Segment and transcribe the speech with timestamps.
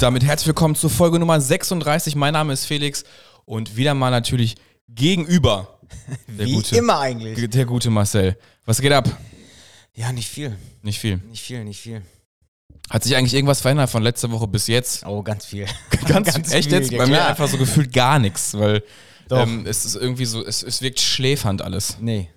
[0.00, 2.14] Und damit herzlich willkommen zur Folge Nummer 36.
[2.16, 3.04] Mein Name ist Felix
[3.44, 4.54] und wieder mal natürlich
[4.88, 5.78] gegenüber
[6.26, 7.50] der Wie gute, immer eigentlich.
[7.50, 8.38] der gute Marcel.
[8.64, 9.14] Was geht ab?
[9.94, 10.56] Ja, nicht viel.
[10.80, 11.18] Nicht viel.
[11.28, 12.00] Nicht viel, nicht viel.
[12.88, 15.04] Hat sich eigentlich irgendwas verändert von letzter Woche bis jetzt?
[15.04, 15.66] Oh, ganz viel.
[16.08, 16.90] Ganz, Ganz echt viel, jetzt?
[16.90, 18.82] ja, Bei mir einfach so gefühlt gar nichts, weil
[19.30, 21.98] ähm, es ist irgendwie so, es, es wirkt schläfernd alles.
[22.00, 22.30] Nee.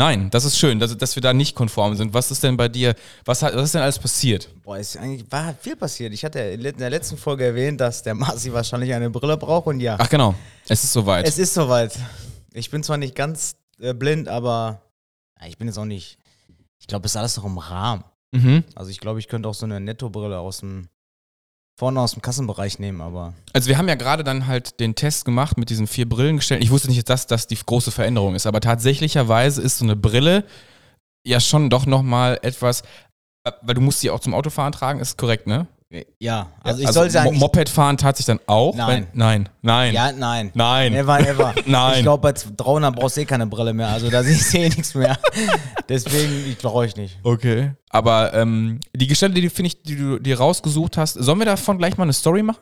[0.00, 2.14] Nein, das ist schön, dass, dass wir da nicht konform sind.
[2.14, 2.94] Was ist denn bei dir,
[3.26, 4.48] was, hat, was ist denn alles passiert?
[4.62, 6.14] Boah, ist eigentlich war viel passiert.
[6.14, 9.78] Ich hatte in der letzten Folge erwähnt, dass der Marci wahrscheinlich eine Brille braucht und
[9.78, 9.96] ja.
[10.00, 10.34] Ach genau,
[10.66, 11.28] es ist soweit.
[11.28, 11.98] Es ist soweit.
[12.54, 14.80] Ich bin zwar nicht ganz äh, blind, aber
[15.38, 16.16] ja, ich bin jetzt auch nicht.
[16.78, 18.02] Ich glaube, es ist alles noch im Rahmen.
[18.32, 18.64] mhm.
[18.74, 20.88] Also ich glaube, ich könnte auch so eine Nettobrille aus dem
[21.80, 25.24] vorne aus dem Kassenbereich nehmen, aber Also wir haben ja gerade dann halt den Test
[25.24, 26.62] gemacht mit diesen vier Brillengestellen.
[26.62, 30.44] Ich wusste nicht, dass das die große Veränderung ist, aber tatsächlicherweise ist so eine Brille
[31.26, 32.82] ja schon doch nochmal etwas,
[33.44, 35.68] äh, weil du musst sie auch zum Autofahren tragen, ist korrekt, ne?
[36.20, 38.74] Ja, also ich sollte Mo- eigentlich Moped fahren tat sich dann auch?
[38.76, 39.08] Nein.
[39.12, 40.50] Wenn, nein, nein, Ja, nein.
[40.54, 40.92] nein.
[40.92, 41.52] Never, ever.
[41.66, 41.96] Nein.
[41.96, 43.88] Ich glaube, bei 300 brauchst du eh keine Brille mehr.
[43.88, 45.18] Also da siehst du eh nichts mehr.
[45.88, 47.18] Deswegen, ich brauche ich nicht.
[47.24, 47.72] Okay.
[47.88, 51.46] Aber ähm, die Gestelle, die, du- finde ich, die du dir rausgesucht hast, sollen wir
[51.46, 52.60] davon gleich mal eine Story machen?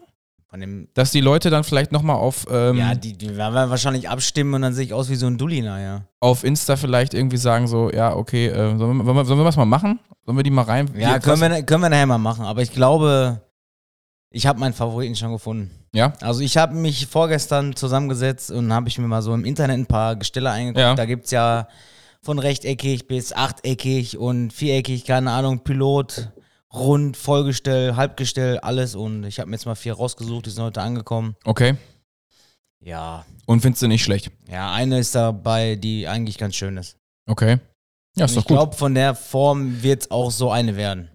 [0.51, 3.69] Von dem, Dass die Leute dann vielleicht nochmal auf, ähm, ja, die, die werden wir
[3.69, 6.05] wahrscheinlich abstimmen und dann sehe ich aus wie so ein Dulli, naja.
[6.21, 9.45] auf Insta vielleicht irgendwie sagen so, ja, okay, äh, sollen, wir, sollen, wir, sollen wir
[9.45, 10.01] was mal machen?
[10.25, 10.91] Sollen wir die mal rein?
[10.97, 12.47] Ja, können wir, können wir nachher mal machen.
[12.47, 13.43] Aber ich glaube,
[14.31, 15.71] ich habe meinen Favoriten schon gefunden.
[15.93, 16.15] Ja?
[16.21, 19.87] Also ich habe mich vorgestern zusammengesetzt und habe ich mir mal so im Internet ein
[19.87, 20.81] paar Gestelle eingeguckt.
[20.81, 20.95] Ja.
[20.95, 21.69] Da gibt es ja
[22.23, 26.31] von rechteckig bis achteckig und viereckig, keine Ahnung, Pilot,
[26.73, 28.95] rund, Vollgestell, Halbgestell, alles.
[28.95, 31.37] Und ich habe mir jetzt mal vier rausgesucht, die sind heute angekommen.
[31.45, 31.77] Okay.
[32.81, 34.31] Ja, Und findest du nicht schlecht?
[34.51, 36.97] ja, eine ist dabei, die eigentlich ganz schön ist.
[37.29, 37.59] Okay.
[38.17, 38.57] Ja, ist Und doch ich gut.
[38.57, 41.11] glaube, von der Form wird es auch so eine werden.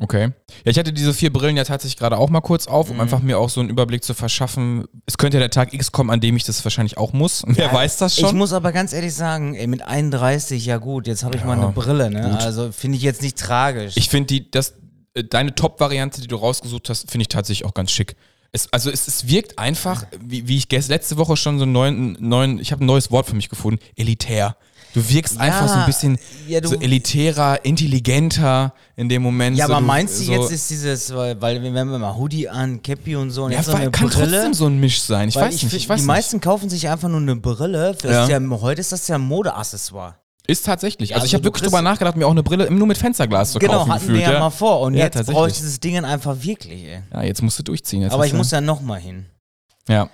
[0.00, 0.30] Okay.
[0.64, 3.00] Ja, ich hatte diese vier Brillen ja tatsächlich gerade auch mal kurz auf, um Mhm.
[3.02, 4.86] einfach mir auch so einen Überblick zu verschaffen.
[5.04, 7.42] Es könnte ja der Tag X kommen, an dem ich das wahrscheinlich auch muss.
[7.46, 8.38] Wer Ja, weiß das Ich schon?
[8.38, 11.60] muss aber ganz ehrlich sagen, ey, mit 31, ja gut, jetzt habe ich Ja, mal
[11.60, 12.22] eine Brille, ne?
[12.30, 12.40] gut.
[12.40, 13.94] Also finde ich jetzt nicht tragisch.
[13.96, 14.74] Ich finde die, das,
[15.14, 18.16] deine Top-Variante, die du rausgesucht hast, finde ich tatsächlich auch ganz schick.
[18.52, 21.72] Es, also es, es wirkt einfach, wie, wie ich gest, letzte Woche schon so einen
[21.72, 24.56] neuen, neuen ich habe ein neues Wort für mich gefunden, elitär.
[24.92, 29.56] Du wirkst Ja, einfach so ein bisschen ja, so elitärer, intelligenter in dem Moment.
[29.56, 32.16] ja, so, aber du- meinst du so, jetzt ist dieses, weil, weil wenn wir mal
[32.16, 34.30] Hoodie an, Cappy und so und ja, jetzt noch eine kann Brille.
[34.32, 35.28] trotzdem so ein Misch sein.
[35.28, 36.06] Ich weiß nicht, find, ich weiß die nicht.
[36.08, 37.96] meisten kaufen sich einfach nur eine Brille.
[38.02, 40.16] Ja, heute ist das ja ein Modeaccessoire.
[40.46, 41.10] Ist tatsächlich.
[41.10, 42.98] Ja, Also ich also habe du wirklich drüber nachgedacht, mir auch eine Brille nur mit
[42.98, 44.26] Fensterglas zu Genau, kaufen hatten gefühlt.
[44.26, 44.80] wir ja, mal vor.
[44.80, 47.02] Und Ja, jetzt brauche ich dieses Ding einfach wirklich, ey.
[47.12, 48.02] Ja, jetzt musst du durchziehen.
[48.02, 49.26] Jetzt Aber ich du- muss ja nochmal hin.
[49.88, 50.08] Ja,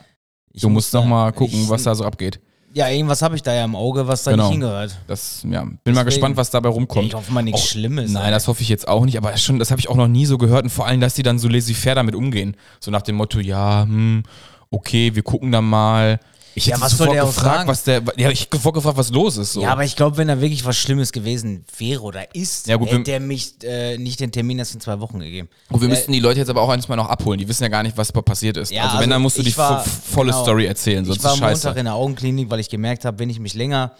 [0.52, 2.40] Ich du musst muss noch da- mal gucken, ich, was da so abgeht.
[2.74, 4.44] Ja, irgendwas habe ich da ja im Auge, was da Genau.
[4.44, 4.98] nicht hingehört.
[5.06, 7.06] Das, ja, bin mal gespannt, was dabei Ja, rumkommt.
[7.06, 8.10] ich hoffe mal nichts Auch- Schlimmes.
[8.10, 8.30] Nein, ey.
[8.30, 10.36] das hoffe ich jetzt auch nicht, aber schon, das habe ich auch noch nie so
[10.36, 12.54] gehört und vor allem, dass die dann so laissez-faire damit umgehen.
[12.80, 14.24] So nach dem Motto, ja, hm,
[14.70, 16.20] okay, wir gucken dann mal.
[16.58, 19.10] Ich Ja, hätte was soll der gefragt, was der, ja, ich hab sofort gefragt, was
[19.10, 19.52] los ist.
[19.52, 19.60] So.
[19.60, 22.88] Ja, aber ich glaube, wenn da wirklich was Schlimmes gewesen wäre oder ist, Ja, gut,
[22.88, 25.50] hätte der mich äh, nicht den Termin erst in zwei Wochen gegeben.
[25.68, 27.38] und wir äh, müssten die Leute jetzt aber auch eins mal noch abholen.
[27.38, 28.72] Die wissen ja gar nicht, was passiert ist.
[28.72, 30.42] Ja, also, wenn, also dann musst du die war- vo- volle genau.
[30.44, 31.66] Story erzählen, sonst ich war am scheiße.
[31.66, 33.92] Montag in der Augenklinik, weil ich gemerkt habe, wenn ich mich länger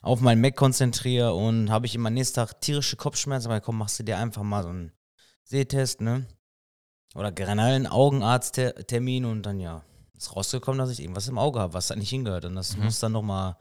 [0.00, 3.98] auf meinen Mac konzentriere und habe ich immer nächsten Tag tierische Kopfschmerzen, aber komm, machst
[3.98, 4.92] du dir einfach mal so einen
[5.44, 6.24] Sehtest, ne?
[7.14, 9.82] Oder generell einen Augenarzttermin und dann ja,
[10.18, 12.44] ist rausgekommen, dass ich irgendwas im Auge habe, was da nicht hingehört.
[12.44, 12.84] Und das Mhm.
[12.84, 13.56] muss dann nochmal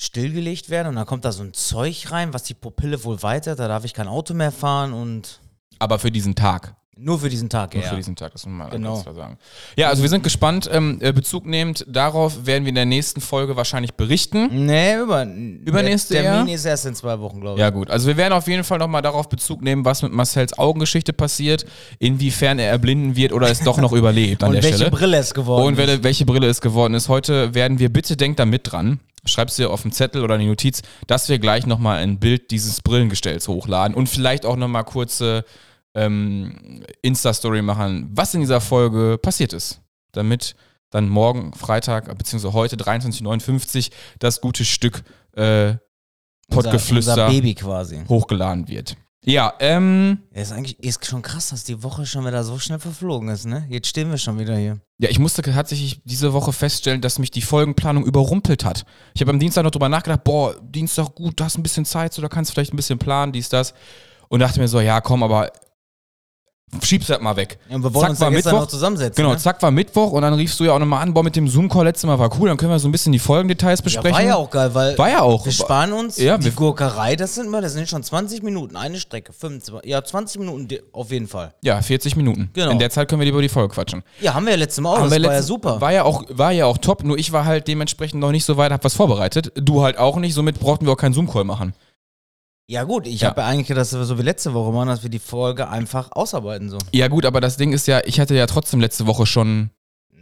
[0.00, 3.58] stillgelegt werden und dann kommt da so ein Zeug rein, was die Pupille wohl weitert,
[3.58, 5.40] da darf ich kein Auto mehr fahren und
[5.78, 6.74] Aber für diesen Tag.
[6.96, 7.88] Nur für diesen Tag, Nur ja.
[7.88, 8.92] für diesen Tag, das muss man Genau.
[8.92, 9.38] ganz klar sagen.
[9.76, 10.68] Ja, also wir sind gespannt.
[10.70, 14.66] Ähm, äh, Bezug nehmend darauf werden wir in der nächsten Folge wahrscheinlich berichten.
[14.66, 16.54] Nee, über, Übernächste Der Termin Jahr?
[16.54, 17.60] ist erst in zwei Wochen, glaube ich.
[17.60, 20.58] Ja gut, also wir werden auf jeden Fall nochmal darauf Bezug nehmen, was mit Marcells
[20.58, 21.64] Augengeschichte passiert,
[21.98, 24.90] inwiefern er erblinden wird oder es doch noch überlebt an und der welche Stelle.
[24.90, 25.78] Brille es geworden Und ist.
[25.78, 27.08] welche, welche Brille es geworden ist.
[27.08, 30.44] Heute werden wir, bitte denkt da mit dran, schreib's dir auf den Zettel oder eine
[30.46, 35.44] Notiz, dass wir gleich nochmal ein Bild dieses Brillengestells hochladen und vielleicht auch nochmal kurze
[35.94, 39.80] ähm, Insta-Story machen, was in dieser Folge passiert ist.
[40.12, 40.54] Damit
[40.90, 45.02] dann morgen, Freitag, beziehungsweise heute 23.59 das gute Stück
[45.32, 45.74] äh,
[46.50, 47.30] Pottgeflüster
[48.08, 48.96] hochgeladen wird.
[49.24, 52.80] Ja, ähm, Ja, ist eigentlich ist schon krass, dass die Woche schon wieder so schnell
[52.80, 53.64] verflogen ist, ne?
[53.70, 54.80] Jetzt stehen wir schon wieder hier.
[54.98, 58.84] ja, ich musste tatsächlich diese Woche feststellen, dass mich die Folgenplanung überrumpelt hat.
[59.14, 62.12] Ich habe am Dienstag noch drüber nachgedacht, boah, Dienstag gut, du hast ein bisschen Zeit,
[62.12, 63.74] so da kannst du vielleicht ein bisschen planen, dies, das.
[64.28, 65.52] Und dachte mir so, ja, komm, aber
[66.82, 67.58] schiebst du das mal weg.
[67.68, 68.60] Ja, und wir wollen Zack, uns ja war gestern Mittwoch.
[68.64, 69.16] noch zusammensetzen.
[69.16, 69.38] Genau, ne?
[69.38, 71.84] zack, war Mittwoch und dann riefst du ja auch nochmal an, boah, mit dem Zoom-Call
[71.84, 74.14] letztes Mal war cool, dann können wir so ein bisschen die Folgendetails Ja, besprechen.
[74.16, 75.44] war ja auch geil, weil War ja auch.
[75.44, 78.98] wir sparen uns Ja, die Gurkerei, das sind wir, das sind schon 20 Minuten, eine
[78.98, 81.52] Strecke, 25, ja 20 Minuten auf jeden Fall.
[81.62, 82.50] Ja, 40 Minuten.
[82.54, 82.70] Genau.
[82.70, 84.02] In der Zeit können wir lieber die Folge quatschen.
[84.20, 85.80] Ja, haben wir ja letztes Mal auch, Haben das war ja super.
[85.80, 88.56] War ja, auch, war ja auch top, nur ich war halt dementsprechend noch nicht so
[88.56, 89.52] weit, hab was vorbereitet.
[89.56, 91.74] Du halt auch nicht, somit brauchten wir auch keinen Zoom-Call machen.
[92.68, 93.28] Ja gut, ich Ja.
[93.30, 95.68] habe ja eigentlich gedacht, dass wir so wie letzte Woche machen, dass wir die Folge
[95.68, 96.78] einfach ausarbeiten so.
[96.92, 99.70] Ja, gut, aber das Ding ist ja, ich hatte ja trotzdem letzte Woche schon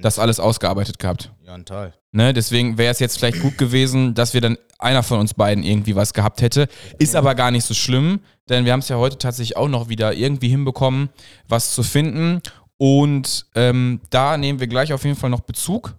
[0.00, 1.31] das alles ausgearbeitet gehabt.
[1.44, 1.92] Ja, ein Teil.
[2.12, 2.32] Ne?
[2.32, 5.94] Deswegen wäre es jetzt vielleicht gut gewesen, dass wir dann einer von uns beiden irgendwie
[5.94, 6.69] was gehabt hätte.
[6.98, 9.88] Ist aber gar nicht so schlimm, denn wir haben es ja heute tatsächlich auch noch
[9.90, 11.10] wieder irgendwie hinbekommen,
[11.48, 12.40] was zu finden.
[12.78, 15.94] Und ähm, da nehmen wir gleich auf jeden Fall noch Bezug,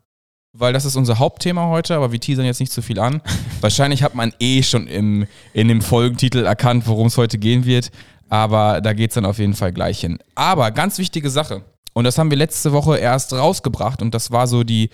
[0.53, 3.21] weil das ist unser Hauptthema heute, aber wir teasern jetzt nicht zu viel an.
[3.61, 7.91] Wahrscheinlich hat man eh schon im, in dem Folgentitel erkannt, worum es heute gehen wird.
[8.29, 10.19] Aber da geht es dann auf jeden Fall gleich hin.
[10.35, 11.63] Aber ganz wichtige Sache.
[11.93, 14.89] Und das haben wir letzte Woche erst rausgebracht und das war so die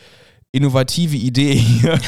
[0.52, 2.00] innovative Idee hier.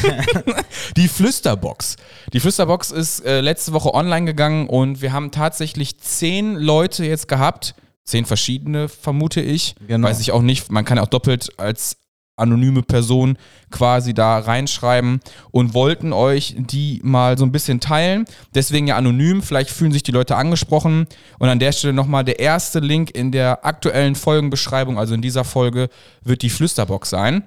[0.98, 1.98] die Flüsterbox.
[2.34, 7.28] Die Flüsterbox ist äh, letzte Woche online gegangen und wir haben tatsächlich zehn Leute jetzt
[7.28, 7.75] gehabt.
[8.06, 9.75] Zehn verschiedene, vermute ich.
[9.88, 10.07] Genau.
[10.07, 10.72] Weiß ich auch nicht.
[10.72, 11.98] Man kann ja auch doppelt als
[12.39, 13.38] anonyme Person
[13.71, 15.19] quasi da reinschreiben
[15.51, 18.25] und wollten euch die mal so ein bisschen teilen.
[18.56, 21.07] Deswegen ja anonym, vielleicht fühlen sich die Leute angesprochen.
[21.38, 25.44] Und an der Stelle nochmal der erste Link in der aktuellen Folgenbeschreibung, also in dieser
[25.44, 25.89] Folge,
[26.24, 27.44] wird die Flüsterbox sein.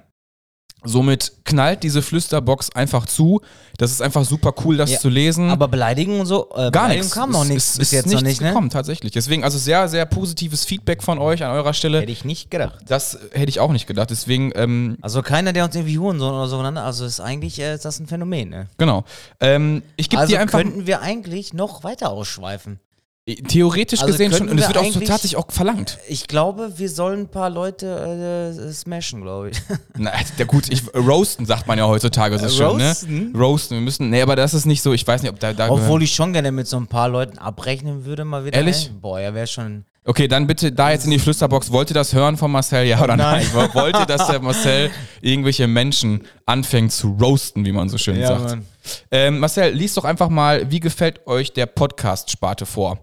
[0.84, 3.40] Somit knallt diese Flüsterbox einfach zu.
[3.78, 5.50] Das ist einfach super cool, das Ja, zu lesen.
[5.50, 7.10] Aber Beleidigung und so, äh, Gar nichts.
[7.12, 8.48] kam noch nichts bis ist jetzt noch nichts nicht, ne?
[8.48, 9.12] gekommen, tatsächlich.
[9.12, 12.00] Deswegen also sehr, sehr positives Feedback von euch an eurer Stelle.
[12.00, 12.80] Hätte ich nicht gedacht.
[12.86, 14.10] Das hätte ich auch nicht gedacht.
[14.10, 17.84] Deswegen, ähm, Also keiner, der uns irgendwie Hurensohn oder so also ist eigentlich äh, ist
[17.84, 18.68] das ein Phänomen, ne?
[18.78, 19.04] genau.
[19.40, 22.80] Ähm, ich gebe Also dir einfach könnten wir eigentlich noch weiter ausschweifen.
[23.26, 25.98] Theoretisch Also gesehen schon, und es wir wird auch so tatsächlich auch verlangt.
[26.08, 29.62] Ich glaube, wir sollen ein paar Leute äh, smashen, glaube ich.
[29.96, 33.32] Na, ja gut, ich, roasten sagt man ja heutzutage so Äh, schön, roasten?
[33.32, 33.38] ne?
[33.38, 35.68] Roasten, wir müssen, nee, aber das ist nicht so, ich weiß nicht, ob da, da
[35.70, 38.56] Obwohl ich schon gerne mit so ein paar Leuten abrechnen würde, mal wieder.
[38.58, 38.86] Ehrlich?
[38.88, 38.98] ey.
[39.00, 39.84] Boah, ja, wäre schon.
[40.04, 41.70] Okay, dann bitte da jetzt in die Flüsterbox.
[41.70, 43.46] Wollt ihr das hören von Marcel, ja oder nein?
[43.54, 43.70] Nein.
[43.72, 44.90] Wollt ihr, dass der Marcel
[45.20, 48.42] irgendwelche Menschen anfängt zu roasten, wie man so schön sagt?
[48.42, 48.66] Mann.
[49.12, 52.98] Ähm, Marcel, lies doch einfach mal, wie gefällt euch der Podcast-Sparte vor?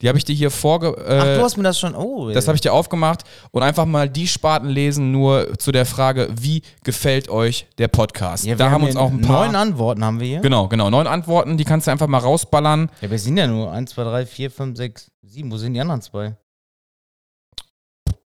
[0.00, 0.88] Die habe ich dir hier vorge...
[0.88, 1.96] Äh, Ach, du hast mir das schon.
[1.96, 5.86] Oh, das habe ich dir aufgemacht und einfach mal die Sparten lesen, nur zu der
[5.86, 8.44] Frage, wie gefällt euch der Podcast?
[8.44, 9.46] ja, da wir haben uns auch ein paar...
[9.46, 10.40] Neun Antworten haben wir hier.
[10.40, 10.88] Genau, genau.
[10.88, 12.90] Neun Antworten, die kannst du einfach mal rausballern.
[13.00, 15.50] Ja, wir sind ja nur 1, 2, 3, 4, 5, 6, 7.
[15.50, 16.36] Wo sind die anderen zwei?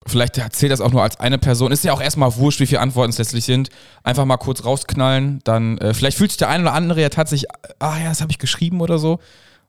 [0.08, 1.70] Vielleicht erzählt das auch nur als eine Person.
[1.70, 3.68] Ist ja auch erstmal wurscht, wie viele Antworten es letztlich sind.
[4.02, 5.40] Einfach mal kurz rausknallen.
[5.44, 8.30] Dann, äh, vielleicht fühlt sich der eine oder andere ja tatsächlich, ah ja, das habe
[8.32, 9.18] ich geschrieben oder so.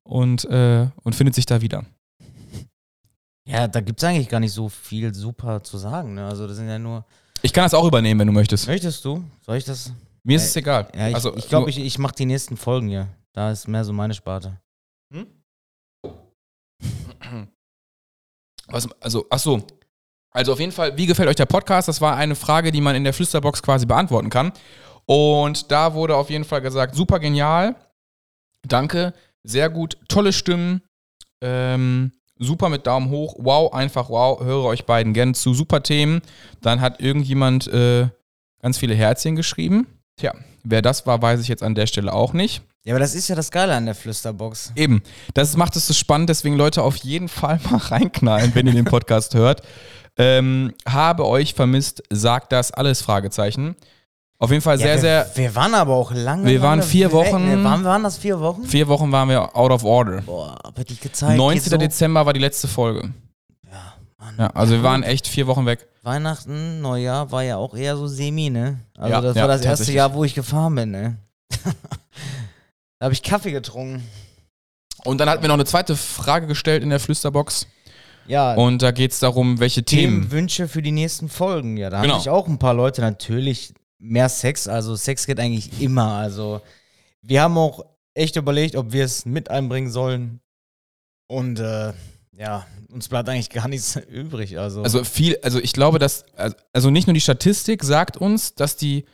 [0.03, 1.85] Und, äh, und findet sich da wieder.
[3.47, 6.13] Ja, da gibt es eigentlich gar nicht so viel super zu sagen.
[6.15, 6.25] Ne?
[6.27, 7.05] Also, das sind ja nur.
[7.41, 8.67] Ich kann das auch übernehmen, wenn du möchtest.
[8.67, 9.23] Möchtest du?
[9.45, 9.91] Soll ich das?
[10.23, 10.87] Mir ist es egal.
[10.95, 13.07] Ja, ich also, ich glaube, nur- ich, ich mache die nächsten Folgen hier.
[13.33, 14.59] Da ist mehr so meine Sparte.
[18.67, 19.65] Was, also, ach so.
[20.31, 21.87] Also auf jeden Fall, wie gefällt euch der Podcast?
[21.87, 24.51] Das war eine Frage, die man in der Flüsterbox quasi beantworten kann.
[25.05, 27.75] Und da wurde auf jeden Fall gesagt, super genial.
[28.67, 30.81] Danke, sehr gut, tolle Stimmen.
[31.41, 33.35] Ähm, super mit Daumen hoch.
[33.39, 34.39] Wow, einfach wow.
[34.39, 35.53] Höre euch beiden gern zu.
[35.53, 36.21] Super Themen.
[36.61, 38.09] Dann hat irgendjemand äh,
[38.61, 39.87] ganz viele Herzchen geschrieben.
[40.17, 42.61] Tja, wer das war, weiß ich jetzt an der Stelle auch nicht.
[42.83, 44.73] Ja, aber das ist ja das Geile an der Flüsterbox.
[44.75, 45.01] Eben,
[45.33, 48.85] das macht es so spannend, deswegen Leute auf jeden Fall mal reinknallen, wenn ihr den
[48.85, 49.61] Podcast hört.
[50.17, 53.01] Ähm, habe euch vermisst, sagt das alles?
[53.01, 53.75] Fragezeichen.
[54.41, 55.31] Auf jeden Fall sehr, ja, wir, sehr.
[55.35, 56.45] Wir waren aber auch lange.
[56.45, 57.63] Wir waren lange vier Wochen- Ne?
[57.63, 58.63] Waren, waren das vier Wochen?
[58.63, 60.21] Vier Wochen waren wir out of order.
[60.21, 61.35] Boah, aber die Zeit.
[61.37, 61.61] 19.
[61.63, 63.11] geht so, Dezember war die letzte Folge.
[63.69, 64.35] Ja, Mann.
[64.37, 65.87] Ja, also wir waren echt vier Wochen weg.
[66.03, 68.79] Weihnachten, Neujahr war ja auch eher so semi, ne?
[68.97, 69.91] Also Ja, das war das erste.
[69.91, 71.17] Jahr, wo ich gefahren bin, ne?
[72.99, 74.07] da habe ich Kaffee getrunken.
[75.03, 77.67] Und dann hatten wir noch eine zweite Frage gestellt in der Flüsterbox.
[78.29, 80.21] Ja, Und da geht es darum, welche Themen.
[80.21, 81.77] Themenwünsche für die nächsten Folgen.
[81.77, 82.13] Ja, da Genau.
[82.13, 83.01] habe ich auch ein paar Leute.
[83.01, 84.67] Natürlich mehr Sex.
[84.67, 86.13] Also Sex geht eigentlich immer.
[86.13, 86.61] Also
[87.21, 87.83] wir haben auch
[88.13, 90.39] echt überlegt, ob wir es mit einbringen sollen.
[91.27, 91.93] Und äh,
[92.37, 94.59] ja, uns bleibt eigentlich gar nichts übrig.
[94.59, 96.23] Also, Also viel, also ich glaube, dass,
[96.71, 99.05] also nicht nur die Statistik sagt uns, dass die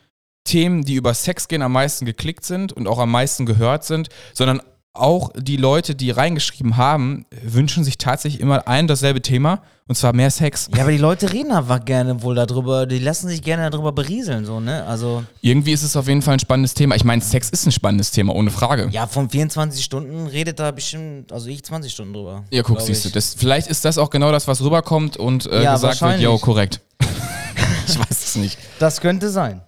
[0.44, 4.08] Themen, die über Sex gehen, am meisten geklickt sind und auch am meisten gehört sind,
[4.32, 4.60] sondern
[5.00, 10.12] auch die Leute, die reingeschrieben haben, wünschen sich tatsächlich immer ein dasselbe Thema und zwar
[10.12, 10.68] mehr Sex.
[10.74, 14.44] Ja, aber die Leute reden einfach gerne wohl darüber, die lassen sich gerne darüber berieseln,
[14.44, 14.84] so, ne?
[14.84, 16.96] Also, Irgendwie ist es auf jeden Fall ein spannendes Thema.
[16.96, 18.88] Ich meine, Sex ist ein spannendes Thema, ohne Frage.
[18.90, 22.44] ja, von 24 Stunden redet da bestimmt, also ich 20 Stunden drüber.
[22.50, 23.14] Ja, guck, siehst du, ich.
[23.14, 26.36] das, vielleicht ist das auch genau das, was rüberkommt und äh, Ja, gesagt wird, jo,
[26.38, 26.80] korrekt.
[27.86, 28.58] ich weiß es nicht.
[28.80, 29.62] Das könnte sein.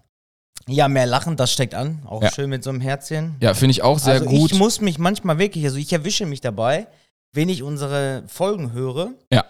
[0.67, 2.03] Ja, mehr Lachen, das steckt an.
[2.05, 2.31] Auch Ja.
[2.31, 3.37] schön mit so einem Herzchen.
[3.41, 4.53] Ja, finde ich auch sehr also gut.
[4.53, 6.87] ich muss mich manchmal wirklich, also ich erwische mich dabei,
[7.33, 9.45] wenn ich unsere Folgen höre, Ja.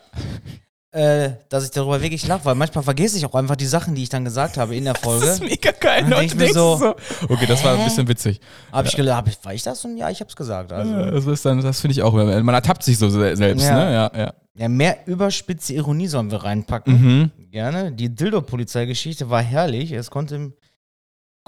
[0.92, 4.02] äh, dass ich darüber wirklich lache, weil manchmal vergesse ich auch einfach die Sachen, die
[4.04, 5.26] ich dann gesagt habe in der Das Folge.
[5.26, 6.06] ist mega geil.
[6.08, 6.94] Dann ich mir denkst so,
[7.28, 8.40] Okay, das war ein bisschen witzig.
[8.72, 9.84] Habe ich gedacht, hab ich, war ich das?
[9.84, 10.72] Und ja, ich habe es gesagt.
[10.72, 10.90] Also.
[10.92, 12.12] Ja, Das, ist dann- das finde ich auch.
[12.12, 13.74] Man ertappt sich so se- selbst, Ja.
[13.84, 13.92] ne?
[13.92, 14.34] Ja, ja.
[14.54, 16.92] Ja, mehr überspitze Ironie sollen wir reinpacken.
[16.92, 17.30] Mhm.
[17.50, 17.92] Gerne.
[17.92, 19.92] Die Dildo-Polizei-Geschichte war herrlich.
[19.92, 20.52] Es konnte,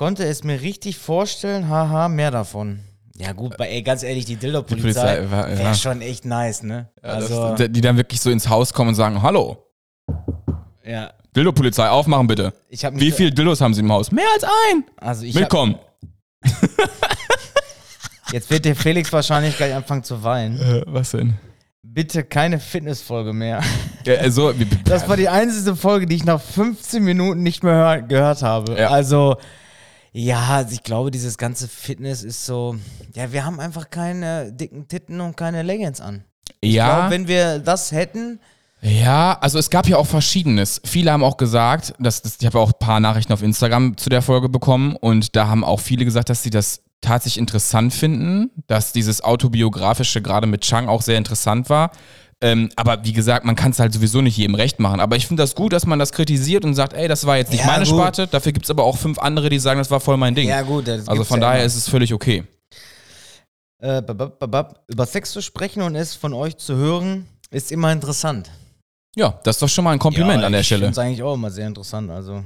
[0.01, 1.69] konnte es mir richtig vorstellen.
[1.69, 2.81] Haha, mehr davon.
[3.19, 5.75] Ja, gut, bei, ey, ganz ehrlich, die Dildo-Polizei wäre ja.
[5.75, 6.89] schon echt nice, ne?
[7.03, 9.59] Ja, also, das, die dann wirklich so ins Haus kommen und sagen, hallo,
[10.83, 11.13] ja.
[11.37, 12.55] Dildo-Polizei, aufmachen bitte.
[12.71, 14.11] Wie viele Dildos haben sie im Haus?
[14.11, 14.85] Mehr als ein.
[14.97, 15.79] Also ich Willkommen.
[18.33, 20.59] jetzt wird der Felix wahrscheinlich gleich anfangen zu weinen.
[20.59, 21.35] Äh, was denn?
[21.83, 23.63] Bitte keine Fitnessfolge mehr.
[24.07, 24.55] Ja, also,
[24.87, 28.81] Das war die einzige Folge, die ich nach 15 Minuten nicht mehr hör, gehört habe.
[28.81, 28.89] Ja.
[28.89, 29.37] Also,
[30.13, 32.77] ja, also ich glaube, dieses ganze Fitness ist so.
[33.15, 36.25] Ja, wir haben einfach keine dicken Titten und keine Leggings an.
[36.61, 36.87] Ich ja.
[36.87, 38.41] glaube, wenn wir das hätten,
[38.83, 40.81] Ja, also es gab ja auch Verschiedenes.
[40.85, 44.09] Viele haben auch gesagt, dass, dass ich habe auch ein paar Nachrichten auf Instagram zu
[44.09, 48.51] der Folge bekommen und da haben auch viele gesagt, dass sie das tatsächlich interessant finden,
[48.67, 51.93] dass dieses autobiografische gerade mit Chang auch sehr interessant war.
[52.43, 55.01] Ähm, aber wie gesagt, man kann es halt sowieso nicht jedem recht machen.
[55.01, 57.53] Aber ich finde das gut, dass man das kritisiert und sagt, ey, das war jetzt
[57.53, 57.95] nicht Ja, meine gut.
[57.95, 58.27] Sparte.
[58.27, 60.49] Dafür gibt es aber auch fünf andere, die sagen, das war voll mein Ding.
[60.49, 61.67] ja gut, das also von ja daher immer.
[61.67, 62.45] ist es völlig okay.
[63.81, 64.03] äh,
[64.89, 68.51] über Sex zu sprechen und es von euch zu hören, ist immer interessant.
[69.17, 70.83] Ja, das ist doch schon mal ein Kompliment ja, an der Stelle.
[70.83, 72.11] finde es eigentlich auch immer sehr interessant.
[72.11, 72.45] Also,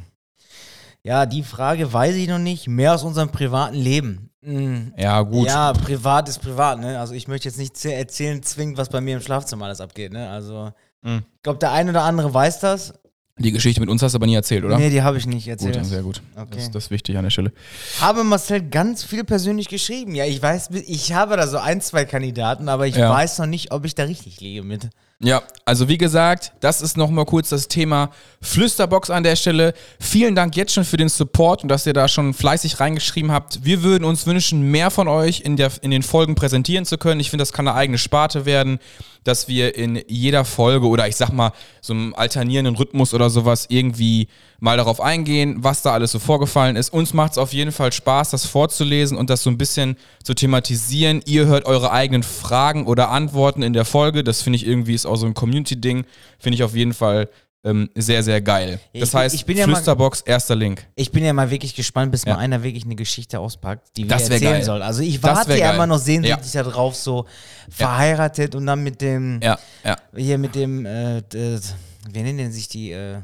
[1.05, 2.67] ja, die Frage weiß ich noch nicht.
[2.67, 4.31] Mehr aus unserem privaten Leben.
[4.45, 5.47] Hm, Ja, gut.
[5.47, 6.99] Ja, privat ist privat, ne?
[7.01, 10.29] Also ich möchte jetzt nicht erzählen, zwingend, was bei mir im Schlafzimmer alles abgeht, ne?
[10.29, 10.71] Also,
[11.03, 11.23] Mhm.
[11.37, 12.95] ich glaube, der eine oder andere weiß das.
[13.37, 14.79] Die Geschichte mit uns hast du aber nie erzählt, oder?
[14.79, 15.75] Nee, die habe ich nicht gut, erzählt.
[15.77, 16.23] dann sehr gut.
[16.37, 16.51] Okay.
[16.55, 17.53] Das, das ist wichtig an der Stelle.
[18.01, 20.15] Habe Marcel ganz viel persönlich geschrieben.
[20.15, 23.11] Ja, ich weiß, ich habe da so ein, zwei Kandidaten, aber ich Ja.
[23.11, 24.89] weiß noch nicht, ob ich da richtig liege mit.
[25.21, 28.11] Ja, also wie gesagt, das ist nochmal kurz das Thema
[28.43, 29.73] Flüsterbox an der Stelle.
[30.01, 33.65] Vielen Dank jetzt schon für den Support und dass ihr da schon fleißig reingeschrieben habt.
[33.65, 37.21] Wir würden uns wünschen, mehr von euch in, der, in den Folgen präsentieren zu können.
[37.21, 38.81] Ich finde, das kann eine eigene Sparte werden,
[39.23, 43.67] dass wir in jeder Folge oder ich sag mal so einem alternierenden Rhythmus oder sowas
[43.71, 44.29] irgendwie
[44.61, 46.93] mal darauf eingehen, was da alles so vorgefallen ist.
[46.93, 50.35] Uns macht es auf jeden Fall Spaß, das vorzulesen und das so ein bisschen zu
[50.35, 51.23] thematisieren.
[51.27, 54.25] Ihr hört eure eigenen Fragen oder Antworten in der Folge.
[54.25, 56.05] Das finde ich irgendwie ist auch so ein Community-Ding.
[56.39, 57.29] Finde ich auf jeden Fall
[57.67, 58.79] ähm, sehr, sehr geil.
[58.93, 60.87] Ja, Das ich heißt, ich bin ja mal- Flüsterbox, erster Link.
[60.97, 62.35] Ich bin ja mal wirklich gespannt, bis Ja.
[62.35, 64.63] mal einer wirklich eine Geschichte auspackt, die wir erzählen geil.
[64.65, 64.83] soll.
[64.83, 67.25] Also ich warte ja immer noch sehnsüchtig darauf, so
[67.71, 69.97] verheiratet und dann mit dem, Ja, ja.
[70.15, 73.17] hier mit dem, äh, wie nennen denn sich die äh,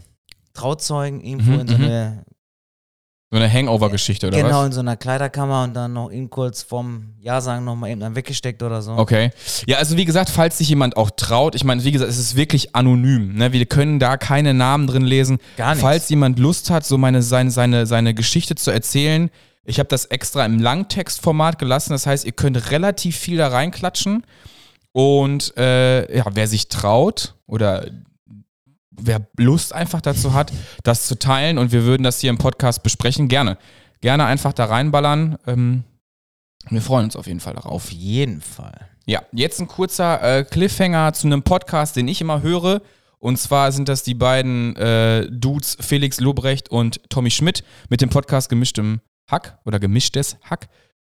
[0.54, 1.84] Trauzeugen irgendwo Mhm, in so mhm.
[1.84, 2.24] eine,
[3.32, 4.66] So eine Hangover-Geschichte, oder genau was?
[4.66, 8.16] in so einer Kleiderkammer und dann noch eben kurz vorm Ja sagen nochmal eben dann
[8.16, 8.96] weggesteckt oder so.
[8.96, 9.30] Okay.
[9.66, 12.34] Ja, also wie gesagt, falls sich jemand auch traut, ich meine, wie gesagt, es ist
[12.34, 13.34] wirklich anonym.
[13.34, 13.52] Ne?
[13.52, 15.38] Wir können da keine Namen drin lesen.
[15.56, 15.80] Gar nichts.
[15.80, 19.30] Falls jemand Lust hat, so meine, seine, seine, seine Geschichte zu erzählen,
[19.64, 21.92] ich habe das extra im Langtextformat gelassen.
[21.92, 24.24] Das heißt, ihr könnt relativ viel da reinklatschen.
[24.90, 27.86] Und äh, ja, wer sich traut oder
[29.02, 30.52] wer Lust einfach dazu hat,
[30.82, 33.58] das zu teilen und wir würden das hier im Podcast besprechen, gerne.
[34.00, 35.38] Gerne einfach da reinballern.
[35.46, 35.84] Ähm,
[36.68, 37.72] wir freuen uns auf jeden Fall darauf.
[37.72, 38.88] Auf jeden Fall.
[39.06, 42.82] Ja, jetzt ein kurzer äh, Cliffhanger zu einem Podcast, den ich immer höre.
[43.18, 48.08] Und zwar sind das die beiden äh, Dudes Felix Lobrecht und Tommy Schmidt mit dem
[48.08, 50.68] Podcast Gemischtem Hack oder Gemischtes Hack.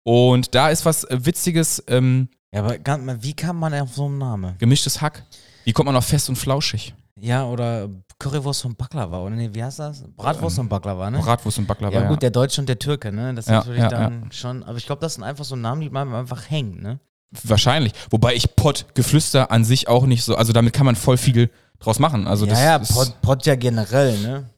[0.03, 2.77] Und da ist was Witziges, ähm, Ja, aber
[3.23, 4.57] wie kam man auf so einen Namen?
[4.57, 5.23] Gemischtes Hack.
[5.63, 6.93] Wie kommt man auf fest und flauschig?
[7.20, 10.03] Ja, oder Currywurst und Baklava, oder nee, wie heißt das?
[10.15, 11.20] Bratwurst und Baklava, ne?
[11.20, 11.93] Bratwurst und Baklava.
[11.93, 13.34] Ja, gut, der Deutsche und der Türke, ne?
[13.34, 15.82] Das ist Ja, natürlich ja, dann schon, aber ich glaube, das sind einfach so Namen,
[15.82, 17.00] die bleiben einfach hängen, ne?
[17.43, 17.93] Wahrscheinlich.
[18.10, 22.00] Wobei ich Pottgeflüster an sich auch nicht so, also damit kann man voll viel draus
[22.00, 22.27] machen.
[22.27, 24.50] Also das ja, ja, ist, Pod, Pod ja generell, ne?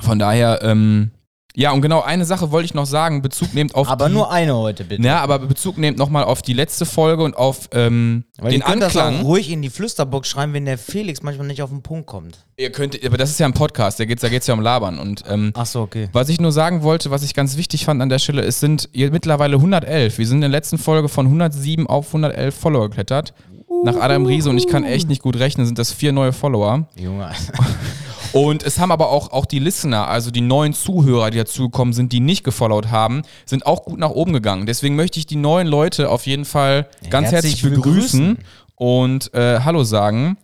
[0.00, 1.10] Von daher, ähm,
[1.56, 4.30] Ja, und genau eine Sache wollte ich noch sagen, Bezug nehmend auf Aber die, nur
[4.30, 5.02] eine heute, bitte.
[5.02, 8.66] Ja, aber Bezug nehmt nochmal auf die letzte Folge und auf ähm, Weil den ihr
[8.66, 9.24] könnt das auch Anklang.
[9.24, 12.38] ruhig in die Flüsterbox schreiben, wenn der Felix manchmal nicht auf den Punkt kommt.
[12.56, 14.98] Ihr könnt, aber das ist ja ein Podcast, da geht's, da geht's ja um Labern.
[14.98, 16.08] Und ähm, Ach so, okay.
[16.12, 18.88] was ich nur sagen wollte, was ich ganz wichtig fand an der Stelle, es sind
[18.92, 20.18] mittlerweile 111.
[20.18, 23.34] Wir sind in der letzten Folge von 107 auf 111 Follower geklettert.
[23.82, 26.86] Nach Adam Riese und ich kann echt nicht gut rechnen, sind das vier neue Follower.
[26.96, 27.30] Junge.
[28.32, 32.12] Und es haben aber auch, auch die Listener, also die neuen Zuhörer, die dazugekommen sind,
[32.12, 34.66] die nicht gefollowt haben, sind auch gut nach oben gegangen.
[34.66, 38.38] Deswegen möchte ich die neuen Leute auf jeden Fall ganz herzlich, Herzlich begrüßen, begrüßen.
[38.76, 40.36] und äh, Hallo sagen.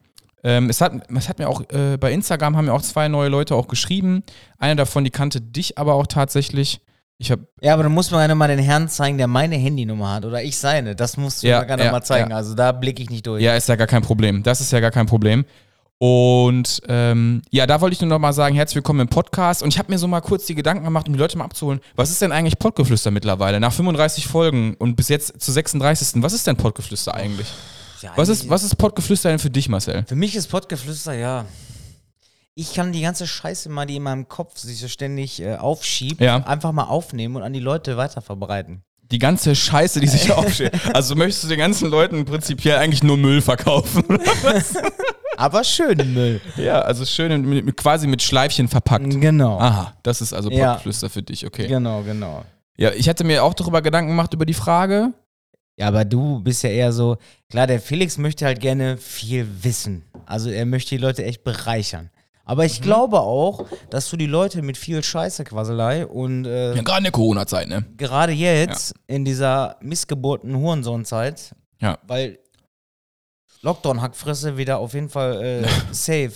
[0.42, 3.28] Ähm, es, hat, es hat mir auch, äh, bei Instagram haben mir auch zwei neue
[3.28, 4.22] Leute auch geschrieben.
[4.58, 6.80] Eine davon, die kannte dich aber auch tatsächlich.
[7.18, 10.12] Ich habe Ja, aber dann muss man ja mal den Herrn zeigen, der meine Handynummer
[10.14, 10.94] hat oder ich seine.
[10.96, 12.30] Das musst du Ja, ja, gerne ja, mal zeigen.
[12.30, 12.36] ja.
[12.36, 13.42] Also da blicke ich nicht durch.
[13.42, 14.42] Ja, ist ja gar kein Problem.
[14.42, 15.44] Das ist ja gar kein Problem.
[15.98, 19.62] Und ähm, ja, da wollte ich nur noch mal sagen, herzlich willkommen im Podcast.
[19.62, 21.80] Und ich habe mir so mal kurz die Gedanken gemacht, um die Leute mal abzuholen.
[21.94, 23.60] Was ist denn eigentlich Pottgeflüster mittlerweile?
[23.60, 26.22] Nach 35 Folgen und bis jetzt zu 36.
[26.22, 27.46] Was ist denn Pottgeflüster eigentlich?
[28.02, 30.04] Ja, Was ist, was ist Pottgeflüster denn für dich, Marcel?
[30.06, 31.46] Für mich ist Pottgeflüster, ja.
[32.54, 36.20] Ich kann die ganze Scheiße mal, die in meinem Kopf sich so ständig äh, aufschiebt,
[36.20, 36.36] Ja.
[36.44, 38.82] einfach mal aufnehmen und an die Leute weiterverbreiten.
[39.10, 40.72] Die ganze Scheiße, die sich aufsteht.
[40.94, 44.04] Also möchtest du den ganzen Leuten prinzipiell eigentlich nur Müll verkaufen?
[45.36, 46.40] Aber schön Müll.
[46.56, 49.20] ja, also schön mit, quasi mit Schleifchen verpackt.
[49.20, 49.58] Genau.
[49.58, 50.68] Aha, das ist also Ja.
[50.72, 51.66] Pottgeflüster für dich, okay.
[51.66, 52.44] Genau, genau.
[52.78, 55.12] Ja, ich hatte mir auch darüber Gedanken gemacht, über die Frage.
[55.78, 57.16] Ja, aber du bist ja eher so,
[57.50, 60.02] klar, der Felix möchte halt gerne viel wissen.
[60.24, 62.10] Also er möchte die Leute echt bereichern.
[62.44, 62.66] Aber Mhm.
[62.66, 67.04] ich glaube auch, dass du die Leute mit viel Scheiße-Quasselei und äh, Ja, gerade in
[67.04, 67.84] der Corona-Zeit, ne?
[67.96, 71.98] gerade jetzt in dieser missgeburten Hurensohn-Zeit, Ja.
[72.06, 72.38] weil
[73.62, 76.32] Lockdown-Hackfresse wieder auf jeden Fall äh, safe.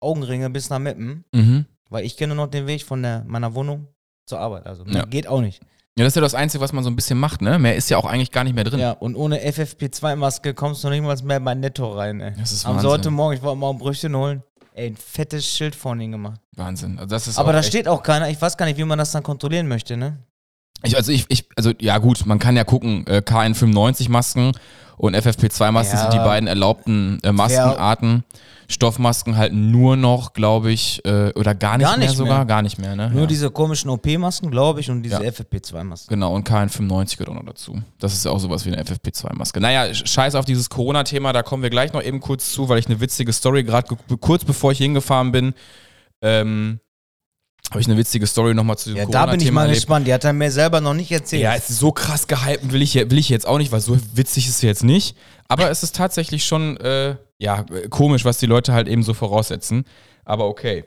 [0.00, 1.66] Augenringe bis nach Meppen, Mhm.
[1.90, 3.86] weil ich kenne nur noch den Weg von der, meiner Wohnung
[4.26, 4.66] zur Arbeit.
[4.66, 5.04] Also Ja.
[5.04, 5.60] geht auch nicht.
[5.98, 7.58] Ja, das ist ja das Einzige, was man so ein bisschen macht, ne?
[7.58, 8.80] Mehr ist ja auch eigentlich gar nicht mehr drin.
[8.80, 12.32] Ja, und ohne FFP2-Maske kommst du nicht mal mehr bei Netto rein, ey.
[12.38, 12.90] Das ist Am Wahnsinn.
[12.90, 14.42] heute Morgen, ich wollte mal ein Brötchen holen.
[14.72, 16.40] Ey, ein fettes Schild vorne hingemacht.
[16.56, 16.96] Wahnsinn.
[16.98, 19.10] Also das ist Aber da steht auch keiner, ich weiß gar nicht, wie man das
[19.10, 20.16] dann kontrollieren möchte, ne?
[20.82, 24.52] Ich, also ich, ich, also ja gut, man kann ja gucken, äh, KN95-Masken
[24.96, 26.02] und FFP2-Masken Ja.
[26.02, 28.24] sind die beiden erlaubten äh, Maskenarten.
[28.68, 32.44] Stoffmasken halt nur noch, glaube ich, äh, oder gar nicht, Gar mehr nicht sogar, mehr.
[32.46, 33.10] gar nicht mehr, ne?
[33.10, 33.26] Nur ja.
[33.26, 35.28] diese komischen OP-Masken, glaube ich, und diese Ja.
[35.28, 36.08] FFP2-Masken.
[36.08, 37.82] Genau, und KN95 gehört auch noch dazu.
[37.98, 39.58] Das ist ja auch sowas wie eine FFP2-Maske.
[39.60, 42.78] Naja, sch- scheiß auf dieses Corona-Thema, da kommen wir gleich noch eben kurz zu, weil
[42.78, 45.52] ich eine witzige Story, gerade ge- kurz bevor ich hingefahren bin,
[46.22, 46.78] ähm,
[47.70, 49.76] habe ich eine witzige Story nochmal zu dem Ja, da bin ich mal erlebt.
[49.78, 50.06] gespannt.
[50.06, 51.42] Die hat er mir selber noch nicht erzählt.
[51.42, 53.96] Ja, es ist so krass gehypt will ich, will ich jetzt auch nicht, weil so
[54.14, 55.16] witzig ist es jetzt nicht.
[55.48, 59.84] Aber es ist tatsächlich schon, äh, ja, komisch, was die Leute halt eben so voraussetzen.
[60.24, 60.84] Aber okay.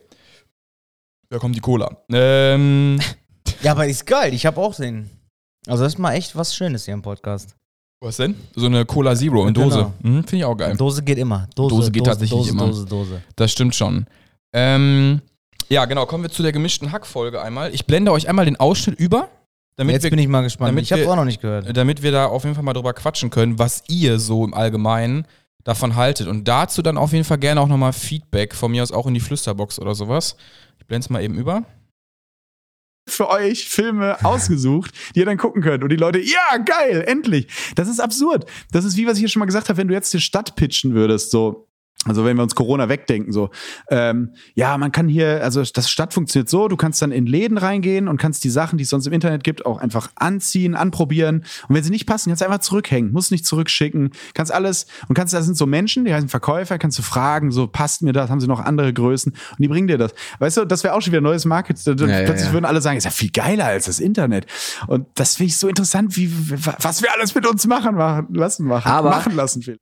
[1.30, 1.98] Da kommt die Cola.
[2.12, 3.00] Ähm,
[3.62, 4.34] Ja, aber ist geil.
[4.34, 5.10] Ich habe auch den.
[5.68, 7.56] Also, das ist mal echt was Schönes hier im Podcast.
[8.02, 8.36] was denn?
[8.56, 9.70] So eine Cola Zero in Genau.
[9.70, 9.94] Dose.
[10.02, 10.76] Mhm, Finde ich auch geil.
[10.76, 11.48] Dose geht immer.
[11.56, 12.66] Dose, Dose geht tatsächlich Dose, immer.
[12.68, 13.22] Dose, Dose.
[13.38, 14.06] Das stimmt schon.
[14.54, 15.22] Ähm,
[15.70, 16.06] ja, genau.
[16.06, 17.74] Kommen wir zu der gemischten Hackfolge einmal.
[17.74, 19.30] Ich blende euch einmal den Ausschnitt über,
[19.76, 20.70] damit Jetzt wir bin ich mal gespannt.
[20.70, 21.76] damit Ich habe auch noch nicht gehört.
[21.76, 25.26] damit wir da auf jeden Fall mal drüber quatschen können, was ihr so im Allgemeinen
[25.64, 26.28] davon haltet.
[26.28, 29.14] Und dazu dann auf jeden Fall gerne auch nochmal Feedback, von mir aus auch in
[29.14, 30.36] die Flüsterbox oder sowas.
[30.80, 31.64] Ich blende es mal eben über.
[33.08, 35.84] für euch Filme ausgesucht, die ihr dann gucken könnt.
[35.84, 37.48] Und die Leute, ja, geil, endlich.
[37.76, 38.46] Das ist absurd.
[38.72, 40.56] Das ist wie, was ich hier schon mal gesagt habe, wenn du jetzt die Stadt
[40.56, 41.68] pitchen würdest, so.
[42.06, 43.50] Also wenn wir uns Corona wegdenken, so,
[43.90, 47.58] ähm, ja, man kann hier, also das Stadt funktioniert so, du kannst dann in Läden
[47.58, 51.44] reingehen und kannst die Sachen, die es sonst im Internet gibt, auch einfach anziehen, anprobieren.
[51.68, 55.16] Und wenn sie nicht passen, kannst du einfach zurückhängen, musst nicht zurückschicken, kannst alles, und
[55.16, 58.30] kannst, da sind so Menschen, die heißen Verkäufer, kannst du fragen, so, passt mir das,
[58.30, 60.14] haben sie noch andere Größen und die bringen dir das.
[60.40, 61.80] Weißt du, das wäre auch schon wieder ein neues Market.
[61.86, 62.54] ja, Plötzlich ja.
[62.54, 64.46] würden alle sagen, ist ja viel geiler als das Internet.
[64.88, 66.32] Und das finde ich so interessant, wie,
[66.80, 69.78] was wir alles mit uns machen, machen lassen, machen, Aber- machen lassen, Phil.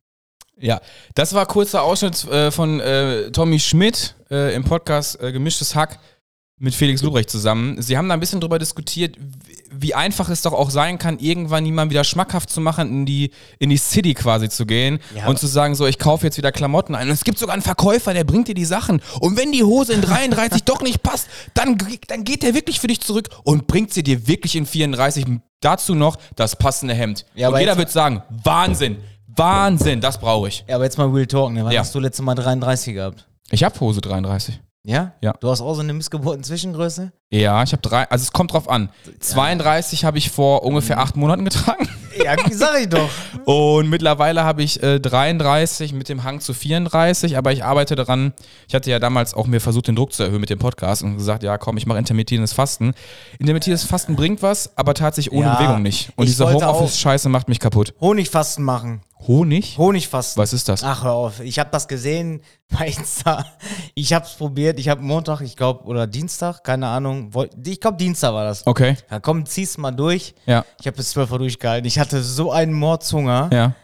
[0.62, 0.80] Ja,
[1.16, 6.00] das war kurzer Ausschnitt äh, von äh, Tommy Schmidt äh, im Podcast äh, Gemischtes Hack
[6.64, 7.82] mit Felix Lubrecht zusammen.
[7.82, 9.16] Sie haben da ein bisschen drüber diskutiert,
[9.72, 13.32] wie- einfach es doch auch sein kann, irgendwann jemand wieder schmackhaft zu machen, in die,
[13.58, 16.52] in die City quasi zu gehen Ja, und zu sagen, so, ich kaufe jetzt wieder
[16.52, 17.08] Klamotten ein.
[17.08, 19.02] Und es gibt sogar einen Verkäufer, der bringt dir die Sachen.
[19.22, 22.86] Und wenn die Hose in 33 doch nicht passt, dann, dann geht der wirklich für
[22.88, 25.26] dich zurück und bringt sie dir wirklich in 34.
[25.62, 27.26] Dazu noch das passende Hemd.
[27.34, 28.98] Ja, und jeder wird sagen, Wahnsinn,
[29.36, 30.66] Wahnsinn, das brauche ich.
[30.68, 31.64] Ja, aber jetzt mal Real Talk, ne?
[31.64, 31.82] Wann Ja.
[31.82, 33.28] hast du letztes Mal 33 gehabt?
[33.50, 34.60] Ich habe Hose 33.
[34.84, 35.14] Ja?
[35.22, 35.34] Ja.
[35.40, 37.12] Du hast auch so eine missgeburten Zwischengröße?
[37.34, 38.90] Ja, ich habe drei, also es kommt drauf an.
[39.22, 41.88] 32 habe ich vor ungefähr acht Monaten getragen.
[42.22, 43.10] Ja, sag ich doch.
[43.46, 48.34] Und mittlerweile habe ich äh, 33 mit dem Hang zu 34, aber ich arbeite daran.
[48.68, 51.16] Ich hatte ja damals auch mir versucht, den Druck zu erhöhen mit dem Podcast und
[51.16, 52.94] gesagt, ja komm, ich mache intermittierendes Fasten.
[53.40, 56.12] Intermittierendes Fasten bringt was, aber tatsächlich ohne Ja, Bewegung nicht.
[56.18, 57.94] Und ich diese wollte Homeoffice-Scheiße macht mich kaputt.
[58.02, 59.02] Honigfasten machen.
[59.28, 59.78] Honig?
[59.78, 60.42] Honigfasten.
[60.42, 60.84] Was ist das?
[60.84, 61.40] Ach, hör auf.
[61.42, 63.46] Ich habe das gesehen bei Insta.
[63.94, 64.80] Ich habe es probiert.
[64.80, 67.21] Ich habe Montag, ich glaube, oder Dienstag, keine Ahnung.
[67.66, 68.66] Ich glaube, Dienstag war das.
[68.66, 70.34] Okay, Ja, komm, zieh's mal durch.
[70.46, 71.86] ja, Ich habe bis 12 Uhr durchgehalten.
[71.88, 73.50] Ich hatte so einen Mordshunger.
[73.54, 73.76] ja.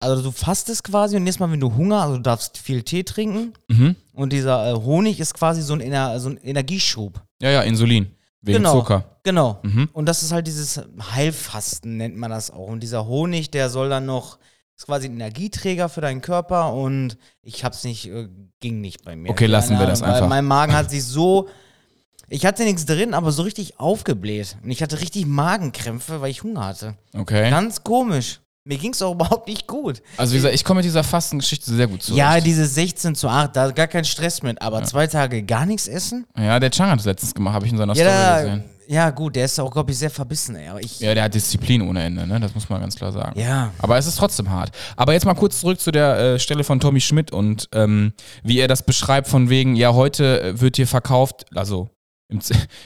[0.00, 3.02] Also du fastest quasi und nächstes Mal, wenn du Hunger, also du darfst viel Tee
[3.02, 3.52] trinken.
[3.66, 3.96] Mhm.
[4.12, 7.20] Und dieser äh, Honig ist quasi so ein, Ener so ein Energieschub.
[7.42, 8.06] Ja, ja, Insulin.
[8.40, 8.74] Wegen Genau.
[8.78, 9.04] Zucker.
[9.24, 9.58] Genau.
[9.62, 9.88] Mhm.
[9.92, 10.80] Und das ist halt dieses
[11.14, 12.68] Heilfasten, nennt man das auch.
[12.68, 14.38] Und dieser Honig, der soll dann noch,
[14.76, 18.28] ist quasi ein Energieträger für deinen Körper und ich hab's nicht, äh,
[18.60, 19.30] ging nicht bei mir.
[19.30, 20.22] Okay, lassen Keine wir das Ahnung, einfach.
[20.30, 21.48] Weil mein Magen hat sich so,
[22.28, 24.56] ich hatte nichts drin, aber so richtig aufgebläht.
[24.62, 26.94] Und ich hatte richtig Magenkrämpfe, weil ich Hunger hatte.
[27.14, 27.50] Okay.
[27.50, 28.40] Ganz komisch.
[28.64, 30.02] Mir ging's auch überhaupt nicht gut.
[30.18, 32.18] Also wie gesagt, ich komme mit dieser Fastengeschichte sehr gut zurecht.
[32.18, 35.88] Ja, diese 16 zu 8, da gar kein Stress mit, aber zwei Tage gar nichts
[35.88, 36.26] essen?
[36.36, 38.64] ja, der Chang hat es letztens gemacht, habe ich in seiner Ja, Story gesehen.
[38.88, 40.68] ja, gut, der ist auch, glaube ich, sehr verbissen, ey.
[40.68, 42.38] Aber ich, Ja, der hat Disziplin ohne Ende, ne?
[42.40, 43.40] Das muss man ganz klar sagen.
[43.40, 43.72] ja.
[43.78, 44.70] Aber es ist trotzdem hart.
[44.96, 48.12] Aber jetzt mal kurz zurück zu der äh, Stelle von Tommy Schmidt und ähm,
[48.42, 51.88] wie er das beschreibt, von wegen, ja, heute äh, wird hier verkauft, also
[52.28, 52.40] im,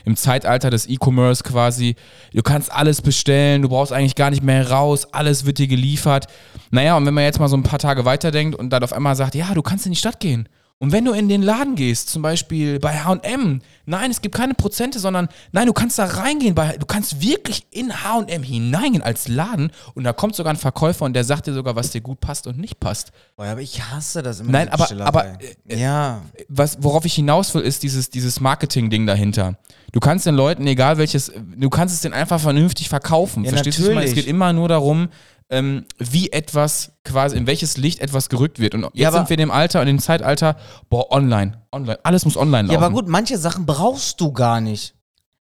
[0.05, 1.96] im Zeitalter des E-Commerce quasi,
[2.33, 6.26] du kannst alles bestellen, du brauchst eigentlich gar nicht mehr raus, alles wird dir geliefert.
[6.70, 9.16] Naja, und wenn man jetzt mal so ein paar Tage weiterdenkt und dann auf einmal
[9.16, 10.48] sagt, ja, du kannst in die Stadt gehen.
[10.78, 14.55] Und wenn du in den Laden gehst, zum Beispiel bei HM, nein, es gibt keine
[14.55, 19.28] Prozente, sondern nein, du kannst da reingehen, bei, du kannst wirklich in HM hineingehen als
[19.28, 22.20] Laden und da kommt sogar ein Verkäufer und der sagt dir sogar, was dir gut
[22.20, 23.12] passt und nicht passt.
[23.37, 24.50] Boah, aber ich hasse das immer.
[24.50, 25.26] Nein, aber- aber,
[25.68, 26.22] äh, ja.
[26.54, 29.56] Was, worauf ich hinaus will, ist dieses, dieses Marketing-Ding dahinter.
[29.92, 33.44] Du kannst den Leuten, egal welches, du kannst es denen einfach vernünftig verkaufen.
[33.44, 33.82] Ja, Verstehst du?
[33.84, 34.04] was ich meine?
[34.04, 34.26] Es natürlich.
[34.26, 35.08] geht immer nur darum,
[35.48, 38.74] ähm, wie etwas quasi, in welches Licht etwas gerückt wird.
[38.74, 40.56] Und jetzt Ja, sind wir in dem Alter, in dem Zeitalter,
[40.90, 42.80] boah, online, online, alles muss online laufen.
[42.80, 44.94] Ja, aber gut, manche Sachen brauchst du gar nicht.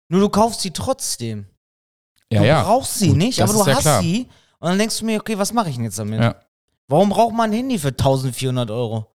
[0.08, 1.46] Nur du kaufst sie trotzdem.
[2.32, 2.62] Ja, du ja.
[2.62, 4.00] brauchst sie Gut, nicht, aber du hast klar.
[4.00, 4.28] sie.
[4.58, 6.34] Und dann denkst du mir, okay, was mache ich denn jetzt damit?
[6.88, 9.13] Warum braucht man ein Handy für 1400 Euro?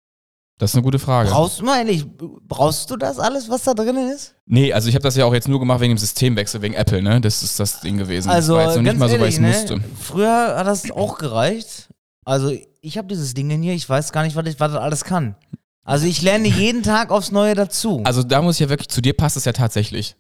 [0.58, 1.30] Das ist eine gute Frage.
[1.30, 2.04] Brauchst du mal ehrlich,
[2.48, 4.34] brauchst du das alles, was da drin ist?
[4.48, 7.02] nee, also ich habe das ja auch jetzt nur gemacht wegen dem Systemwechsel, wegen Apple,
[7.02, 7.22] ne?
[7.22, 8.30] Das ist das Ding gewesen.
[8.30, 9.50] Also, das war jetzt noch nicht mal so, weil ich ne?
[9.50, 9.82] musste.
[10.00, 11.90] Früher hat das auch gereicht.
[12.26, 15.04] Also, ich habe dieses Ding hier, ich weiß gar nicht, was, ich, was das alles
[15.04, 15.36] kann.
[15.84, 18.02] Also, ich lerne jeden Tag aufs Neue dazu.
[18.04, 20.16] Also da muss ich ja wirklich, zu dir passt es ja tatsächlich.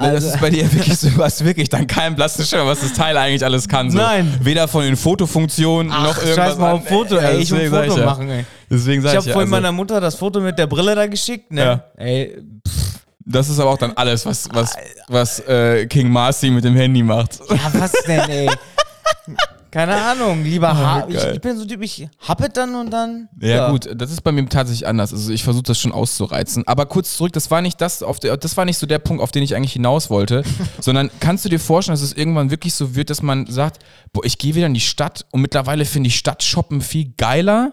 [0.00, 2.80] Ne, das Also- ist bei dir wirklich so, hast wirklich dann keinen blassen Schimmer, was
[2.80, 3.90] das Teil eigentlich alles kann.
[3.92, 3.98] So.
[3.98, 4.36] Nein.
[4.42, 6.34] Weder von den Fotofunktionen noch irgendwas.
[6.34, 8.04] scheiß mal auf Foto, Ja, ey, ich will Foto ja.
[8.06, 8.44] machen, ey.
[8.68, 10.96] Deswegen sag Ich ich, habe ja, vorhin also, meiner Mutter das Foto mit der Brille
[10.96, 11.62] da geschickt, ne?
[11.62, 11.84] Ja.
[11.96, 12.36] Ey,
[13.24, 14.72] Das ist aber auch dann alles, was, was,
[15.08, 17.38] was äh, King Marcy mit dem Handy macht.
[17.48, 18.50] ja, was denn, ey?
[19.74, 23.28] Keine Ahnung, lieber ha ich, ich bin so typisch, happet dann und dann.
[23.40, 25.12] Ja, gut, das ist bei mir tatsächlich anders.
[25.12, 26.62] Also ich versuche das schon auszureizen.
[26.68, 29.20] Aber kurz zurück, das war nicht das, auf der, das war nicht so der Punkt,
[29.20, 30.44] auf den ich eigentlich hinaus wollte,
[30.80, 33.80] sondern kannst du dir vorstellen, dass es irgendwann wirklich so wird, dass man sagt,
[34.12, 37.72] boah, ich gehe wieder in die Stadt und mittlerweile finde ich Stadtshoppen viel geiler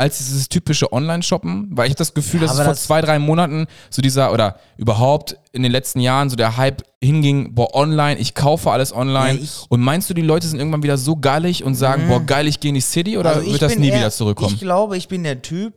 [0.00, 3.00] als dieses typische Online-Shoppen, weil ich habe das Gefühl, Ja, dass es vor das- zwei,
[3.02, 7.74] drei Monaten so dieser, oder überhaupt in den letzten Jahren so der Hype hinging, boah,
[7.74, 9.38] online, ich kaufe alles online.
[9.38, 12.46] Ich- und meinst du, die Leute sind irgendwann wieder so geilig und sagen, boah, geil,
[12.46, 14.54] ich gehe in die City oder Also wird das nie eher- wieder zurückkommen?
[14.54, 15.74] Ich glaube, ich bin der Typ,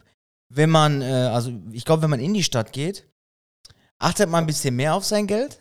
[0.50, 3.06] wenn man, äh, also ich glaube, wenn man in die Stadt geht,
[4.00, 5.60] achtet man ein bisschen mehr auf sein Geld,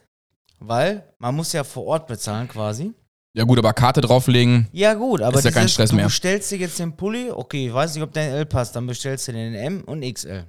[0.61, 2.93] weil man muss ja vor Ort bezahlen quasi.
[3.35, 4.69] Ja gut, aber Karte drauflegen.
[4.73, 6.05] Ja gut, aber Ist ja kein Stress du mehr.
[6.05, 9.29] bestellst dir jetzt den Pulli, okay, ich weiß nicht, ob dein L passt, dann bestellst
[9.29, 10.45] du den M und XL.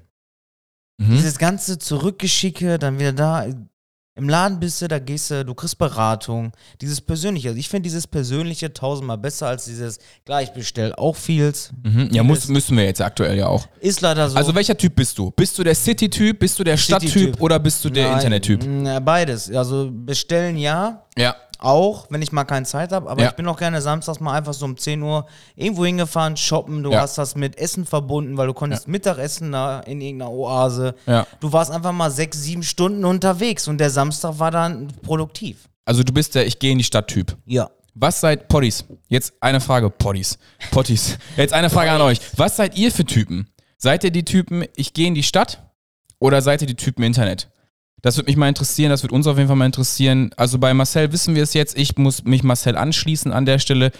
[0.98, 1.16] Mhm.
[1.16, 3.46] Dieses ganze Zurückgeschicke, dann wieder da,
[4.16, 7.48] im Laden bist du, da gehst du, du kriegst Beratung, dieses Persönliche.
[7.50, 11.72] Also ich finde dieses Persönliche tausendmal besser als dieses, klar, ich bestell auch vieles.
[11.84, 12.10] Mhm.
[12.12, 13.66] Ja, muss, müssen wir jetzt aktuell ja auch.
[13.80, 14.36] Ist leider so.
[14.38, 15.32] Also welcher Typ bist du?
[15.32, 19.04] Bist du der City-Typ, bist du der Stadttyp oder bist du der Nein, Internet-Typ?
[19.06, 19.50] Beides.
[19.52, 21.36] Also bestellen ja, Ja.
[21.64, 23.10] Auch, wenn ich mal keine Zeit habe.
[23.10, 23.30] Aber Ja.
[23.30, 26.84] ich bin auch gerne samstags mal einfach so um 10 Uhr irgendwo hingefahren, shoppen.
[26.84, 27.02] Du Ja.
[27.02, 30.96] hast das mit Essen verbunden, weil du konntest Mittagessen da in irgendeiner Oase.
[31.06, 31.26] Ja.
[31.40, 35.70] Du warst einfach mal sechs, sieben Stunden unterwegs und der Samstag war dann produktiv.
[35.86, 37.36] Also du bist der Ich gehe in die Stadt-Typ.
[37.46, 37.70] Ja.
[37.96, 38.86] Was seid Potties?
[39.08, 39.90] Jetzt eine Frage.
[39.90, 40.40] Potties.
[40.72, 41.18] Potties.
[41.38, 42.20] Jetzt eine Frage an euch.
[42.38, 43.48] Was seid ihr für Typen?
[43.78, 45.62] Seid ihr die Typen, ich gehe in die Stadt?
[46.20, 47.50] Oder seid ihr die Typen Internet?
[48.04, 50.30] Das würde mich mal interessieren, das würde uns auf jeden Fall mal interessieren.
[50.38, 53.92] Also bei Marcel wissen wir es jetzt, ich muss mich Marcel anschließen an der Stelle.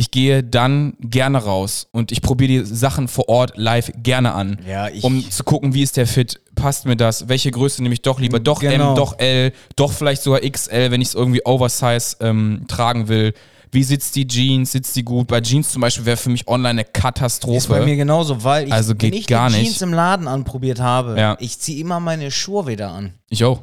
[0.00, 4.60] ich gehe dann gerne raus und ich probiere die Sachen vor Ort live gerne an.
[4.64, 7.94] Ja, ich- um zu gucken, wie ist der Fit, passt mir das, welche Größe nehme
[7.94, 8.90] ich doch lieber, doch Genau.
[8.90, 13.34] M, doch L, doch vielleicht sogar XL, wenn ich es irgendwie Oversize ähm, tragen will.
[13.70, 15.26] Wie sitzt die Jeans, sitzt die gut?
[15.28, 17.56] Bei Jeans zum Beispiel wäre für mich online eine Katastrophe.
[17.58, 19.64] Ist bei mir genauso, weil ich, Also wenn ich gar die nicht.
[19.66, 21.36] Jeans im Laden anprobiert habe, Ja.
[21.40, 23.14] ich ziehe immer meine Schuhe wieder an.
[23.28, 23.60] ich auch.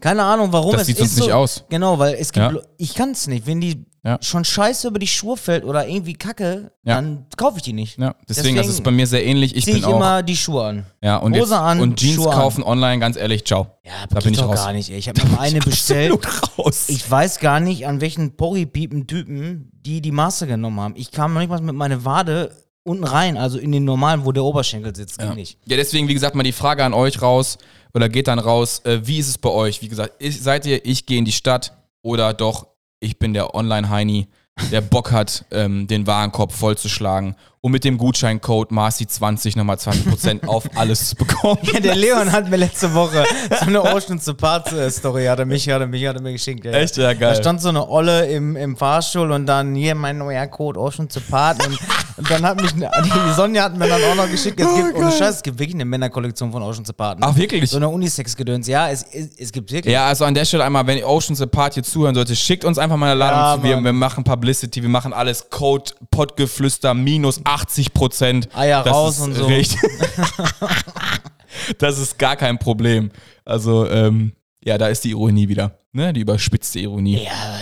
[0.00, 1.64] Keine Ahnung, warum Das es sieht ist sonst so, nicht aus.
[1.70, 2.60] Genau, weil es gibt, Ja.
[2.76, 3.46] Ich kann es nicht.
[3.48, 4.16] Wenn die Ja.
[4.22, 6.94] schon scheiße über die Schuhe fällt oder irgendwie kacke, Ja.
[6.94, 7.98] dann kaufe ich die nicht.
[7.98, 9.56] Ja, deswegen, das ist bei mir sehr ähnlich.
[9.56, 9.96] Ich ziehe bin ich auch.
[9.96, 10.86] immer die Schuhe an.
[11.02, 12.34] ja, und, Hose jetzt, an, und Jeans Schuhe an.
[12.38, 13.66] kaufen online, ganz ehrlich, ciao.
[13.84, 14.54] Ja, Da bin ich raus.
[14.64, 14.90] gar nicht.
[14.90, 14.98] Ey.
[14.98, 16.18] Ich habe mir eine bestellt.
[16.58, 16.88] Raus.
[16.88, 20.94] Ich weiß gar nicht, an welchen Porripiepen-Typen die die Maße genommen haben.
[20.96, 24.32] Ich kam noch nicht mal mit meiner Wade unten rein, also in den normalen, wo
[24.32, 25.18] der Oberschenkel sitzt.
[25.18, 25.34] Ging Ja.
[25.34, 25.58] nicht.
[25.66, 27.58] ja, deswegen, wie gesagt, mal die Frage an euch raus
[27.94, 28.80] oder geht dann raus.
[28.84, 29.82] Äh, wie ist es bei euch?
[29.82, 32.66] Wie gesagt, ist, seid ihr, ich gehe in die Stadt oder doch,
[33.00, 34.28] ich bin der Online-Heini,
[34.70, 40.64] der Bock hat, ähm, den Warenkorb vollzuschlagen und mit dem Gutscheincode Marci20 nochmal 20% auf
[40.76, 41.58] alles zu bekommen.
[41.62, 43.24] Ja, der Leon hat mir letzte Woche
[43.60, 46.22] so eine Ocean to Parts äh, Story, hat er mich, hat er mich, hat er
[46.22, 46.64] mir geschenkt.
[46.64, 46.72] Ja.
[46.72, 46.96] Echt?
[46.96, 47.34] Ja, geil.
[47.34, 51.08] Da stand so eine Olle im, im Fahrstuhl und dann hier mein neuer Code Ocean
[51.08, 51.78] to Part und,
[52.16, 55.10] und dann hat mich, die Sonja hat mir dann auch noch geschickt, es gibt, ohne
[55.10, 57.18] Scheiß, es gibt wirklich eine Männerkollektion von Ocean to Part.
[57.20, 57.68] Ach, wirklich?
[57.68, 59.92] So eine Unisex-Gedöns, ja, es, es, es gibt wirklich.
[59.92, 62.96] Ja, also an der Stelle einmal, wenn Oceans Apart hier zuhören sollte, schickt uns einfach
[62.96, 63.62] mal eine Ladung Ja, zu.
[63.64, 65.50] Wir, wir machen Publicity, wir machen alles.
[65.50, 68.48] Code, Pottgeflüster, minus 80 Prozent.
[68.54, 69.46] Eier raus und so.
[69.46, 69.80] Richtig.
[71.78, 73.10] das ist gar kein Problem.
[73.44, 74.32] Also, ähm,
[74.62, 75.78] ja, da ist die Ironie wieder.
[75.92, 76.12] Ne?
[76.12, 77.24] Die überspitzte Ironie.
[77.24, 77.60] Ja,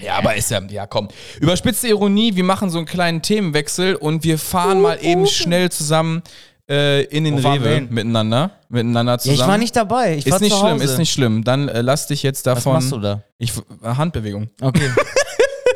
[0.00, 1.08] Ja, aber ist ja, ja komm.
[1.40, 6.22] Überspitzte Ironie, wir machen so einen kleinen Themenwechsel und wir fahren mal eben schnell zusammen
[6.68, 8.50] äh, in den Rewe miteinander.
[8.68, 9.40] Miteinander ja, zusammen.
[9.40, 10.16] ich war nicht dabei.
[10.16, 11.44] Ich war Ist nicht schlimm, ist nicht schlimm.
[11.44, 12.72] Dann äh, lass dich jetzt Was davon.
[12.74, 13.22] machst du da?
[13.38, 14.50] Ich, Handbewegung.
[14.60, 14.90] Okay.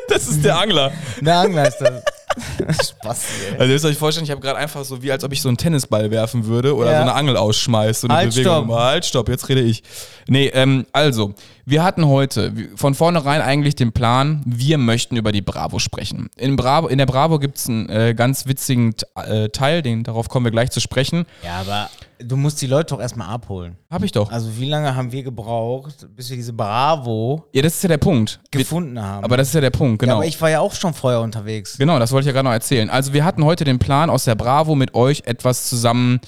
[0.09, 0.93] Das ist der Angler.
[1.19, 2.01] Der Angler ist das.
[2.39, 3.51] Spaß, ey.
[3.53, 5.47] Also ihr müsst euch vorstellen, ich habe gerade einfach so, wie als ob ich so
[5.49, 6.97] einen Tennisball werfen würde oder Ja.
[6.97, 8.01] so eine Angel ausschmeiße.
[8.01, 8.65] So eine Halt, Bewegung.
[8.65, 8.79] stopp.
[8.79, 9.83] Halt, stopp, jetzt rede ich.
[10.27, 11.33] Nee, ähm, also,
[11.67, 16.29] wir hatten heute von vornherein eigentlich den Plan, wir möchten über die Bravo sprechen.
[16.37, 20.29] In, Bravo, in der Bravo gibt es einen äh, ganz witzigen äh, Teil, den, darauf
[20.29, 21.25] kommen wir gleich zu sprechen.
[21.43, 23.75] Ja, aber du musst die Leute doch erstmal abholen.
[23.91, 24.31] Habe ich doch.
[24.31, 27.97] Also wie lange haben wir gebraucht, bis wir diese Bravo Ja, das ist ja der
[27.97, 28.39] Punkt.
[28.49, 29.25] Gefunden haben?
[29.25, 30.19] aber das ist ja der Punkt, ja, genau.
[30.19, 31.77] aber ich war ja auch schon vorher unterwegs.
[31.77, 32.89] Genau, das wollte ich ja gerade noch erzählen.
[32.89, 36.21] Also wir hatten heute den Plan, aus der Bravo mit euch etwas zusammen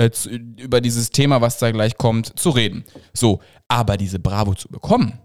[0.00, 2.84] äh, zu, über dieses Thema, was da gleich kommt, zu reden.
[3.12, 5.18] So, aber diese Bravo zu bekommen,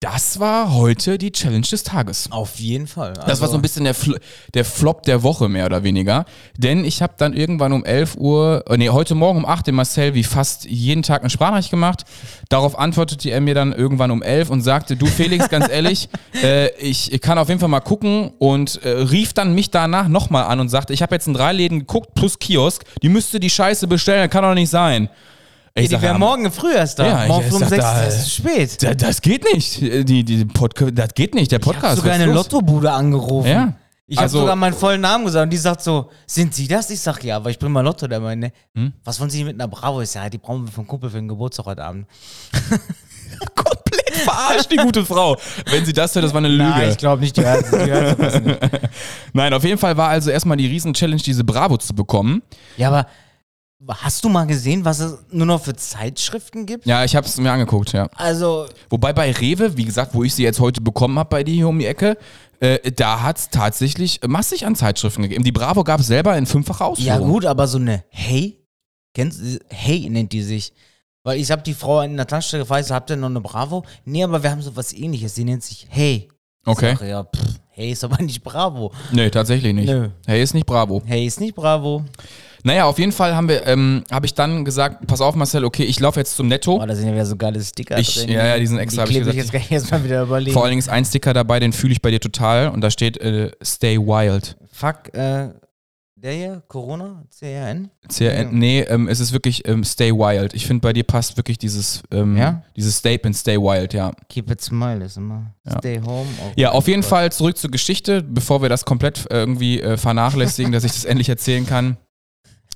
[0.00, 2.30] das war heute die Challenge des Tages.
[2.30, 3.14] Auf jeden Fall.
[3.14, 4.16] Also, Das war so ein bisschen der, Fl
[4.54, 6.24] der Flop der Woche, mehr oder weniger.
[6.56, 9.74] Denn ich habe dann irgendwann um 11 Uhr, äh, nee, heute Morgen um 8 dem
[9.74, 12.04] Marcel wie fast jeden Tag eine Sprachnachricht gemacht.
[12.48, 16.08] Darauf antwortete er mir dann irgendwann um 11 und sagte, du Felix, ganz ehrlich,
[16.44, 20.06] äh, ich, ich kann auf jeden Fall mal gucken und äh, rief dann mich danach
[20.06, 23.40] nochmal an und sagte, ich habe jetzt in drei Läden geguckt plus Kiosk, die müsste
[23.40, 25.08] die Scheiße bestellen, das kann doch nicht sein.
[25.82, 27.06] Ich die sag, wäre morgen früh erst da.
[27.06, 28.82] Ja, ich- morgen ich um sag sechs da, das ist zu spät.
[28.82, 29.80] Da- Das geht nicht.
[29.80, 31.50] Die, die Podcast, das geht nicht.
[31.52, 31.96] Der Ich habe Podcast.
[31.98, 32.26] sogar eine?
[32.26, 33.48] Lottobude angerufen.
[33.48, 33.72] Ja.
[34.10, 36.88] Ich habe Also- sogar meinen vollen Namen gesagt und die sagt so, sind Sie das?
[36.90, 38.06] Ich sag ja, aber ich bin mal Lotto.
[38.06, 38.92] Der meine, Hm?
[39.04, 40.00] was wollen Sie mit einer Bravo?
[40.00, 42.06] Ich sag, ja, die brauchen wir vom Kumpel für den Geburtstag heute Abend.
[43.54, 45.36] komplett verarscht, die gute Frau.
[45.70, 46.64] Wenn sie das hört, das war eine Lüge.
[46.70, 48.58] Nein, ich glaube nicht, die hört, die hört nicht.
[49.32, 52.42] Nein, auf jeden Fall war also erstmal die Riesen-Challenge, diese Bravo zu bekommen.
[52.76, 53.06] Ja, aber
[53.86, 56.86] hast du mal gesehen, was es nur noch für Zeitschriften gibt?
[56.86, 58.08] Ja, ich habe es mir angeguckt, ja.
[58.16, 61.54] Also, Wobei bei Rewe, wie gesagt, wo ich sie jetzt heute bekommen habe bei dir
[61.54, 62.16] hier um die Ecke,
[62.60, 65.44] äh, da hat es tatsächlich massig an Zeitschriften gegeben.
[65.44, 67.20] Die Bravo gab es selber in fünffacher Ausführung.
[67.20, 68.64] ja gut, aber so eine Hey,
[69.14, 70.72] kennst du, Hey nennt die sich.
[71.22, 73.84] Weil ich habe die Frau in der Tankstelle gefragt, habt ihr noch eine Bravo?
[74.04, 76.28] Nee, aber wir haben so was ähnliches, die nennt sich Hey.
[76.64, 76.96] Okay.
[76.98, 78.92] Sag, ja, pff, Hey ist aber nicht Bravo.
[79.12, 79.86] Nee, tatsächlich nicht.
[79.88, 80.08] Nö.
[80.26, 81.00] Hey, ist nicht Bravo.
[81.06, 82.04] Hey ist nicht Bravo.
[82.64, 85.84] Naja, auf jeden Fall haben wir, ähm, habe ich dann gesagt, pass auf Marcel, okay,
[85.84, 86.80] ich laufe jetzt zum Netto.
[86.82, 88.30] Oh, da sind ja wieder so geile Sticker Ich- drin.
[88.30, 89.54] ja, ja, die sind extra, hab Die ich klebe ich gesagt.
[89.54, 90.52] jetzt gleich erstmal wieder überlegen.
[90.52, 92.68] Vor allen Dingen ist ein Sticker dabei, den fühle ich bei dir total.
[92.68, 94.56] Und da steht äh, Stay Wild.
[94.72, 95.48] Fuck, äh,
[96.20, 97.90] der hier, Corona, CRN?
[98.12, 100.52] CRN, nee, ähm, es ist wirklich ähm, Stay Wild.
[100.52, 102.62] Ich finde, bei dir passt wirklich dieses, ähm, Ja?
[102.76, 104.10] dieses Statement Stay Wild, ja.
[104.28, 105.54] Keep it smile ist immer.
[105.64, 105.78] Ja.
[105.78, 106.26] Stay home.
[106.56, 107.04] Ja, auf jeden.
[107.04, 111.04] Fall zurück zur Geschichte, bevor wir das komplett äh, irgendwie äh, vernachlässigen, dass ich das
[111.04, 111.96] endlich erzählen kann.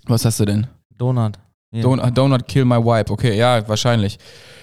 [0.06, 0.66] Was hast du denn?
[0.96, 1.38] Donut.
[1.72, 1.82] Ja.
[1.84, 3.10] Don't, don't kill my wipe.
[3.10, 4.18] Okay, ja, wahrscheinlich.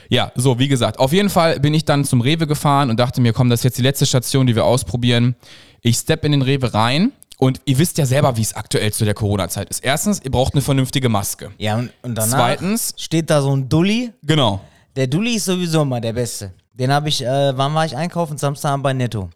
[0.10, 3.21] Ja, so, wie gesagt, auf jeden Fall bin ich dann zum Rewe gefahren und dachte
[3.21, 5.36] mir, komm, das ist jetzt die letzte Station, die wir ausprobieren.
[5.82, 9.06] Ich stepp in den Rewe rein und ihr wisst ja selber, wie es aktuell zu
[9.06, 9.84] der Corona-Zeit ist.
[9.84, 11.52] Erstens, ihr braucht eine vernünftige Maske.
[11.58, 14.12] Ja, und, und danach Zweitens, steht da so ein Dulli.
[14.23, 14.62] genau.
[14.95, 16.52] Der Dulli ist sowieso immer der Beste.
[16.73, 18.38] Den habe ich, äh, wann war ich einkaufen?
[18.38, 19.30] Samstag bei Netto.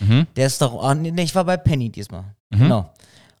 [0.00, 0.26] Mhm.
[0.36, 2.24] Der ist doch, ah, nee, ich war bei Penny diesmal.
[2.50, 2.58] Mhm.
[2.58, 2.90] Genau.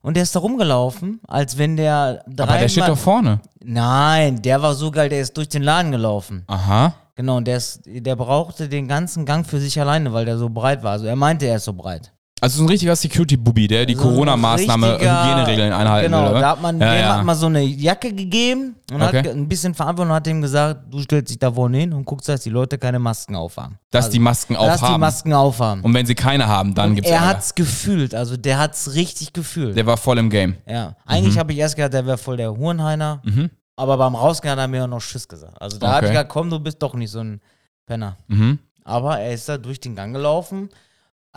[0.08, 3.40] Und der ist da rumgelaufen, als wenn der Aber der steht doch vorne.
[3.62, 6.44] Nein, der war so geil, der ist durch den Laden gelaufen.
[6.46, 6.94] Aha.
[7.14, 10.48] Genau, und der, ist, der brauchte den ganzen Gang für sich alleine, weil der so
[10.48, 10.92] breit war.
[10.92, 12.14] Also er meinte, er ist so breit.
[12.40, 16.40] Also so ein richtiger Security-Bubi, der die So Corona-Maßnahme, Hygieneregeln einhalten Genau, will, oder?
[16.40, 17.16] da hat man, ja, dem ja.
[17.16, 19.18] hat man so eine Jacke gegeben und Okay.
[19.18, 22.04] hat ein bisschen Verantwortung und hat ihm gesagt, du stellst dich da vorne hin und
[22.04, 23.78] guckst, dass die Leute keine Masken aufhaben.
[23.90, 25.00] Dass also, die Masken dass die aufhaben.
[25.00, 25.82] Masken aufhaben.
[25.82, 27.28] Und wenn sie keine haben, dann Und gibt's er Ärger.
[27.28, 29.76] hat's gefühlt, also der hat's richtig gefühlt.
[29.76, 30.56] Der war voll im Game.
[30.66, 33.50] ja, eigentlich habe ich erst gedacht, der wäre voll der Hurenheiner, Mhm.
[33.74, 35.60] aber beim Rausgehen hat er mir auch noch Schiss gesagt.
[35.60, 36.06] Also da habe Okay.
[36.06, 37.40] ich gedacht, komm, du bist doch nicht so ein
[37.86, 38.16] Penner.
[38.28, 38.58] Mhm.
[38.84, 40.68] Aber er ist da durch den Gang gelaufen,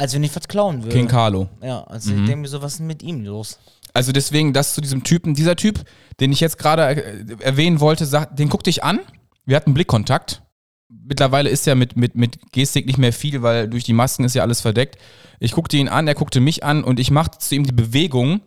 [0.02, 0.96] als wenn ich was klauen würde.
[0.96, 1.48] King Carlo.
[1.62, 2.20] Ja, also Mhm.
[2.22, 3.60] ich denke mir so, was ist denn mit ihm los?
[3.94, 5.84] Also deswegen, das zu diesem Typen, dieser Typ,
[6.20, 9.00] den ich jetzt gerade äh, erwähnen wollte, sagt, den guck dich an.
[9.46, 10.42] Wir hatten Blickkontakt.
[10.90, 14.34] Mittlerweile ist ja mit, mit, mit Gestik nicht mehr viel, weil durch die Masken ist
[14.36, 14.98] ja alles verdeckt.
[15.40, 18.42] Ich guckte ihn an, er guckte mich an und ich machte zu ihm die Bewegung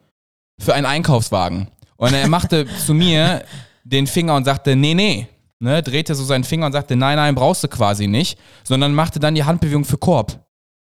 [0.58, 1.68] für einen Einkaufswagen.
[1.96, 3.44] Und er machte zu mir
[3.84, 5.28] den Finger und sagte, nee, nee.
[5.60, 8.38] Ne, drehte so seinen Finger und sagte, nein, nein, brauchst du quasi nicht.
[8.64, 10.44] Sondern machte dann die Handbewegung für Korb.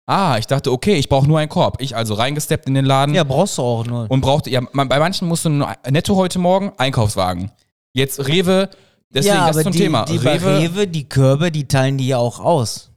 [0.07, 1.81] Ah, ich dachte, okay, ich brauche nur einen Korb.
[1.81, 4.09] Ich also reingesteppt in den Laden Ja, brauchst du auch nur.
[4.09, 7.51] und brauchte, ja, man, bei manchen musst du nur netto heute Morgen Einkaufswagen.
[7.93, 8.71] Jetzt Rewe,
[9.11, 10.05] deswegen ja, das ist ein die, Thema.
[10.05, 12.91] Die bei Rewe, die Körbe, die teilen die ja auch aus.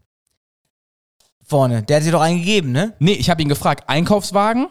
[1.43, 1.81] Vorne.
[1.81, 2.93] Der hat sie doch eingegeben, ne?
[2.99, 4.67] nee, ich habe ihn gefragt, Einkaufswagen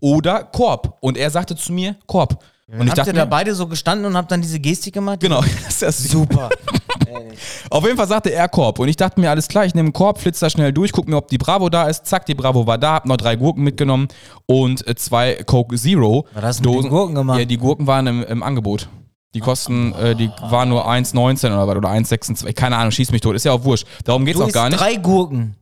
[0.00, 0.98] oder Korb.
[1.00, 2.42] Und er sagte zu mir, Korb.
[2.70, 5.20] Und ich habt dachte ihr da beide so gestanden und habt dann diese Gestik gemacht?
[5.20, 6.50] genau, das ist das Super.
[7.70, 8.78] Auf jeden Fall sagte er Korb.
[8.78, 11.08] Und ich dachte mir, alles klar, ich nehme einen Korb, flitze da schnell durch, guck
[11.08, 12.06] mir, ob die Bravo da ist.
[12.06, 14.08] Zack, die Bravo war da, hab noch drei Gurken mitgenommen
[14.46, 16.26] und äh, zwei Coke Zero.
[16.34, 17.38] Was hast du mit den Gurken gemacht?
[17.38, 18.88] Ja, die Gurken waren im, im Angebot.
[19.34, 22.52] Die kosten, äh, die waren nur 1,19 oder was, oder 1,26.
[22.54, 23.36] Keine Ahnung, schieß mich tot.
[23.36, 23.86] Ist ja auch wurscht.
[24.04, 24.80] Darum geht's du auch gar nicht.
[24.80, 25.54] drei Gurken.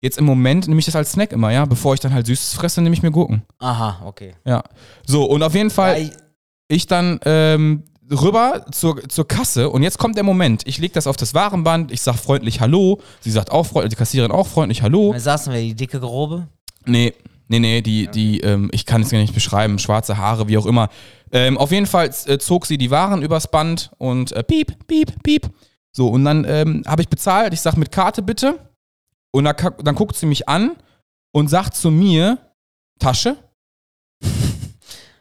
[0.00, 1.64] Jetzt im Moment nehme ich das als Snack immer, ja.
[1.64, 3.42] Bevor ich dann halt Süßes fresse, nehme ich mir Gurken.
[3.58, 4.34] Aha, okay.
[4.44, 4.62] Ja.
[5.06, 6.10] So, und auf jeden Fall, Ja,
[6.70, 10.62] ich- dann ähm, rüber zur, zur Kasse und jetzt kommt der Moment.
[10.66, 13.00] Ich lege das auf das Warenband, ich sag freundlich Hallo.
[13.20, 15.12] Sie sagt auch freundlich, die Kassiererin auch freundlich Hallo.
[15.12, 16.48] Da saßen wir, die dicke Grobe.
[16.86, 17.14] Nee,
[17.48, 20.66] nee, nee, die, die, ähm, ich kann es gar nicht beschreiben, schwarze Haare, wie auch
[20.66, 20.88] immer.
[21.32, 25.22] Ähm, auf jeden Fall äh, zog sie die Waren übers Band und äh, piep, piep,
[25.22, 25.48] piep.
[25.92, 28.58] So, und dann ähm, habe ich bezahlt, ich sag mit Karte bitte.
[29.32, 29.54] Und dann,
[29.84, 30.72] dann guckt sie mich an
[31.32, 32.38] und sagt zu mir,
[32.98, 33.36] Tasche?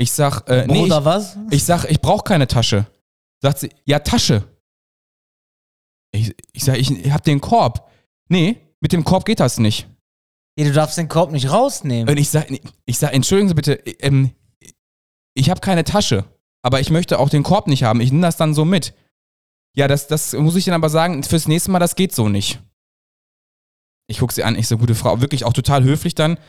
[0.01, 1.37] Ich sag, äh, nee, ich, Oder was?
[1.51, 2.87] ich sag, ich brauche keine Tasche.
[3.41, 4.47] Sagt sie, ja, Tasche.
[6.11, 7.91] Ich, ich sag, ich hab den Korb.
[8.29, 9.87] Nee, mit dem Korb geht das nicht.
[10.57, 12.09] Ja, du darfst den Korb nicht rausnehmen.
[12.09, 12.47] Und ich sag,
[12.85, 14.31] ich sag, entschuldigen Sie bitte, ähm,
[15.33, 16.23] ich habe keine Tasche,
[16.61, 17.99] aber ich möchte auch den Korb nicht haben.
[17.99, 18.93] Ich nehme das dann so mit.
[19.75, 22.59] Ja, das, das muss ich dann aber sagen, fürs nächste Mal, das geht so nicht.
[24.07, 26.39] Ich gucke sie an, ich so, gute Frau, wirklich auch total höflich dann.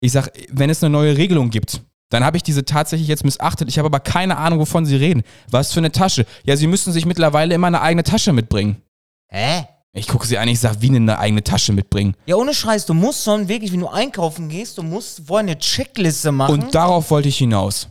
[0.00, 3.68] Ich sag, wenn es eine neue Regelung gibt, dann habe ich diese tatsächlich jetzt missachtet.
[3.68, 5.22] Ich habe aber keine Ahnung, wovon Sie reden.
[5.50, 6.26] Was für eine Tasche?
[6.44, 8.82] Ja, Sie müssen sich mittlerweile immer eine eigene Tasche mitbringen.
[9.28, 9.64] Hä?
[9.94, 12.14] Ich gucke sie an, ich sag, wie eine eigene Tasche mitbringen?
[12.24, 15.58] Ja, ohne Scheiß, du musst schon wirklich, wenn du einkaufen gehst, du musst vorher eine
[15.58, 17.88] Checkliste machen, Und darauf wollte ich hinaus.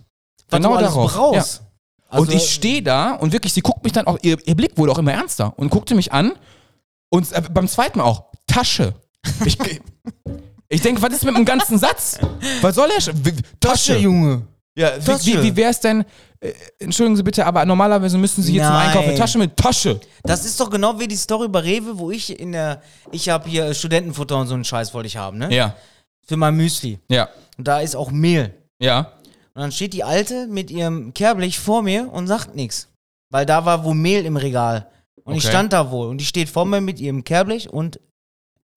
[0.49, 1.13] was genau du darauf.
[1.13, 1.62] brauchst.
[2.10, 4.77] Also, und ich stehe da und wirklich, sie guckt mich dann auch, ihr, ihr Blick
[4.77, 6.34] wurde auch immer ernster und guckte mich an
[7.10, 8.95] und äh, beim zweiten Mal auch, Tasche.
[9.45, 9.57] Ich,
[10.71, 12.17] ich denke, was ist mit dem ganzen Satz?
[12.62, 12.89] Was soll
[13.23, 14.41] wie- Tasche, Junge.
[14.75, 15.25] Ja, wie, Tasche.
[15.25, 16.05] wie, wie wäre es denn,
[16.39, 18.88] äh, entschuldigen Sie bitte, aber normalerweise müssen Sie hier zum Nein.
[18.88, 19.99] Einkauf eine Tasche mit Tasche.
[20.23, 22.81] Das ist doch genau wie die Story bei Rewe, wo ich in der,
[23.12, 25.53] ich habe hier Studentenfutter und so einen Scheiß wollte ich haben, ne?
[25.53, 25.75] Ja,
[26.25, 26.99] Für mein Müsli.
[27.10, 28.53] ja, Und da ist auch Mehl.
[28.79, 29.12] ja.
[29.53, 32.88] Und dann steht die Alte mit ihrem Kehrblech vor mir und sagt nichts.
[33.29, 34.89] Weil da war wohl Mehl im Regal.
[35.25, 35.49] Und ich Okay.
[35.51, 36.07] stand da wohl.
[36.07, 37.99] Und die steht vor mir mit ihrem Kehrblech und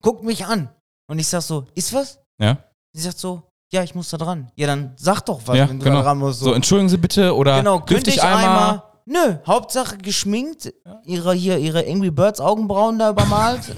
[0.01, 0.67] guckt mich an.
[1.07, 2.19] Und ich sag so, ist was?
[2.39, 2.57] Ja,
[2.93, 4.51] Sie sagt so, ja, ich muss da dran.
[4.55, 5.97] Ja, dann sag doch was, ja wenn du genau.
[5.97, 6.39] da dran musst.
[6.39, 8.83] So, entschuldigen Sie bitte oder genau, dürfte könnte ich ich einmal.
[9.05, 13.61] Nö, Hauptsache geschminkt, ihre hier ihre Angry Birds Augenbrauen da übermalt.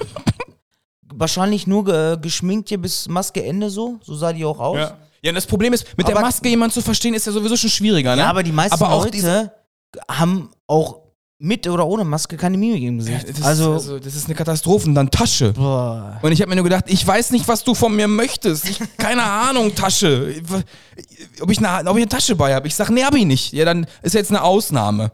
[1.14, 4.78] Wahrscheinlich nur ge geschminkt hier bis Maske Ende so, so sah die auch aus.
[4.78, 4.98] Ja.
[5.22, 7.58] ja, und das Problem ist, mit der Aber- Maske jemanden zu verstehen, ist ja sowieso
[7.58, 8.22] schon schwieriger, ne?
[8.22, 9.52] Ja, aber die meisten Aber auch Leute
[10.10, 11.07] haben auch
[11.40, 13.30] mit oder ohne Maske keine Mimik im Gesicht.
[13.30, 14.88] Das, also, also, das ist eine Katastrophe.
[14.88, 15.54] Und dann Tasche.
[15.54, 16.20] boah.
[16.22, 18.68] Und ich habe mir nur gedacht, ich weiß nicht, was du von mir möchtest.
[18.68, 20.34] Ich, keine Ahnung, Tasche.
[21.42, 22.68] Ob ich, eine, ob ich eine Tasche bei habe.
[22.68, 23.54] Ich sag, nee, hab ich nicht.
[23.54, 25.12] Ja, dann ist jetzt eine Ausnahme.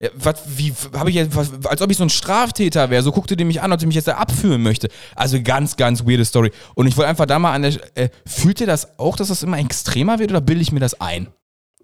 [0.00, 3.02] Ja, was, wie, habe ich jetzt, was, als ob ich so ein Straftäter wäre.
[3.02, 4.88] So guckte die mich an, als ob ich mich jetzt da abführen möchte.
[5.14, 6.52] Also ganz, ganz weirde Story.
[6.74, 9.42] Und ich wollte einfach da mal an der, äh, fühlt ihr das auch, dass das
[9.42, 11.28] immer extremer wird oder bilde ich mir das ein?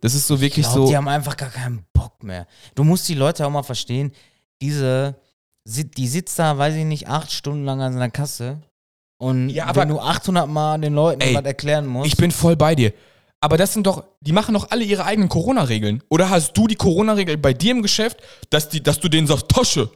[0.01, 0.89] Das ist so wirklich Ich glaub, so.
[0.91, 2.47] die haben einfach gar keinen Bock mehr.
[2.75, 4.13] Du musst die Leute auch mal verstehen,
[4.63, 5.17] diese,
[5.67, 8.61] die sitzt da, weiß ich nicht, acht Stunden lang an seiner Kasse
[9.19, 12.07] Und Ja, aber- wenn du 800 Mal den Leuten Ey, was erklären musst.
[12.07, 12.93] Ich bin voll bei dir.
[13.43, 16.03] Aber das sind doch, die machen doch alle ihre eigenen Corona-Regeln.
[16.11, 18.19] Oder hast du die Corona-Regel bei dir im Geschäft,
[18.51, 19.91] dass, die, dass du denen sagst, Tasche?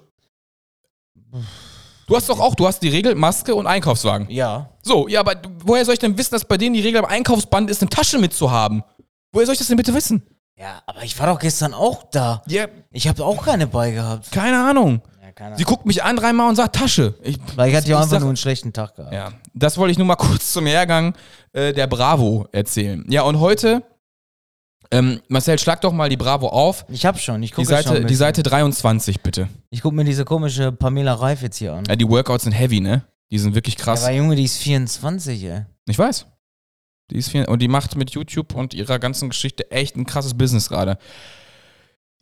[2.06, 4.28] Du hast doch auch, du hast die Regel Maske und Einkaufswagen.
[4.30, 4.70] ja.
[4.86, 7.70] So, ja, aber woher soll ich denn wissen, dass bei denen die Regel am Einkaufsband
[7.70, 8.82] ist, eine Tasche mitzuhaben?
[9.34, 10.22] Woher soll ich das denn bitte wissen?
[10.56, 12.42] Ja, aber ich war doch gestern auch da.
[12.46, 14.30] Ja, Ich habe auch keine bei gehabt.
[14.30, 15.02] keine Ahnung.
[15.20, 17.14] Ja, keine Sie guckt mich an dreimal und sagt Tasche.
[17.22, 19.12] Ich, Weil ich hatte ja einfach sag- nur einen schlechten Tag gehabt.
[19.12, 21.14] Ja, das wollte ich nur mal kurz zum Hergang
[21.52, 23.04] äh, der Bravo erzählen.
[23.08, 23.82] Ja, und heute,
[24.92, 26.84] ähm, Marcel, schlag doch mal die Bravo auf.
[26.88, 28.14] Ich hab schon, ich Die gucke schon ein Seite, die.
[28.14, 29.48] Seite 23, bitte.
[29.70, 31.84] Ich guck mir diese komische Pamela Reif jetzt hier an.
[31.88, 33.02] Ja, die Workouts sind heavy, ne?
[33.32, 34.04] Die sind wirklich Ja, krass.
[34.04, 35.62] aber Junge, die ist 24, ey.
[35.88, 36.26] ich weiß.
[37.10, 40.34] Die ist viel, und die macht mit YouTube und ihrer ganzen Geschichte echt ein krasses
[40.34, 40.98] Business gerade.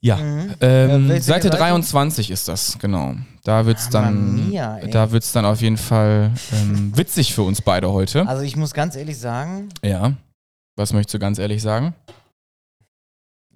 [0.00, 0.16] Ja.
[0.16, 0.54] Mhm.
[0.60, 1.50] Ähm, Ja, Seite Seite?
[1.50, 3.14] 23 ist das, genau.
[3.44, 7.62] Da wird's Mamma dann, mia, da wird's dann auf jeden Fall ähm, witzig für uns
[7.62, 8.26] beide heute.
[8.26, 10.14] Also ich muss ganz ehrlich sagen, Ja.
[10.74, 11.94] Was möchtest du ganz ehrlich sagen?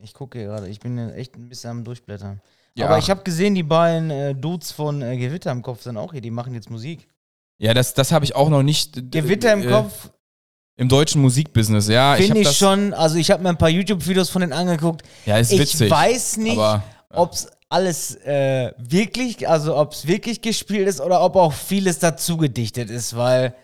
[0.02, 2.40] ich gucke gerade, ich bin echt ein bisschen am Durchblättern.
[2.74, 2.86] Ja.
[2.86, 6.12] Aber ich habe gesehen, die beiden äh, Dudes von äh, Gewitter im Kopf sind auch
[6.12, 7.08] hier, die machen jetzt Musik.
[7.58, 9.10] Ja, das, das habe ich auch noch nicht.
[9.10, 10.10] Gewitter im äh, Kopf
[10.78, 12.16] Im deutschen Musikbusiness, ja.
[12.16, 15.02] finde ich, das, schon, also ich habe mir ein paar YouTube-Videos von denen angeguckt.
[15.24, 15.90] Ja, ist ich witzig.
[15.90, 21.22] weiß nicht, aber ob es alles äh, wirklich, also ob es wirklich gespielt ist oder
[21.22, 23.54] ob auch vieles dazu gedichtet ist, weil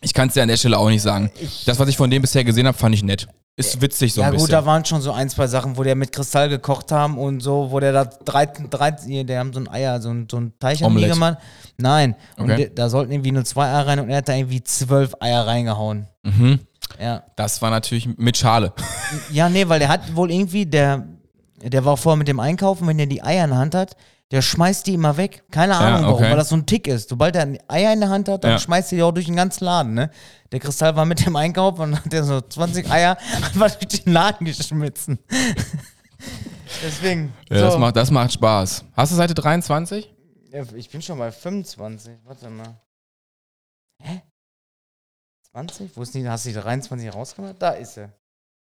[0.00, 1.30] ich kann es dir an der Stelle auch nicht sagen.
[1.40, 3.28] ich, Das, was ich von dem bisher gesehen habe, fand ich nett.
[3.56, 4.52] Ist witzig so ja ein gut, bisschen.
[4.52, 7.70] da waren schon so ein, zwei Sachen, wo der mit Kristall gekocht haben und so,
[7.70, 10.82] wo der da 13, 13, der haben so ein Eier, so ein, so ein Teich
[10.82, 11.38] haben die gemacht.
[11.76, 12.56] Nein, und Okay.
[12.56, 15.46] der, da sollten irgendwie nur zwei Eier rein und er hat da irgendwie zwölf Eier
[15.46, 16.06] reingehauen.
[16.22, 16.60] mhm.
[17.00, 17.22] Ja.
[17.36, 18.72] Das war natürlich mit Schale.
[19.30, 21.06] Ja, nee, weil der hat wohl irgendwie, der,
[21.62, 23.94] der war vorher mit dem Einkaufen, wenn der die Eier in der Hand hat,
[24.30, 25.42] der schmeißt die immer weg.
[25.50, 26.30] Keine Ahnung warum, okay.
[26.30, 27.08] weil das so ein Tick ist.
[27.08, 28.58] Sobald er ein Eier in der Hand hat, dann Ja.
[28.58, 30.10] schmeißt er die auch durch den ganzen Laden, ne?
[30.52, 34.12] Der Kristall war mit dem Einkauf und hat der so 20 Eier einfach durch den
[34.12, 35.18] Laden geschmissen.
[36.82, 37.32] Deswegen.
[37.48, 37.64] Ja, so.
[37.66, 38.84] das, macht, das macht Spaß.
[38.92, 40.14] Hast du Seite 23?
[40.52, 42.12] Ja, ich bin schon bei 25.
[42.24, 42.80] Warte mal.
[44.02, 44.22] Hä?
[45.52, 45.96] 20?
[45.96, 46.28] Wo ist die?
[46.28, 47.56] Hast du die 23 rausgemacht?
[47.58, 48.08] Da ist sie.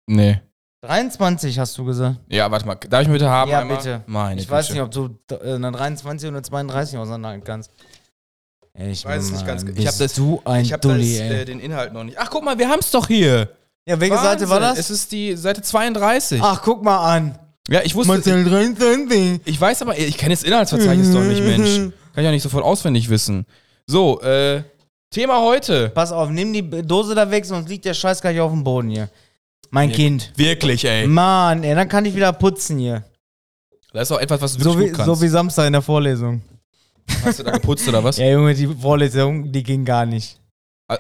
[0.08, 0.42] Nee.
[0.82, 2.18] 23 hast du gesagt.
[2.30, 2.76] Ja, warte mal.
[2.76, 3.52] Darf ich bitte haben?
[3.52, 3.78] Ja, einmal?
[3.78, 4.02] bitte.
[4.08, 4.80] Meine Ich weiß Güte.
[4.88, 7.72] nicht, ob du äh, eine 23 oder eine 32 auseinanderhalten kannst.
[8.78, 9.78] Ich weiß es nicht ganz genau.
[9.78, 11.42] Ich hab bist das- du ein Ich habe Dulli, ey.
[11.42, 12.18] äh, den Inhalt noch nicht.
[12.18, 13.50] Ach, guck mal, wir haben es doch hier.
[13.86, 14.78] ja, welche Seite war Wahnsinn.
[14.78, 14.80] das?
[14.80, 16.42] Es ist die Seite 32.
[16.42, 17.38] Ach, guck mal an.
[17.68, 18.22] ja, ich wusste.
[18.22, 19.42] 23.
[19.44, 21.76] Ich weiß aber, ich kenne das Inhaltsverzeichnis doch nicht, Mensch.
[22.14, 23.46] Kann ich ja nicht sofort auswendig wissen.
[23.86, 24.64] So, äh,
[25.12, 25.90] Thema heute.
[25.90, 28.90] Pass auf, nimm die Dose da weg, sonst liegt der Scheiß gleich auf dem Boden
[28.90, 29.10] hier.
[29.72, 29.92] Mein.
[29.92, 30.32] Kind.
[30.36, 31.08] Wirklich, ey.
[31.08, 33.04] Mann, ey, dann kann ich wieder putzen hier.
[33.94, 35.20] Das ist auch etwas, was du So wirklich wie, gut kannst.
[35.20, 36.42] so wie Samstag in der Vorlesung.
[37.24, 38.18] Hast du da geputzt oder was?
[38.20, 40.40] Ja, Junge, die Vorlesung, die ging gar nicht.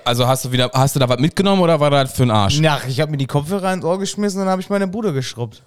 [0.05, 2.61] Also hast du wieder, hast du da was mitgenommen oder war das für den Arsch?
[2.65, 5.13] Ach, ich habe mir die Kopfhörer ins Ohr geschmissen und dann habe ich meine Bude
[5.13, 5.63] geschrubbt.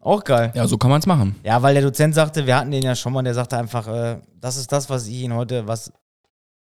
[0.00, 0.52] Auch geil.
[0.54, 1.36] Ja, so kann man es machen.
[1.44, 4.18] Ja, weil der Dozent sagte, wir hatten den ja schon mal, der sagte einfach, äh,
[4.40, 5.92] das ist das, was ich Ihnen heute, was,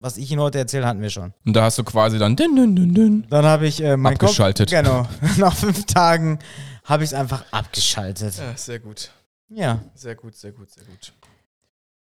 [0.00, 1.32] was ich Ihnen heute erzähle, hatten wir schon.
[1.44, 3.26] Und da hast du quasi dann din, din, din, din.
[3.30, 4.70] Dann habe ich äh, mein Abgeschaltet.
[4.70, 5.06] Kopf, genau.
[5.38, 6.38] Nach fünf Tagen
[6.84, 8.34] habe ich es einfach abgeschaltet.
[8.38, 9.10] Ja, sehr gut.
[9.48, 9.80] Ja.
[9.94, 11.12] Sehr gut, sehr gut, sehr gut.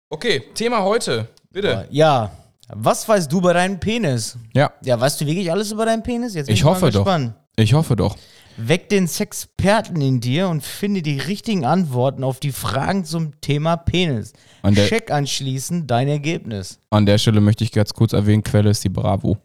[0.09, 1.27] Okay, Thema heute.
[1.51, 1.87] Bitte.
[1.91, 2.31] Ja.
[2.69, 4.37] Was weißt du über deinen Penis?
[4.53, 6.33] Ja, Ja, weißt du wirklich alles über deinen Penis?
[6.33, 7.03] Jetzt bin Ich mal hoffe doch.
[7.03, 7.33] gespannt.
[7.55, 8.15] ich hoffe doch.
[8.57, 13.77] Weck den Sexperten in dir und finde die richtigen Antworten auf die Fragen zum Thema
[13.77, 14.33] Penis.
[14.61, 16.79] An der, Check anschließend dein Ergebnis.
[16.89, 19.37] an der Stelle möchte ich ganz kurz erwähnen, Quelle ist die Bravo.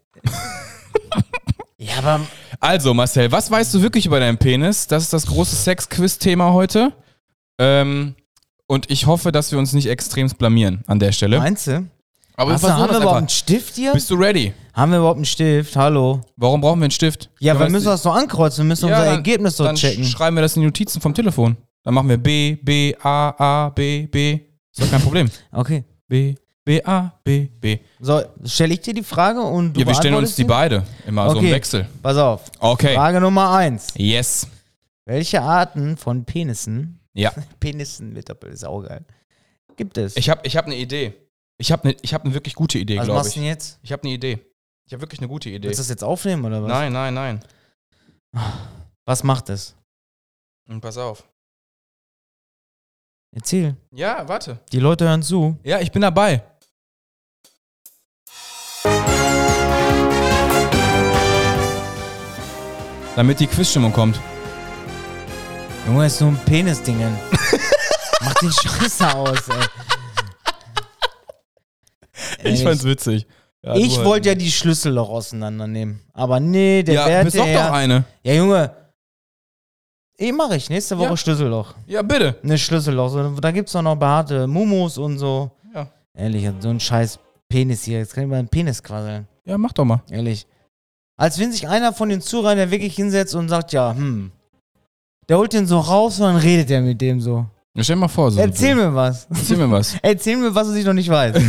[1.78, 2.20] Ja, aber
[2.60, 4.86] Also, Marcel, was weißt du wirklich über deinen Penis?
[4.88, 6.92] Das ist das große Sex-Quiz-Thema heute.
[7.58, 8.14] Ähm,
[8.66, 11.38] und ich hoffe, dass wir uns nicht extremst blamieren an der Stelle.
[11.38, 11.88] meinst du?
[12.38, 13.92] Aber du, haben wir überhaupt einen Stift hier?
[13.92, 14.54] Bist du ready?
[14.72, 15.74] haben wir überhaupt einen Stift?
[15.74, 16.20] Hallo?
[16.36, 17.30] Warum brauchen wir einen Stift?
[17.40, 18.62] Ja, wir müssen das so ankreuzen.
[18.64, 20.04] Wir müssen Ja, unser dann- Ergebnis so checken.
[20.04, 21.56] sch- schreiben wir das in die Notizen vom Telefon.
[21.82, 23.30] Dann machen wir B, B, A,
[23.66, 24.34] A, B, B.
[24.70, 25.28] Ist doch kein Problem.
[25.50, 25.82] Okay.
[26.06, 27.78] B, B, A, B, B.
[27.98, 30.84] So, stelle ich dir die Frage und du Ja, wir stellen uns die beide.
[31.08, 31.52] Immer so im Okay.
[31.54, 31.88] Wechsel.
[32.02, 32.42] Pass auf.
[32.60, 32.94] Okay.
[32.94, 33.88] Frage Nummer eins.
[33.96, 34.46] Yes.
[35.06, 37.32] Welche Arten von Penissen, Ja.
[37.58, 39.04] Penissen mit Doppel, ist auch geil,
[39.76, 40.16] gibt es?
[40.16, 41.14] Ich habe ich hab eine Idee.
[41.60, 43.34] Ich habe eine ich hab ne wirklich gute Idee, Was glaube machst ich.
[43.34, 43.78] du denn jetzt?
[43.82, 44.38] Ich habe eine Idee.
[44.86, 45.66] Ich habe wirklich eine gute Idee.
[45.66, 46.68] Willst du das jetzt aufnehmen oder was?
[46.68, 47.44] Nein, nein, nein.
[49.04, 49.74] Was macht es?
[50.68, 51.28] Und pass auf.
[53.34, 53.76] Erzähl.
[53.90, 54.60] Ja, warte.
[54.72, 55.58] Die Leute hören zu.
[55.64, 56.42] Ja, ich bin dabei.
[63.16, 64.20] Damit die Quizstimmung kommt.
[65.86, 67.18] Junge, ist nur ein Penis-Dingen.
[68.20, 69.97] Mach den Scheiße aus, ey.
[72.44, 73.26] Ich fand's witzig.
[73.62, 74.46] Ja, ich halt wollte ja nicht.
[74.46, 76.00] die Schlüsselloch auseinandernehmen.
[76.12, 78.04] Aber nee, der Ja, werte besorg doch Herr- eine.
[78.22, 78.70] Ja, Junge.
[80.18, 80.68] Eh, mache ich.
[80.70, 81.16] Nächste Woche Ja.
[81.16, 81.74] Schlüsselloch.
[81.86, 82.36] Ja, bitte.
[82.42, 83.40] Ne Schlüsselloch.
[83.40, 85.50] Da gibt's doch noch behaarte Mumus und so.
[85.74, 85.88] Ja.
[86.14, 87.18] Ehrlich, so ein scheiß
[87.48, 87.98] Penis hier.
[87.98, 89.26] Jetzt kann ich mal einen Penis quasseln.
[89.44, 90.02] Ja, mach doch mal.
[90.10, 90.46] Ehrlich.
[91.16, 94.30] Als wenn sich einer von den Zuhörern der wirklich hinsetzt und sagt, ja, hm.
[95.28, 97.44] Der holt den so raus und dann redet er mit dem so.
[97.84, 98.30] Stell dir mal vor.
[98.30, 99.26] So Erzähl mir was.
[99.30, 99.96] Erzähl mir was.
[100.02, 101.36] Erzähl mir, was ich noch nicht weiß.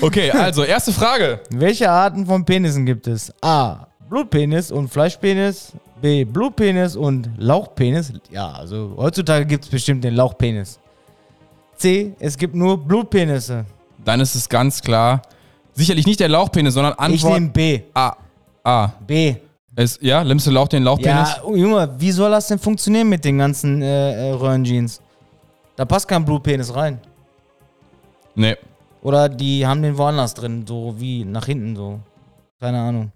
[0.00, 1.40] Okay, also, erste Frage.
[1.50, 3.32] Welche Arten von Penissen gibt es?
[3.42, 3.88] A.
[4.08, 5.72] Blutpenis und Fleischpenis.
[6.00, 6.24] B.
[6.24, 8.12] Blutpenis und Lauchpenis.
[8.30, 10.78] Ja, also heutzutage gibt es bestimmt den Lauchpenis.
[11.76, 12.14] C.
[12.20, 13.64] Es gibt nur Blutpenisse.
[14.04, 15.22] Dann ist es ganz klar.
[15.74, 17.80] Sicherlich nicht der Lauchpenis, sondern Ich Antwort nehme B.
[17.94, 18.16] A.
[18.62, 18.92] A.
[19.04, 19.36] B.
[19.78, 21.36] Es, ja, nimmst du Lauch den Lauchpenis?
[21.36, 25.00] Ja, oh, Junge, wie soll das denn funktionieren mit den ganzen äh, äh, Röhrenjeans?
[25.76, 27.00] Da passt kein Blutpenis rein.
[28.34, 28.56] Nee.
[29.02, 32.00] Oder die haben den woanders drin, so wie nach hinten so.
[32.58, 33.12] Keine Ahnung.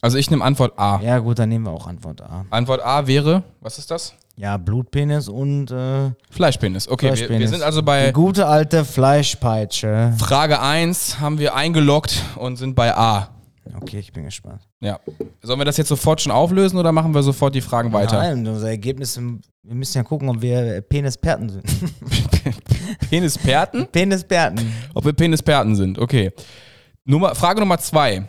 [0.00, 1.00] Also ich nehme Antwort A.
[1.02, 2.46] Ja, gut, dann nehmen wir auch Antwort A.
[2.48, 4.14] Antwort A wäre, was ist das?
[4.36, 6.88] Ja, Blutpenis und äh, Fleischpenis.
[6.88, 7.50] Okay, Wir, wir Fleischpenis.
[7.50, 10.14] sind also die bei gute alte Fleischpeitsche.
[10.16, 13.35] Frage 1, haben wir eingeloggt und sind bei A.
[13.74, 14.62] Okay, ich bin gespannt.
[14.80, 15.00] Ja.
[15.42, 18.18] Sollen wir das jetzt sofort schon auflösen oder machen wir sofort die Fragen weiter?
[18.18, 21.64] Nein, unser Ergebnis, wir müssen ja gucken, ob wir Penisperten sind.
[23.10, 23.86] Penisperten?
[23.88, 24.72] Penisperten.
[24.94, 26.32] Ob wir Penisperten sind, okay.
[27.04, 28.26] Nummer, Frage Nummer 2.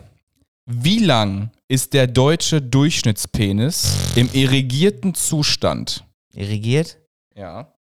[0.66, 6.04] Wie lang ist der deutsche Durchschnittspenis im irrigierten Zustand?
[6.34, 6.98] Irrigiert?
[7.34, 7.72] Ja.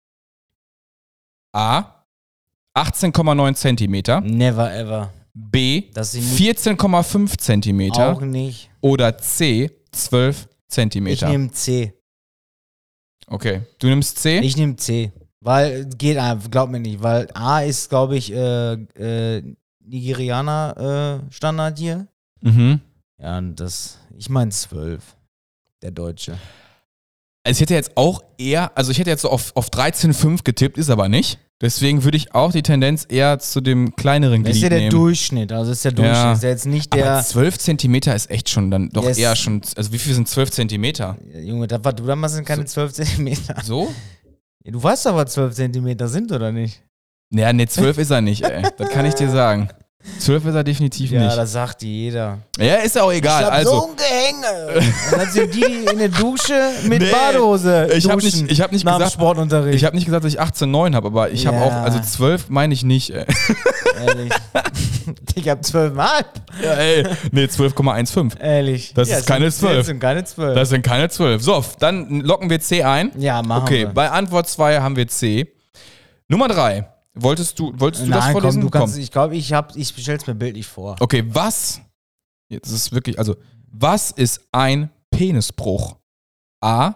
[1.52, 2.04] A.
[2.76, 4.20] 18,9 Zentimeter.
[4.20, 5.12] Never ever.
[5.38, 5.90] B.
[5.92, 8.12] Das sind nicht, 14,5 Zentimeter.
[8.12, 8.70] auch nicht.
[8.80, 9.70] Oder C.
[9.92, 11.28] 12 Ich Zentimeter.
[11.28, 11.92] nehme C.
[13.26, 13.62] Okay.
[13.78, 14.38] Du nimmst C?
[14.38, 15.12] Ich nehme C.
[15.40, 19.42] Weil, geht einfach, glaub mir nicht, weil A ist, glaube ich, äh, äh,
[19.84, 22.06] Nigerianer äh, Standard hier.
[22.40, 22.80] mhm.
[23.18, 25.02] Ja, und das, ich meine 12.
[25.82, 26.38] Der Deutsche.
[27.44, 30.76] Also ich hätte jetzt auch eher, also ich hätte jetzt so auf, auf 13,5 getippt,
[30.78, 31.38] ist aber nicht.
[31.62, 34.78] Deswegen würde ich auch die Tendenz eher zu dem kleineren Das ist Glied ja der
[34.80, 34.90] nehmen.
[34.90, 35.52] Durchschnitt.
[35.52, 36.14] Also ist der Durchschnitt.
[36.16, 36.32] Ja.
[36.34, 37.22] Ist ja jetzt nicht aber der.
[37.24, 39.16] 12 Zentimeter ist echt schon dann doch Yes.
[39.16, 41.16] eher schon, also wie viel sind 12 Zentimeter?
[41.40, 43.56] Junge, da war du damals sind keine 12 Zentimeter.
[43.64, 43.90] So?
[44.64, 46.82] Ja, Du weißt doch, was 12 Zentimeter sind, oder nicht?
[47.30, 48.62] Naja, nee, 12 ist er nicht, ey.
[48.76, 49.68] Das kann ich dir sagen.
[50.18, 51.36] 12 ist er definitiv Ja, nicht.
[51.36, 52.38] das sagt jeder.
[52.58, 53.40] Ja, ist ja auch egal.
[53.42, 54.86] ich hab also, so ein Gehänge.
[55.12, 58.52] Und dann sind die, die in der Dusche mit Nee, Badehose ich hab duschen nicht-
[58.52, 59.74] ich hab nicht gesagt- Sportunterricht.
[59.76, 61.64] ich habe nicht gesagt, dass ich 18,9 habe, aber ich habe Ja.
[61.64, 63.10] auch, also 12 meine ich nicht.
[63.10, 64.32] Ehrlich.
[65.34, 66.24] ich hab 12,5.
[66.62, 67.06] Ja, ey.
[67.32, 68.40] Nee, 12,15.
[68.40, 68.92] Ehrlich.
[68.94, 69.76] Das ist es keine sind- 12.
[69.78, 70.54] Das sind keine 12.
[70.54, 71.42] Das sind keine 12.
[71.42, 73.12] So, dann locken wir C ein.
[73.18, 73.88] ja, machen Okay, wir.
[73.88, 75.46] bei Antwort 2 haben wir C.
[76.28, 76.86] Nummer 3.
[77.18, 78.60] Wolltest du, wolltest du das Nein, komm, vorlesen?
[78.60, 80.96] du kannst, ich glaube, ich, hab- ich stell's mir bildlich vor.
[81.00, 81.80] Okay, was?
[82.50, 83.36] Jetzt ist es wirklich, also,
[83.68, 85.96] was ist ein Penisbruch?
[86.62, 86.94] A.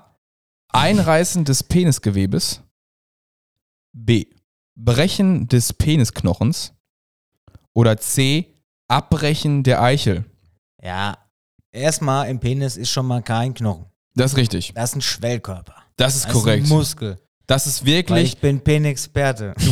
[0.73, 2.61] Einreißen des Penisgewebes.
[3.93, 4.27] B.
[4.77, 6.73] Brechen des Penisknochens.
[7.75, 8.55] Oder C.
[8.89, 10.25] Abbrechen der Eichel.
[10.83, 11.17] Ja,
[11.73, 13.87] erstmal im Penis ist schon mal kein Knochen.
[14.15, 14.73] Das ist richtig.
[14.75, 15.75] Das ist ein Schwellkörper.
[15.97, 16.65] Das ist Das korrekt.
[16.65, 17.21] ist ein Muskel.
[17.51, 18.25] Das ist Weil wirklich.
[18.35, 19.55] ich bin Penexperte.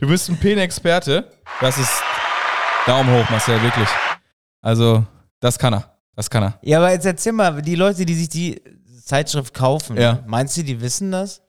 [0.00, 1.30] Du bist ein Penexperte.
[1.60, 1.90] Das ist
[2.86, 3.88] Daumen hoch, Marcel, wirklich.
[4.62, 5.04] Also,
[5.40, 5.98] das kann er.
[6.14, 6.58] Das kann er.
[6.62, 8.62] Ja, aber jetzt erzähl mal, die Leute, die sich die
[9.04, 10.22] Zeitschrift kaufen, Ja.
[10.26, 11.42] meinst du, die wissen das?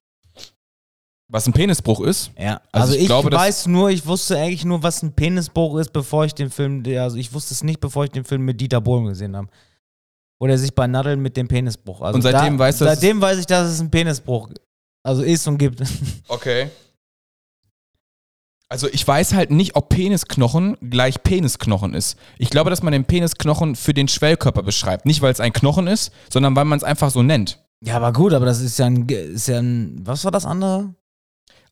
[1.28, 2.32] Was ein Penisbruch ist?
[2.38, 2.60] Ja.
[2.72, 5.94] Also Also, ich ich, glaube, weiß nur, ich wusste eigentlich nur, was ein Penisbruch ist,
[5.94, 8.82] bevor ich den Film, also ich wusste es nicht, bevor ich den Film mit Dieter
[8.82, 9.48] Bohlen gesehen habe.
[10.40, 12.02] Wo der sich bei Nadeln mit dem Penisbruch.
[12.02, 14.50] Also Und seitdem da, weißt du, Seitdem weiß ich, dass es ein Penisbruch
[15.04, 15.82] also ist und gibt.
[16.28, 16.70] Okay.
[18.72, 22.18] Also ich weiß halt nicht, ob Penisknochen gleich Penisknochen ist.
[22.38, 25.08] Ich glaube, dass man den Penisknochen für den Schwellkörper beschreibt.
[25.08, 27.60] Nicht, weil es ein Knochen ist, sondern weil man es einfach so nennt.
[27.84, 30.94] Ja, aber gut, aber das ist ja ein, ist ja ein was war das andere?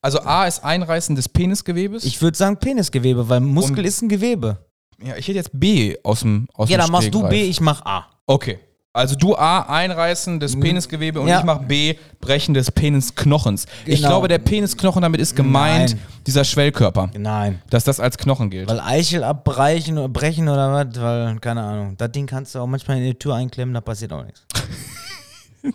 [0.01, 2.03] Also A ist Einreißen des Penisgewebes.
[2.03, 4.57] Ich würde sagen Penisgewebe, weil Muskel Und- ist ein Gewebe.
[4.99, 7.27] ja, ich hätte jetzt B aus dem aus Ja, dann machst du.
[7.27, 8.09] B, ich mach A.
[8.27, 8.59] Okay.
[8.93, 10.59] Also du A, Einreißen des Mhm.
[10.61, 11.37] Penisgewebe und Ja.
[11.39, 13.67] ich mach B, Brechen des Penisknochens.
[13.85, 14.09] Ich Genau.
[14.09, 15.99] glaube, der Penisknochen, damit ist gemeint Nein.
[16.25, 17.61] dieser Schwellkörper, Nein.
[17.69, 18.67] dass das als Knochen gilt.
[18.67, 21.95] Weil Eichel abbrechen oder brechen oder was, weil, keine Ahnung.
[21.97, 24.43] Das Ding kannst du auch manchmal in die Tür einklemmen, da passiert auch nichts.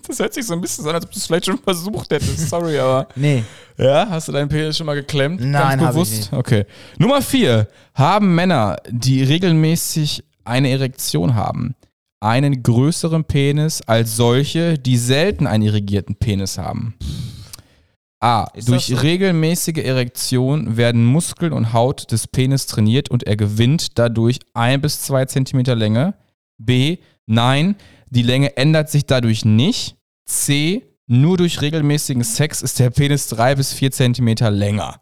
[0.08, 2.48] Das hört sich so ein bisschen an, als ob du es vielleicht schon versucht hättest.
[2.48, 3.06] Sorry, aber.
[3.14, 3.44] Nee.
[3.76, 5.40] Ja, hast du deinen Penis schon mal geklemmt?
[5.40, 6.12] Nein, Ganz hab ich bewusst?
[6.12, 6.32] nicht.
[6.32, 6.64] Okay.
[6.98, 7.68] Nummer vier.
[7.94, 11.74] Haben Männer, die regelmäßig eine Erektion haben,
[12.22, 16.94] einen größeren Penis als solche, die selten einen irrigierten Penis haben?
[18.20, 18.46] A.
[18.54, 18.96] Ist durch so?
[18.96, 25.02] regelmäßige Erektion werden Muskeln und Haut des Penis trainiert und er gewinnt dadurch ein bis
[25.02, 26.14] zwei Zentimeter Länge.
[26.56, 26.98] B.
[27.26, 27.74] Nein,
[28.10, 29.96] die Länge ändert sich dadurch nicht.
[30.24, 30.84] C.
[31.08, 35.01] Nur durch regelmäßigen Sex ist der Penis drei bis vier Zentimeter länger.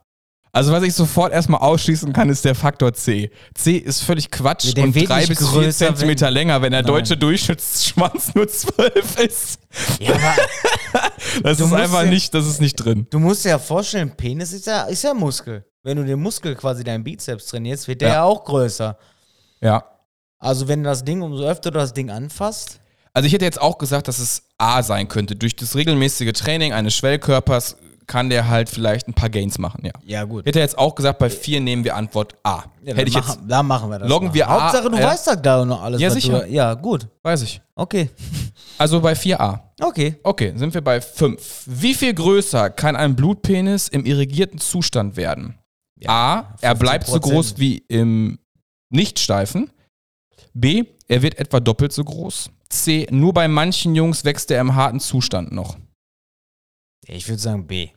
[0.53, 3.31] Also was ich sofort erstmal ausschließen kann, ist der Faktor C.
[3.55, 6.89] C ist völlig Quatsch Ja, und drei bis vier Zentimeter wenn- länger, wenn der Nein.
[6.89, 9.61] deutsche Durchschnittsschwanz nur zwölf ist.
[10.01, 10.35] Ja, aber
[11.45, 13.07] Das ist einfach ja- nicht, das ist nicht drin.
[13.11, 15.65] du musst dir ja vorstellen, Penis ist ja, ist ja Muskel.
[15.83, 18.15] Wenn du den Muskel quasi deinen Bizeps trainierst, wird der Ja.
[18.17, 18.99] ja, auch größer.
[19.61, 19.85] Ja.
[20.39, 22.81] Also wenn das Ding, umso öfter du das Ding anfasst,
[23.13, 25.37] Also ich hätte jetzt auch gesagt, dass es A sein könnte.
[25.37, 27.77] Durch das regelmäßige Training eines Schwellkörpers
[28.11, 29.93] kann der halt vielleicht ein paar Gains machen, ja.
[30.05, 30.45] ja gut.
[30.45, 32.65] Hätte jetzt auch gesagt, bei vier nehmen wir Antwort A.
[32.83, 34.09] Ja, hätte ich dann jetzt, da machen wir das.
[34.09, 34.35] loggen mal.
[34.35, 35.07] wir A, Hauptsache, du ja.
[35.07, 36.01] weißt doch da noch alles.
[36.01, 36.41] Ja, sicher.
[36.41, 37.07] Du, ja, gut.
[37.23, 37.63] weiß ich.
[37.77, 38.11] Okay.
[38.79, 39.61] Also bei 4a.
[39.79, 40.17] Okay.
[40.23, 41.65] Okay, sind wir bei 5.
[41.67, 45.59] Wie viel größer kann ein Blutpenis im irrigierten Zustand werden?
[46.07, 46.55] A.
[46.63, 47.21] Er bleibt so 50%.
[47.21, 48.39] groß wie im
[48.89, 49.71] Nichtsteifen.
[50.55, 50.85] B.
[51.09, 52.51] Er wird etwa doppelt so groß.
[52.71, 53.07] C.
[53.11, 55.77] Nur bei manchen Jungs wächst er im harten Zustand noch.
[57.07, 57.91] Ich würde sagen B.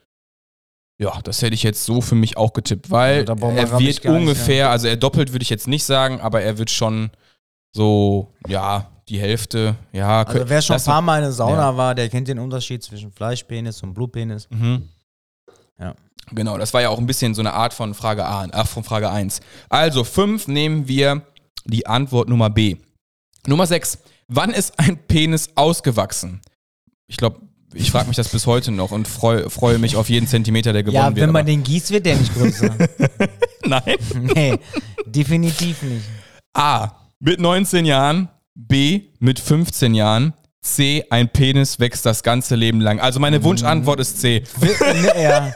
[0.98, 3.78] Ja, das hätte ich jetzt so für mich auch getippt, weil Also er wird gar
[3.80, 7.10] nicht, ungefähr, also er doppelt würde ich jetzt nicht sagen, aber er wird schon
[7.72, 10.22] so, ja, die Hälfte, ja.
[10.22, 11.76] Also wer schon ein paar Mal in der Sauna Ja.
[11.76, 14.48] war, der kennt den Unterschied zwischen Fleischpenis und Blutpenis.
[14.50, 14.88] Mhm.
[15.78, 15.94] Ja.
[16.30, 18.84] Genau, das war ja auch ein bisschen so eine Art von Frage A, ach, von
[18.84, 19.40] Frage 1.
[19.68, 21.22] Also 5 nehmen wir
[21.64, 22.76] die Antwort Nummer B.
[23.46, 23.98] Nummer 6.
[24.28, 26.40] Wann ist ein Penis ausgewachsen?
[27.08, 27.40] Ich glaube,
[27.74, 30.82] ich frage mich das bis heute noch und freu, freue mich auf jeden Zentimeter, der
[30.82, 31.16] gewonnen Ja, wird.
[31.26, 32.74] wenn man aber- den gießt, wird der nicht größer.
[33.66, 33.82] Nein.
[34.34, 34.58] nee,
[35.06, 36.04] definitiv nicht.
[36.54, 36.90] A.
[37.20, 38.28] Mit 19 Jahren.
[38.54, 39.02] B.
[39.18, 40.34] Mit 15 Jahren.
[40.60, 41.04] C.
[41.10, 43.00] Ein Penis wächst das ganze Leben lang.
[43.00, 44.42] Also meine Wunschantwort ist C.
[44.58, 45.52] Wird- ne, ja.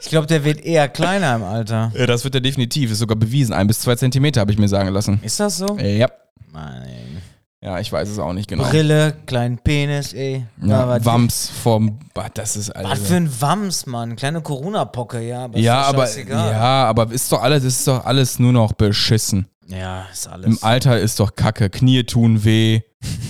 [0.00, 1.92] Ich glaube, der wird eher kleiner im Alter.
[1.94, 2.90] Äh, Das wird er definitiv.
[2.92, 3.52] Ist sogar bewiesen.
[3.52, 5.20] Ein bis zwei Zentimeter habe ich mir sagen lassen.
[5.22, 5.76] Ist das so?
[5.78, 6.08] Ja.
[6.52, 7.17] Nein.
[7.60, 8.64] Ja, ich weiß es auch nicht genau.
[8.64, 10.46] Brille, kleinen Penis, ey.
[10.62, 11.98] Ja, aber Wams vom.
[12.34, 13.08] Das ist Was alles.
[13.08, 14.14] für ein Wams, Mann.
[14.14, 15.44] Kleine Corona-Pocke, ja.
[15.44, 19.48] Aber Ja, aber ja, aber ist doch alles, ist doch alles nur noch beschissen.
[19.66, 20.46] Ja, ist alles.
[20.46, 21.68] Im Alter ist doch Kacke.
[21.68, 22.80] Knie tun weh.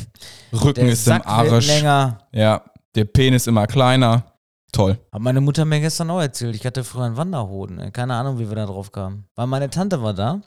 [0.53, 1.66] Rücken der ist Sack im wird Arsch.
[1.66, 2.18] länger.
[2.33, 2.62] Ja,
[2.95, 4.24] der Penis immer kleiner.
[4.72, 4.99] Toll.
[5.11, 6.55] Hat meine Mutter mir gestern auch erzählt.
[6.55, 7.91] Ich hatte früher einen Wanderhoden.
[7.95, 9.24] Keine Ahnung, wie wir da drauf kamen.
[9.35, 10.43] Weil meine Tante war da.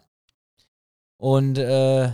[1.18, 2.12] Und äh,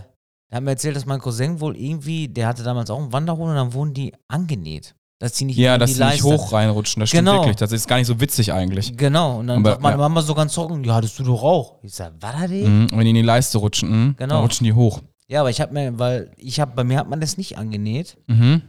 [0.50, 3.50] da hat mir erzählt, dass mein Cousin wohl irgendwie, der hatte damals auch einen Wanderhoden
[3.50, 4.94] und dann wurden die angenäht.
[5.20, 7.00] Dass die nicht Ja, dass die nicht hoch reinrutschen.
[7.00, 7.40] Das stimmt Genau.
[7.40, 7.56] wirklich.
[7.56, 8.96] Das ist gar nicht so witzig eigentlich.
[8.96, 9.38] Genau.
[9.40, 9.98] Und dann Aber, sagt meine ja.
[9.98, 11.78] Mama so ganz trocken, ja, hattest du doch auch.
[11.82, 12.62] Ich sag, war das die?
[12.64, 12.86] Mhm.
[12.92, 14.14] Wenn die in die Leiste rutschen, mhm.
[14.16, 14.34] Genau.
[14.34, 15.00] dann rutschen die hoch.
[15.26, 18.16] Ja, aber ich hab mir, weil ich hab, bei mir hat man das nicht angenäht.
[18.28, 18.62] Mhm.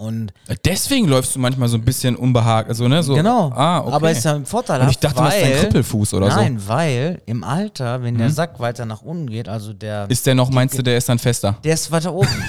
[0.00, 0.32] Und
[0.64, 2.70] Deswegen läufst du manchmal so ein bisschen unbehagt.
[2.70, 3.02] Also, ne?
[3.02, 3.52] so, genau.
[3.54, 3.92] Ah, okay.
[3.92, 4.80] Aber ist ja ein Vorteil.
[4.80, 8.32] Und ich dachte, du hast einen Krüppelfuß oder Nein, weil im Alter, wenn der Mhm.
[8.32, 10.08] Sack weiter nach unten geht, also der, so.
[10.10, 11.58] Ist der noch, meinst du, der ist dann fester?
[11.62, 12.28] der ist weiter oben.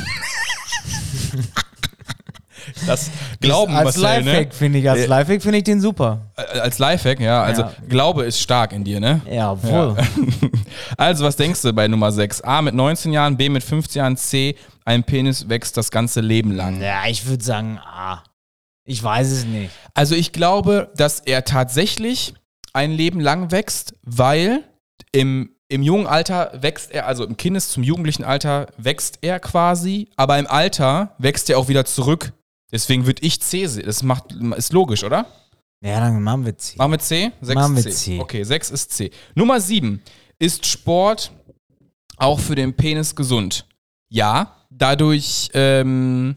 [2.85, 4.53] Das glauben als Marcel, Lifehack ne?
[4.53, 6.19] finde ich, als Äh, Lifehack finde ich den super.
[6.37, 7.41] Äh, Als Lifehack, ja.
[7.43, 7.71] Also Ja.
[7.89, 9.21] Glaube ist stark in dir, ne?
[9.29, 9.97] Jawohl.
[10.97, 12.41] Also, was denkst du bei Nummer 6?
[12.41, 14.55] A mit 19 Jahren, B mit 15 Jahren, C,
[14.85, 16.81] ein Penis wächst das ganze Leben lang.
[16.81, 18.23] Ja, ich würde sagen, ah.
[18.83, 19.71] Ich weiß es nicht.
[19.93, 22.33] Also ich glaube, dass er tatsächlich
[22.73, 24.63] ein Leben lang wächst, weil
[25.11, 30.09] im, im jungen Alter wächst er, also im Kindes- zum jugendlichen Alter wächst er quasi,
[30.15, 32.33] aber im Alter wächst er auch wieder zurück.
[32.71, 33.85] Deswegen würde ich C sehen.
[33.85, 35.25] Das macht, ist logisch, oder?
[35.83, 36.77] Ja, dann machen wir C.
[36.77, 37.31] Machen wir C?
[37.41, 37.91] 6 Machen wir C.
[37.91, 38.19] C.
[38.19, 39.11] Okay, 6 ist C.
[39.35, 40.01] Nummer 7.
[40.39, 41.31] Ist Sport
[42.17, 43.67] auch für den Penis gesund?
[44.09, 46.35] Ja, dadurch ähm,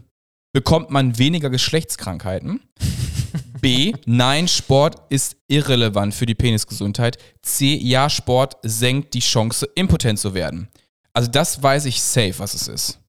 [0.53, 2.61] bekommt man weniger Geschlechtskrankheiten.
[3.61, 3.95] B.
[4.05, 7.16] Nein, Sport ist irrelevant für die Penisgesundheit.
[7.41, 7.74] C.
[7.76, 10.68] Ja, Sport senkt die Chance, impotent zu werden.
[11.14, 13.01] Also das weiß ich safe, was es ist.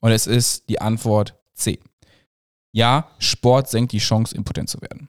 [0.00, 1.80] Und es ist die Antwort C.
[2.72, 5.08] Ja, Sport senkt die Chance, impotent zu werden.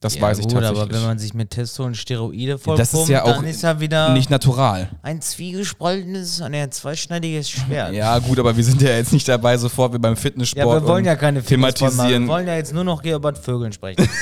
[0.00, 0.82] Das ja, weiß ich gut, tatsächlich.
[0.82, 3.62] aber wenn man sich mit Testo und Steroide das vollpumpt, ist ja auch dann ist
[3.62, 4.88] ja wieder nicht natural.
[5.02, 7.92] ein zwiegespaltenes, ein zweischneidiges Schwert.
[7.94, 10.66] Ja, gut, aber wir sind ja jetzt nicht dabei, sofort wie beim Fitnesssport.
[10.66, 12.10] Ja, wir wollen und ja keine Fitnessform machen.
[12.10, 14.08] Wir wollen ja jetzt nur noch hier über das Vögeln sprechen.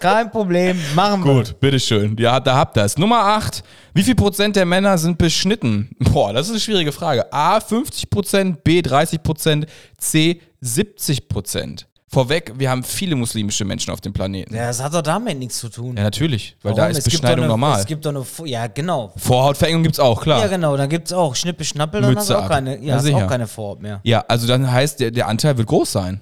[0.00, 1.34] Kein Problem, machen wir.
[1.34, 2.16] Gut, bitteschön.
[2.18, 2.96] Ja, da habt ihr es.
[2.96, 3.64] Nummer 8.
[3.94, 5.90] Wie viel Prozent der Männer sind beschnitten?
[5.98, 7.32] Boah, das ist eine schwierige Frage.
[7.32, 9.66] A, 50 Prozent, B, 30 Prozent,
[9.96, 11.87] C, 70 Prozent.
[12.10, 14.54] Vorweg, wir haben viele muslimische Menschen auf dem Planeten.
[14.54, 15.94] Ja, Ja, das hat doch damit nichts zu tun.
[15.94, 16.90] natürlich, weil da Warum?
[16.92, 17.80] ist Es gibt Beschneidung eine, normal.
[17.80, 19.12] Es gibt doch eine, ja genau.
[19.16, 20.40] Vorhautverengung gibt's auch, klar.
[20.40, 22.94] Ja genau, dann gibt es auch Schnippe, Schnappel, dann hast du auch keine, Ja, ja,
[22.96, 24.00] hast auch keine Vorhaut mehr.
[24.04, 26.20] Ja, also dann heißt, der, der Anteil wird groß sein.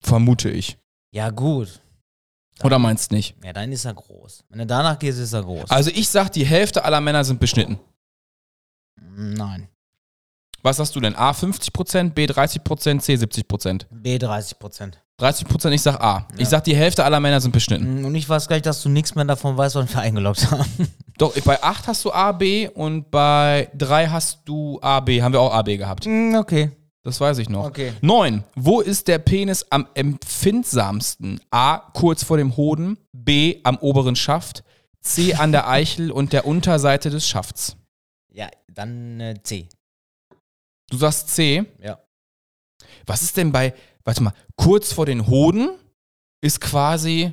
[0.00, 0.78] Vermute ich.
[1.12, 1.80] Ja gut.
[2.62, 3.34] Oder meinst nicht?
[3.44, 4.44] Ja, dann ist er groß.
[4.48, 5.70] Wenn du danach gehst, ist er groß.
[5.70, 7.78] Also ich sag, die Hälfte aller Männer sind beschnitten.
[9.16, 9.68] Nein.
[10.62, 11.14] Was sagst du denn?
[11.16, 13.86] A 50%, B 30%, C 70%?
[13.90, 14.56] B 30
[15.16, 15.50] Prozent.
[15.50, 16.26] 30%, ich sag A.
[16.36, 18.04] Ich sag, die Hälfte aller Männer sind beschnitten.
[18.04, 20.68] Und ich weiß gleich, dass du nichts mehr davon weißt, was wir eingeloggt haben.
[21.18, 25.22] Doch, bei 8 hast du A, B und bei 3 hast du A, B.
[25.22, 26.04] Haben wir auch A, B gehabt.
[26.04, 26.70] Hm, okay.
[27.02, 27.64] Das weiß ich noch.
[27.64, 27.92] Okay.
[28.00, 28.42] 9.
[28.56, 31.40] Wo ist der Penis am empfindsamsten?
[31.50, 31.78] A.
[31.94, 32.98] Kurz vor dem Hoden.
[33.12, 33.60] B.
[33.62, 34.64] Am oberen Schaft.
[35.00, 35.34] C.
[35.34, 37.76] An der Eichel und der Unterseite des Schafts.
[38.32, 39.68] Ja, dann äh, C.
[40.90, 41.64] Du sagst C.
[41.80, 42.00] Ja.
[43.06, 43.72] Was ist denn bei,
[44.06, 45.68] warte mal, kurz vor den Hoden
[46.40, 47.32] ist quasi,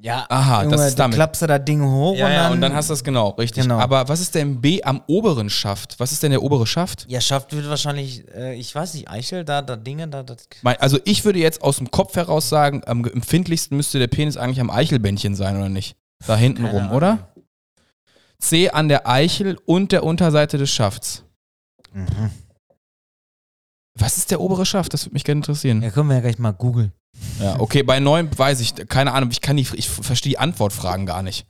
[0.00, 1.16] Ja, aha, Junge, das ist du damit.
[1.16, 3.30] klappst du das Ding hoch Ja, und, ja, dann, und dann hast du das genau,
[3.30, 3.64] richtig.
[3.64, 3.78] Genau.
[3.78, 5.98] Aber was ist denn B am oberen Schaft?
[6.00, 7.04] Was ist denn der obere Schaft?
[7.08, 10.48] Ja, Schaft wird wahrscheinlich, äh, ich weiß nicht, Eichel, da, da Dinge, da, das.
[10.78, 14.60] Also ich würde jetzt aus dem Kopf heraus sagen, am empfindlichsten müsste der Penis eigentlich
[14.60, 15.96] am Eichelbändchen sein, oder nicht?
[16.26, 16.96] Da hinten Keine rum, Ahnung.
[16.96, 17.28] oder?
[18.38, 21.24] C an der Eichel und der Unterseite des Schafts.
[21.92, 22.30] Mhm.
[23.98, 24.94] Was ist der obere Schaft?
[24.94, 25.82] Das würde mich gerne interessieren.
[25.82, 26.92] Ja, können wir ja gleich mal googeln.
[27.40, 31.06] Ja, okay, bei neun weiß ich, keine Ahnung, ich kann die, ich verstehe die Antwortfragen
[31.06, 31.46] gar nicht.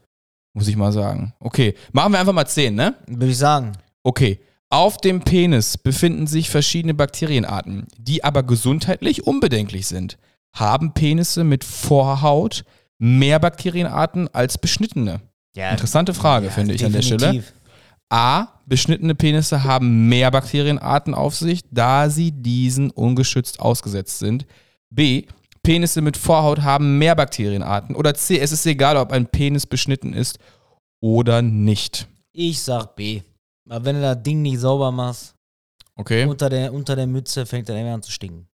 [0.53, 1.32] Muss ich mal sagen.
[1.38, 2.95] Okay, machen wir einfach mal zehn, ne?
[3.07, 3.72] Würde ich sagen.
[4.03, 4.41] Okay.
[4.72, 10.16] Auf dem Penis befinden sich verschiedene Bakterienarten, die aber gesundheitlich unbedenklich sind.
[10.55, 12.64] Haben Penisse mit Vorhaut
[12.99, 15.20] mehr Bakterienarten als beschnittene?
[15.57, 17.43] Ja, Interessante Frage, finde ich an der Stelle.
[18.11, 18.49] A.
[18.67, 24.47] Beschnittene Penisse haben mehr Bakterienarten auf sich, da sie diesen ungeschützt ausgesetzt sind.
[24.91, 25.27] B.
[25.63, 27.95] Penisse mit Vorhaut haben mehr Bakterienarten.
[27.97, 28.39] Oder C.
[28.39, 30.39] Es ist egal, ob ein Penis beschnitten ist
[31.03, 32.09] oder nicht.
[32.33, 33.23] Ich sag B.
[33.69, 35.35] Aber wenn du das Ding nicht sauber machst,
[35.97, 36.25] Okay.
[36.25, 38.49] unter der, unter der Mütze fängt er immer an zu stinken.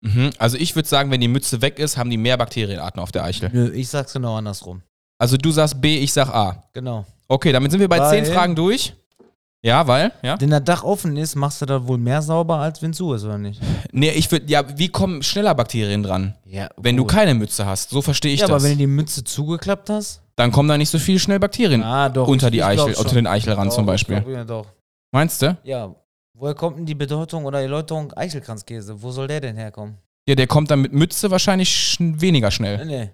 [0.00, 0.30] Mhm.
[0.38, 3.24] Also ich würde sagen, wenn die Mütze weg ist, haben die mehr Bakterienarten auf der
[3.24, 3.50] Eichel.
[3.52, 4.82] Nö, ich sag's genau andersrum.
[5.18, 6.64] Also du sagst B, ich sag A.
[6.72, 7.04] Genau.
[7.28, 8.94] Okay, damit sind wir bei Weil- zehn Fragen durch.
[9.60, 10.40] Ja, weil, ja?
[10.40, 13.24] Wenn das Dach offen ist, machst du das wohl mehr sauber, als wenn zu ist,
[13.24, 13.60] oder nicht?
[13.90, 16.36] Nee, ich würde, ja, wie kommen schneller Bakterien dran?
[16.44, 18.54] Ja, Wenn du keine Mütze hast, so verstehe ich Ja, das.
[18.54, 20.22] aber wenn du die Mütze zugeklappt hast?
[20.36, 22.28] dann kommen da nicht so viel schnell Bakterien Ah, doch.
[22.28, 24.20] unter die Eichel, unter den Eichelrand Doch, zum Beispiel.
[24.20, 24.66] glaub, ja, doch.
[25.10, 25.58] Meinst du?
[25.64, 25.92] Ja.
[26.34, 29.02] Woher kommt denn die Bedeutung oder Erläuterung Eichelkranzkäse?
[29.02, 29.98] Wo soll der denn herkommen?
[30.28, 32.86] Ja, der kommt dann mit Mütze wahrscheinlich schn weniger schnell.
[32.86, 33.10] Nee, nee.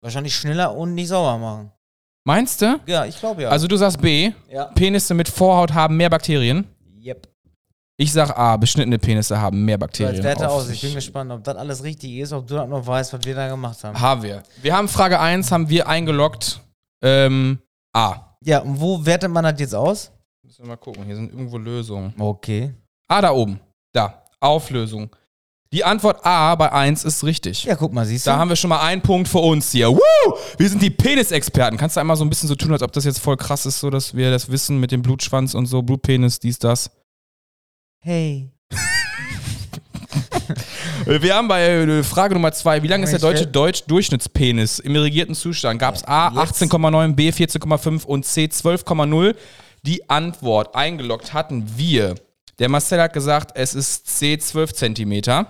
[0.00, 1.72] Wahrscheinlich schneller und nicht sauber machen.
[2.24, 2.78] Meinst du?
[2.86, 3.48] Ja, ich glaube ja.
[3.48, 4.66] Also du sagst B, ja.
[4.66, 6.66] Penisse mit Vorhaut haben mehr Bakterien.
[7.02, 7.28] Yep.
[7.96, 10.14] Ich sag A, beschnittene Penisse haben mehr So, Bakterien.
[10.16, 10.68] als Werte aus.
[10.70, 13.34] Ich bin gespannt, ob das alles richtig ist, ob du das noch weißt, was wir
[13.34, 13.98] da gemacht haben.
[14.00, 14.42] Haben wir.
[14.62, 16.60] Wir haben Frage 1, haben wir eingeloggt.
[17.02, 17.58] Ähm,
[17.94, 18.36] A.
[18.42, 20.10] Ja, und wo wertet man das jetzt aus?
[20.42, 22.14] Müssen wir mal gucken, hier sind irgendwo Lösungen.
[22.18, 22.72] Okay.
[23.08, 23.60] Ah, da oben.
[23.92, 24.22] Da.
[24.40, 25.10] Auflösung.
[25.72, 27.62] Die Antwort A bei 1 ist richtig.
[27.64, 28.30] Ja, guck mal, siehst du?
[28.32, 29.88] Da haben wir schon mal einen Punkt für uns hier.
[29.92, 30.00] Woo!
[30.58, 31.78] Wir sind die Penisexperten.
[31.78, 33.78] Kannst du einmal so ein bisschen so tun, als ob das jetzt voll krass ist,
[33.78, 36.90] so dass wir das wissen mit dem Blutschwanz und so, Blutpenis, dies, das.
[38.00, 38.50] hey.
[41.06, 44.94] Wir haben bei äh, Frage Nummer 2, wie lang ist der deutsche stell- Deutsch-Durchschnittspenis im
[44.96, 45.78] irrigierten Zustand?
[45.80, 46.60] Gab es A jetzt?
[46.62, 49.34] 18,9, B 14,5 und C 12,0?
[49.82, 52.16] Die Antwort eingeloggt hatten wir.
[52.58, 55.46] Der Marcel hat gesagt, es ist C 12 Zentimeter.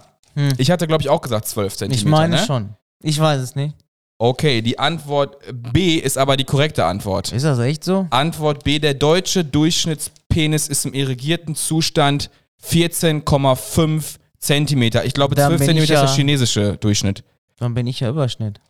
[0.48, 0.54] Hm.
[0.58, 2.00] Ich hatte, glaube ich, auch gesagt 12 Zentimeter.
[2.06, 2.44] Ich meine ne?
[2.46, 2.74] schon.
[3.02, 3.74] Ich weiß es nicht.
[4.18, 5.38] Okay, die Antwort
[5.72, 7.32] B ist aber die korrekte Antwort.
[7.32, 8.06] Ist das echt so?
[8.10, 12.28] Antwort B, der deutsche Durchschnittspenis ist im irrigierten Zustand
[12.62, 15.04] 14,5 Zentimeter.
[15.06, 17.24] Ich glaube, Dann 12 bin ich Zentimeter ist ja- der chinesische Durchschnitt.
[17.58, 18.60] Dann bin ich ja Überschnitt.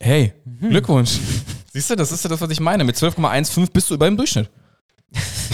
[0.00, 0.70] Hey, Mhm.
[0.70, 1.18] Glückwunsch.
[1.72, 2.84] Siehst du, das ist ja das, was ich meine.
[2.84, 4.50] Mit 12,15 bist du über dem Durchschnitt.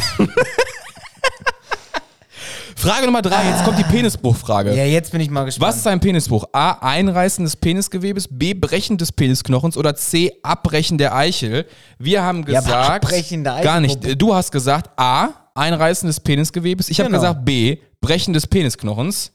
[2.82, 4.74] Frage Nummer drei, jetzt kommt die Penisbruchfrage.
[4.74, 5.68] Ja, jetzt bin ich mal gespannt.
[5.68, 6.46] Was ist ein Penisbruch?
[6.52, 6.72] A.
[6.80, 8.54] Einreißen des Penisgewebes, B.
[8.54, 10.32] Brechen des Penisknochens oder C.
[10.42, 11.64] Abbrechen der Eichel?
[12.00, 13.04] Wir haben Ja, gesagt.
[13.04, 14.20] Abbrechen der Eichel, Gar nicht.
[14.20, 15.28] Du hast gesagt A.
[15.54, 16.88] Einreißen des Penisgewebes.
[16.88, 17.20] Ich habe Genau.
[17.20, 17.76] gesagt B.
[18.00, 19.30] Brechen des Penisknochens.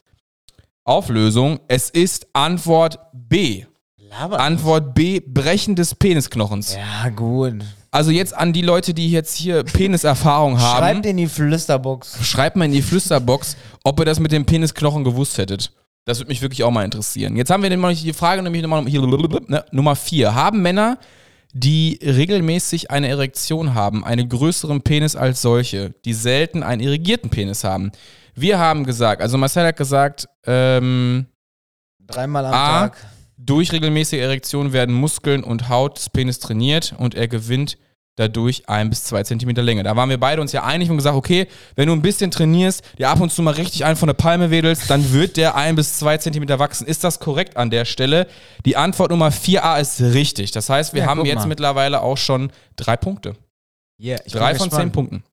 [0.84, 1.62] Auflösung.
[1.70, 3.64] Es ist Antwort B.
[3.98, 4.42] Laber.
[4.42, 5.22] Antwort B.
[5.22, 6.76] Brechen des Penisknochens.
[6.76, 7.64] Ja, gut.
[7.98, 10.78] Also jetzt an die Leute, die jetzt hier Peniserfahrung haben.
[10.78, 12.20] Schreibt in die Flüsterbox.
[12.24, 15.72] Schreibt mal in die Flüsterbox, ob ihr das mit dem Penisknochen gewusst hättet.
[16.06, 17.36] Das würde mich wirklich auch mal interessieren.
[17.36, 20.36] Jetzt haben wir nämlich die Frage nämlich nochmal hier, ne, Nummer 4.
[20.36, 21.00] Haben Männer,
[21.54, 27.64] die regelmäßig eine Erektion haben, einen größeren Penis als solche, die selten einen irrigierten Penis
[27.64, 27.92] haben?
[28.36, 31.26] Wir haben gesagt, also Marcel hat gesagt, ähm,
[32.06, 32.80] Dreimal am A.
[32.90, 32.98] Tag.
[33.38, 37.76] durch regelmäßige Erektion werden Muskeln und Haut des Penis trainiert und er gewinnt
[38.18, 39.84] dadurch ein bis zwei Zentimeter Länge.
[39.84, 42.84] Da waren wir beide uns ja einig und gesagt, okay, wenn du ein bisschen trainierst,
[42.98, 45.76] dir ab und zu mal richtig einen von der Palme wedelst, dann wird der ein
[45.76, 46.86] bis zwei Zentimeter wachsen.
[46.86, 48.28] Ist das korrekt an der Stelle?
[48.66, 50.52] Die Antwort Nummer 4a ist richtig.
[50.52, 51.48] Das heißt, wir Ja, haben jetzt mal.
[51.48, 53.36] mittlerweile auch schon drei Punkte.
[54.00, 54.94] Yeah, ich Drei von zehn gespannt.
[54.94, 55.24] Punkten.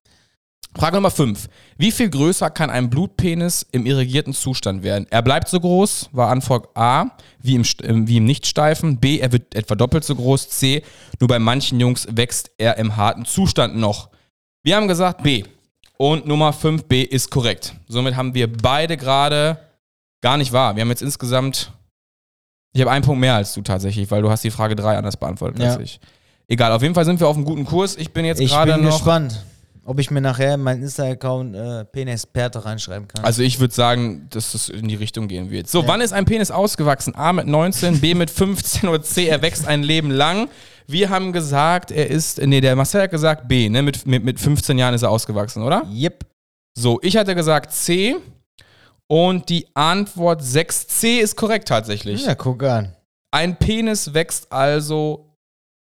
[0.77, 1.47] Frage Nummer 5.
[1.77, 5.07] Wie viel größer kann ein Blutpenis im irrigierten Zustand werden?
[5.09, 7.05] Er bleibt so groß, war Antwort A,
[7.41, 8.97] wie im, äh, wie im Nichtsteifen.
[8.97, 10.49] B, er wird etwa doppelt so groß.
[10.49, 10.83] C,
[11.19, 14.09] nur bei manchen Jungs wächst er im harten Zustand noch.
[14.63, 15.43] Wir haben gesagt B.
[15.97, 17.73] Und Nummer 5b ist korrekt.
[17.87, 19.57] Somit haben wir beide gerade
[20.21, 20.75] gar nicht wahr.
[20.75, 21.71] Wir haben jetzt insgesamt.
[22.73, 25.15] Ich habe einen Punkt mehr als du tatsächlich, weil du hast die Frage 3 anders
[25.15, 25.79] beantwortet als Ja.
[25.79, 26.01] ich.
[26.49, 27.95] Egal, auf jeden Fall sind wir auf einem guten Kurs.
[27.95, 28.91] Ich bin jetzt Ich gerade bin noch.
[28.97, 29.41] gespannt,
[29.85, 33.23] ob ich mir nachher in meinen Insta-Account äh, Penesperte reinschreiben kann.
[33.23, 35.69] Also ich würde sagen, dass das in die Richtung gehen wird.
[35.69, 37.15] So, wann ist ein Penis ausgewachsen?
[37.15, 40.49] A mit 19, B mit 15 oder C, er wächst ein Leben lang.
[40.87, 43.83] Wir haben gesagt, er ist, nee, der Marcel hat gesagt B, ne?
[43.83, 45.83] Mit, mit, mit 15 Jahren ist er ausgewachsen, oder?
[45.93, 46.25] yep.
[46.77, 48.15] So, ich hatte gesagt C
[49.07, 52.25] und die Antwort 6C ist korrekt tatsächlich.
[52.25, 52.95] Ja, guck an.
[53.31, 55.37] Ein Penis wächst also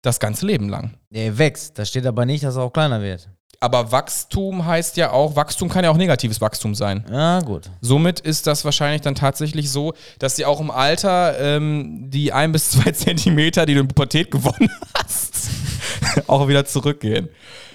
[0.03, 0.95] das ganze Leben lang.
[1.11, 1.78] Der wächst.
[1.78, 3.28] Da steht aber nicht, dass er auch kleiner wird.
[3.62, 7.04] Aber Wachstum heißt ja auch, Wachstum kann ja auch negatives Wachstum sein.
[7.12, 7.70] Ja, gut.
[7.82, 12.52] Somit ist das wahrscheinlich dann tatsächlich so, dass sie auch im Alter ähm, die ein
[12.52, 15.50] bis zwei Zentimeter, die du in Pubertät gewonnen hast,
[16.26, 17.28] auch wieder zurückgehen.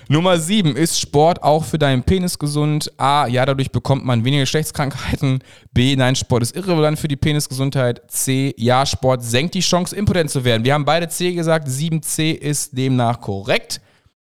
[0.08, 2.92] Nummer sieben, ist Sport auch für deinen Penis gesund?
[2.98, 5.44] A, ja, dadurch bekommt man weniger Geschlechtskrankheiten.
[5.72, 8.02] B, nein, Sport ist irrelevant für die Penisgesundheit.
[8.08, 10.64] C, ja, Sport senkt die Chance, impotent zu werden.
[10.64, 13.82] Wir haben beide C gesagt, 7C ist demnach korrekt.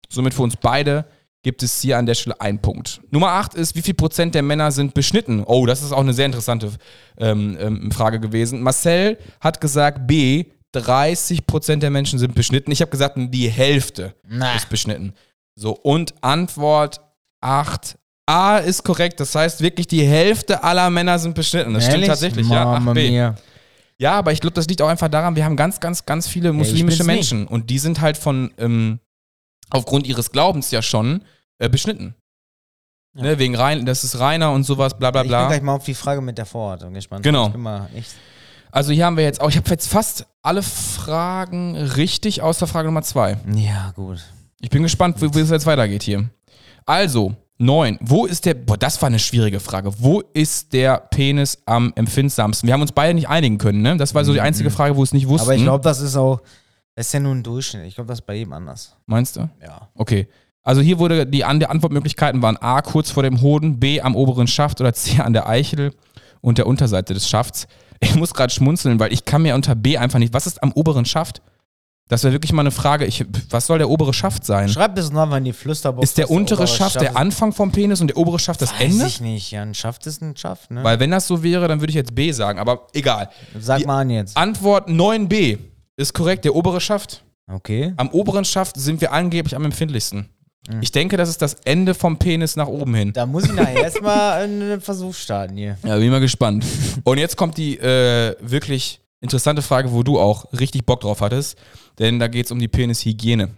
[0.08, 1.06] Somit für uns beide
[1.42, 3.00] gibt es hier an der Stelle einen Punkt.
[3.10, 5.42] Nummer 8 ist, wie viel Prozent der Männer sind beschnitten?
[5.44, 6.70] Oh, das ist auch eine sehr interessante
[7.18, 8.62] ähm, ähm, Frage gewesen.
[8.62, 12.70] Marcel hat gesagt, B, 30 Prozent der Menschen sind beschnitten.
[12.70, 14.54] Ich habe gesagt, die Hälfte Na.
[14.54, 15.14] ist beschnitten.
[15.56, 17.00] So, und Antwort
[17.40, 17.96] 8.
[18.26, 21.74] A ist korrekt, das heißt wirklich die Hälfte aller Männer sind beschnitten.
[21.74, 22.08] Das stimmt Ehrlich?
[22.08, 22.64] tatsächlich, ja.
[22.64, 23.10] Mama 8b.
[23.10, 23.34] mia.
[23.98, 26.52] Ja, aber ich glaube, das liegt auch einfach daran, wir haben ganz, ganz, ganz viele
[26.52, 27.06] muslimische nicht.
[27.06, 29.00] Menschen und die sind halt von, ähm,
[29.70, 31.22] aufgrund ihres Glaubens ja schon
[31.58, 32.14] äh, beschnitten.
[33.14, 33.22] Ja.
[33.22, 35.48] Ne, wegen rein, das ist reiner und sowas, bla bla Ich bin bla.
[35.48, 37.24] gleich mal auf die Frage mit der Vorortung gespannt.
[37.24, 37.52] Genau.
[38.70, 42.86] Also hier haben wir jetzt auch, ich habe jetzt fast alle Fragen richtig, außer Frage
[42.86, 43.36] Nummer zwei.
[43.52, 44.22] Ja, gut.
[44.60, 46.30] Ich bin gespannt, wie, wie es jetzt weitergeht hier.
[46.86, 47.98] Also, neun.
[48.00, 49.92] Wo ist der, boah, das war eine schwierige Frage.
[49.98, 52.66] Wo ist der Penis am empfindsamsten?
[52.68, 53.96] Wir haben uns beide nicht einigen können, ne?
[53.96, 55.48] Das war so die einzige Frage, wo es nicht wussten.
[55.48, 56.40] Aber ich glaube, das ist auch.
[57.00, 57.86] Das ist ja nur ein Durchschnitt.
[57.86, 58.94] Ich glaube, das ist bei jedem anders.
[59.06, 59.48] Meinst du?
[59.62, 59.88] Ja.
[59.94, 60.28] Okay.
[60.62, 64.14] Also hier wurde die, An die Antwortmöglichkeiten waren A kurz vor dem Hoden, B am
[64.14, 65.94] oberen Schaft oder C an der Eichel
[66.42, 67.68] und der Unterseite des Schafts.
[68.00, 70.34] Ich muss gerade schmunzeln, weil ich kann mir unter B einfach nicht.
[70.34, 71.40] Was ist am oberen Schaft?
[72.08, 73.06] Das wäre wirklich mal eine Frage.
[73.06, 74.68] Ich, was soll der obere Schaft sein?
[74.68, 76.04] Schreib es noch mal in die Flüsterbox.
[76.06, 77.16] Ist der untere obere Schaft der ist.
[77.16, 79.06] Anfang vom Penis und der obere Schaft das Weiß Ende?
[79.06, 79.52] ich nicht.
[79.52, 80.84] Ja, ein Schaft ist ein Schaft, ne?
[80.84, 83.30] Weil wenn das so wäre, dann würde ich jetzt B sagen, aber egal.
[83.58, 84.36] Sag die- mal an jetzt.
[84.36, 85.69] Antwort 9b
[86.00, 87.22] ist korrekt, der obere Schaft.
[87.46, 87.92] Okay.
[87.96, 90.28] Am oberen Schaft sind wir angeblich am empfindlichsten.
[90.68, 90.82] Mhm.
[90.82, 93.12] Ich denke, das ist das Ende vom Penis nach oben hin.
[93.12, 95.78] Da muss ich nachher erstmal einen Versuch starten hier.
[95.84, 96.64] Ja, bin mal gespannt.
[97.04, 101.58] Und jetzt kommt die äh, wirklich interessante Frage, wo du auch richtig Bock drauf hattest,
[101.98, 103.50] denn da geht es um die Penishygiene.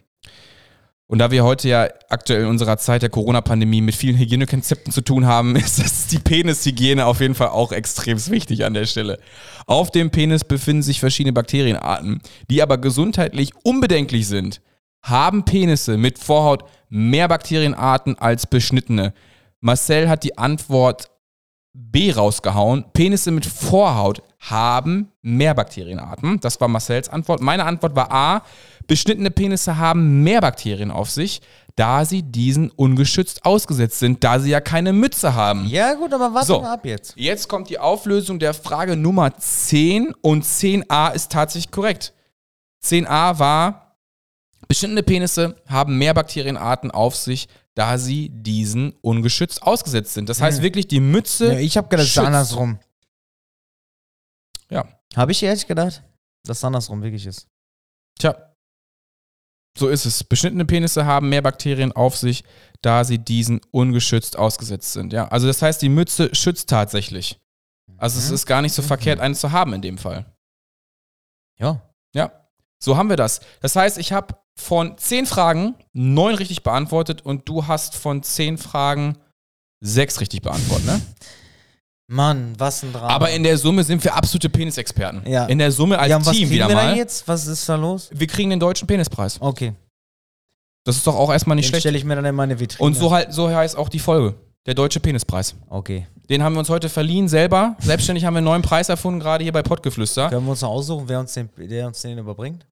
[1.13, 5.03] Und da wir heute ja aktuell in unserer Zeit der Corona-Pandemie mit vielen Hygienekonzepten zu
[5.03, 9.19] tun haben, ist das die Penishygiene auf jeden Fall auch extrem wichtig an der Stelle.
[9.67, 14.63] Auf dem Penis befinden sich verschiedene Bakterienarten, die aber gesundheitlich unbedenklich sind.
[15.03, 19.13] Haben Penisse mit Vorhaut mehr Bakterienarten als beschnittene?
[19.61, 21.11] Marcel hat die Antwort
[21.75, 22.87] B rausgehauen.
[22.95, 26.41] Penisse mit Vorhaut haben mehr Bakterienarten.
[26.41, 27.41] Das war Marcells Antwort.
[27.41, 28.43] Meine Antwort war A.
[28.93, 31.41] Beschnittene Penisse haben mehr Bakterien auf sich,
[31.77, 35.65] da sie diesen ungeschützt ausgesetzt sind, da sie ja keine Mütze haben.
[35.67, 36.61] Ja, gut, aber warte So.
[36.61, 37.15] mal ab jetzt.
[37.17, 42.13] Jetzt kommt die Auflösung der Frage Nummer 10 und 10a ist tatsächlich korrekt.
[42.85, 43.97] 10a war,
[44.69, 50.29] beschnittene Penisse haben mehr Bakterienarten auf sich, da sie diesen ungeschützt ausgesetzt sind.
[50.29, 50.65] Das heißt Hm.
[50.65, 52.79] wirklich, die Mütze Ja, ich habe gedacht, es ist andersrum.
[54.69, 54.85] Ja.
[55.17, 56.03] Habe ich ehrlich gedacht,
[56.45, 57.47] dass es andersrum wirklich ist.
[58.19, 58.37] Tja.
[59.79, 60.23] So ist es.
[60.25, 62.45] Beschnittene Penisse haben mehr Bakterien auf sich,
[62.83, 65.13] da sie diesen ungeschützt ausgesetzt sind.
[65.13, 67.39] Ja, also das heißt, die Mütze schützt tatsächlich.
[67.97, 68.35] Also es Mhm.
[68.35, 68.87] ist gar nicht so Mhm.
[68.87, 70.27] verkehrt, einen zu haben in dem Fall.
[71.59, 71.81] Ja.
[72.15, 72.33] Ja,
[72.83, 73.41] so haben wir das.
[73.61, 78.59] Das heißt, ich habe von zehn Fragen neun richtig beantwortet und du hast von zehn
[78.59, 79.17] Fragen
[79.81, 81.01] sechs richtig beantwortet, ne?
[82.09, 83.09] Mann, was ein Drama.
[83.09, 85.23] Aber in der Summe sind wir absolute Penisexperten.
[85.27, 85.47] Ja.
[85.47, 86.89] In der Summe als ja, und was Team kriegen wieder wir mal.
[86.89, 87.27] dann jetzt?
[87.29, 88.11] Was ist da los?
[88.13, 89.41] Wir kriegen den deutschen Penispreis.
[89.41, 89.73] Okay.
[90.85, 91.83] Das ist doch auch erstmal nicht Den schlecht.
[91.83, 92.85] stelle ich mir dann in meine Vitrine.
[92.85, 94.35] Und so halt, so heißt auch die Folge.
[94.67, 95.55] Der Deutsche Penispreis.
[95.69, 96.07] Okay.
[96.29, 97.77] Den haben wir uns heute verliehen, selber.
[97.81, 100.29] Selbstständig haben wir einen neuen Preis erfunden, gerade hier bei Pottgeflüster.
[100.29, 102.67] Können wir uns noch aussuchen, wer uns den, der uns den überbringt?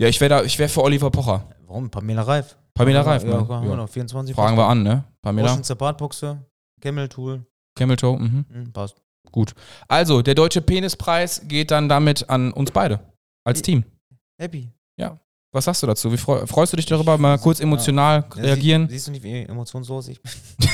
[0.00, 1.44] Ja, ich wäre da, ich wäre für Oliver Pocher.
[1.66, 1.90] Warum?
[1.90, 2.56] Pamela Reif.
[2.74, 3.48] Pamela Reif, ja, ne?
[3.48, 3.76] haben wir Ja.
[3.76, 5.04] noch 24 Fragen wir an, ne?
[5.20, 6.38] Pamela, Ocean Zapatbuchse,
[6.80, 7.44] Camel Tool.
[7.78, 8.44] Camel Toe, mhm.
[8.52, 8.96] Hm, passt.
[9.32, 9.54] Gut.
[9.88, 13.00] Also, der Deutsche Penispreis geht dann damit an uns beide.
[13.44, 13.84] Als Team.
[14.38, 14.70] Happy.
[15.50, 16.12] Was sagst du dazu?
[16.12, 17.16] Wie freu, freust du dich darüber?
[17.16, 18.86] Mal kurz emotional Ja, reagieren.
[18.86, 20.30] Sie, siehst du nicht, wie emotionslos ich bin?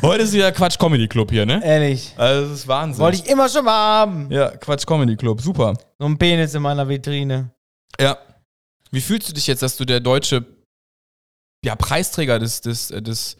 [0.00, 1.62] Heute ist wieder Quatsch Comedy Club hier, ne?
[1.62, 2.14] Ehrlich.
[2.16, 3.02] Also, das ist Wahnsinn.
[3.02, 4.30] Wollte ich immer schon mal haben.
[4.30, 5.74] ja, Quatsch Comedy Club, super.
[5.98, 7.50] So ein Penis in meiner Vitrine.
[8.00, 8.16] Ja.
[8.90, 10.42] Wie fühlst du dich jetzt, dass du der deutsche
[11.64, 13.36] ja, Preisträger des, des, äh, des,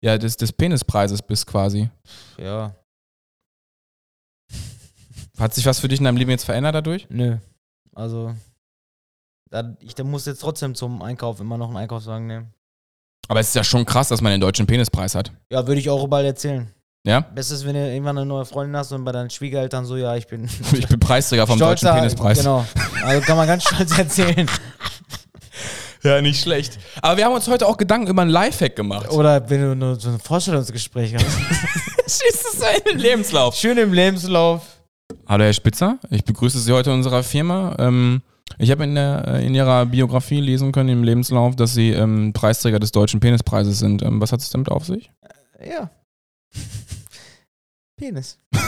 [0.00, 1.90] ja, des, des Penispreises bist quasi?
[2.38, 2.74] Ja.
[5.38, 7.06] Hat sich was für dich in deinem Leben jetzt verändert dadurch?
[7.10, 7.38] Nö.
[7.94, 8.34] Also,
[9.50, 12.52] da, ich da muss jetzt trotzdem zum Einkauf immer noch einen Einkaufswagen nehmen.
[13.28, 15.32] Aber es ist ja schon krass, dass man den deutschen Penispreis hat.
[15.50, 16.72] Ja, würde ich auch überall erzählen.
[17.06, 17.20] Ja?
[17.20, 20.26] Bestes, wenn du irgendwann eine neue Freundin hast und bei deinen Schwiegereltern so, ja, ich
[20.26, 22.38] bin Ich bin Preisträger vom deutschen Penispreis.
[22.38, 22.64] Genau.
[23.02, 24.48] Also kann man ganz stolz erzählen.
[26.02, 26.78] Ja, nicht schlecht.
[27.02, 29.10] Aber wir haben uns heute auch Gedanken über einen Lifehack gemacht.
[29.10, 31.26] Oder wenn du nur so ein Vorstellungsgespräch hast.
[32.22, 33.54] Schießt es in den Lebenslauf.
[33.56, 34.62] Schön im Lebenslauf.
[35.26, 37.74] Hallo Herr Spitzer, ich begrüße Sie heute in unserer Firma.
[37.78, 38.22] Ähm,
[38.58, 42.32] ich habe in, der- äh, in Ihrer Biografie lesen können, im Lebenslauf, dass Sie ähm,
[42.32, 44.02] Preisträger des Deutschen Penispreises sind.
[44.02, 45.10] Ähm, was hat es damit auf sich?
[45.66, 45.90] Ja.
[47.96, 48.38] Penis.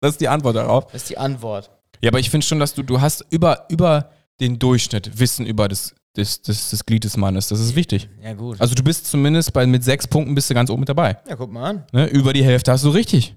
[0.00, 0.86] Das ist die Antwort darauf.
[0.92, 1.70] Das ist die Antwort.
[2.02, 5.66] Ja, aber ich finde schon, dass du, du hast über, über den Durchschnitt Wissen über
[5.66, 7.48] das, das, das, das Glied des Mannes.
[7.48, 8.08] Das ist wichtig.
[8.22, 8.60] Ja, gut.
[8.60, 11.18] Also du bist zumindest bei, mit sechs Punkten bist du ganz oben mit dabei.
[11.28, 11.84] ja, guck mal an.
[11.92, 12.06] Ne?
[12.06, 13.36] Über die Hälfte hast du richtig.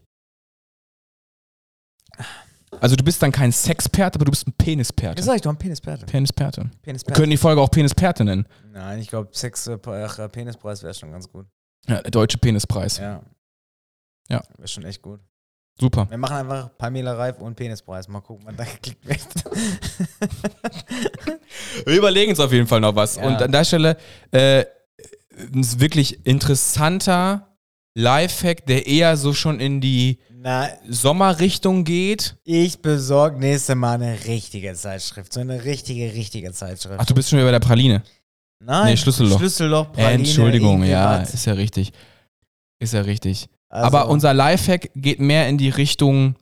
[2.80, 5.16] Also du bist dann kein Sexperte, aber du bist ein Penisperte.
[5.16, 6.06] Das sag ich doch, ein Penisperte.
[6.06, 6.64] Penisperte.
[6.64, 7.20] Wir Penisperte.
[7.20, 8.48] können die Folge auch Penisperte nennen.
[8.72, 11.48] Nein, ich glaube, Sex, äh, äh, Penispreis wäre schon ganz gut.
[11.88, 12.98] Ja, der deutsche Penispreis.
[12.98, 13.24] Ja.
[14.30, 14.44] Ja.
[14.58, 15.22] Wäre schon echt gut.
[15.80, 16.08] Super.
[16.10, 18.08] Wir machen einfach Pamela Reif und Penispreis.
[18.08, 19.46] Mal gucken, wann da geklickt wird.
[21.86, 23.16] Wir überlegen uns auf jeden Fall noch was.
[23.18, 23.28] Ja.
[23.28, 23.98] Und an der Stelle
[24.32, 24.66] äh,
[25.54, 27.56] ein wirklich interessanter
[27.96, 32.36] Lifehack, der eher so schon in die Na, Sommerrichtung geht.
[32.44, 35.34] ich besorge nächste Mal eine richtige Zeitschrift.
[35.34, 36.96] So eine richtige, richtige Zeitschrift.
[37.00, 38.04] Ach, du bist schon wieder bei der Praline.
[38.60, 39.38] Nein, nee, Schlüsselloch.
[39.38, 41.34] Schlüsselloch, Äh, Praline, Entschuldigung, irgendwie ja, was.
[41.34, 41.92] ist ja richtig.
[42.80, 43.48] Ist ja richtig.
[43.70, 46.36] Also, Aber unser Lifehack geht mehr in die Richtung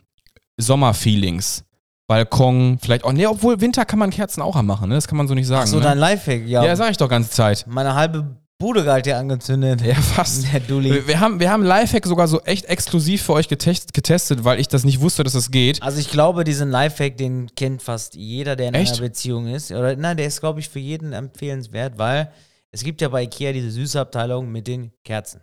[0.57, 1.63] Sommerfeelings.
[2.07, 3.13] Balkon, vielleicht auch.
[3.13, 4.95] Nee, obwohl Winter kann man Kerzen auch anmachen, ne?
[4.95, 5.63] Das kann man so nicht sagen.
[5.63, 5.83] Ach so, ne?
[5.83, 6.63] dein Lifehack, ja.
[6.63, 7.65] Ja, sag ich doch ganze Zeit.
[7.67, 9.81] Meine halbe Bude galt hier angezündet.
[9.81, 10.53] Ja, fast.
[10.53, 11.07] Der Dulli.
[11.07, 14.67] Wir haben, wir haben Lifehack sogar so echt exklusiv für euch getest, getestet, weil ich
[14.67, 15.81] das nicht wusste, dass das geht.
[15.81, 18.93] Also ich glaube, diesen Lifehack, den kennt fast jeder, der in Echt?
[18.93, 19.71] einer Beziehung ist.
[19.71, 22.31] Oder nein, der ist, glaube ich, für jeden empfehlenswert, weil
[22.71, 25.41] es gibt ja bei Ikea diese süße Abteilung mit den Kerzen.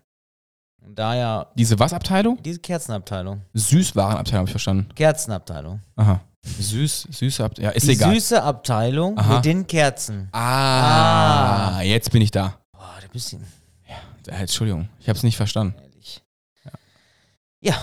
[0.84, 2.42] Und daher Diese was-Abteilung?
[2.42, 3.42] diese Kerzenabteilung.
[3.54, 4.88] Süßwarenabteilung, habe ich verstanden.
[4.94, 5.80] Kerzenabteilung.
[5.96, 6.20] Aha.
[6.44, 7.70] Süß, süße Abteilung.
[7.70, 8.14] Ja, ist Die egal.
[8.14, 9.36] süße Abteilung Aha.
[9.36, 10.28] mit den Kerzen.
[10.32, 12.58] Ah, jetzt bin ich da.
[12.72, 13.44] Boah, du bist ein
[14.28, 15.74] Äh, Entschuldigung, ich habe es nicht verstanden.
[15.82, 16.22] ehrlich.
[17.60, 17.74] Ja.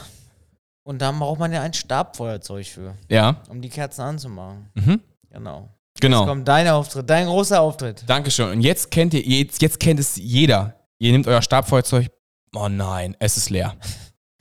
[0.83, 3.37] Und da braucht man ja ein Stabfeuerzeug für, Ja.
[3.49, 4.69] um die Kerzen anzumachen.
[4.73, 5.01] Mhm.
[5.31, 5.69] Genau.
[5.93, 6.25] Jetzt Genau.
[6.25, 8.03] kommt dein Auftritt, dein großer Auftritt.
[8.07, 8.49] Dankeschön.
[8.51, 10.75] Und jetzt kennt ihr, jetzt, jetzt kennt es jeder.
[10.97, 12.09] Ihr nehmt euer Stabfeuerzeug.
[12.55, 13.75] Oh nein, es ist leer.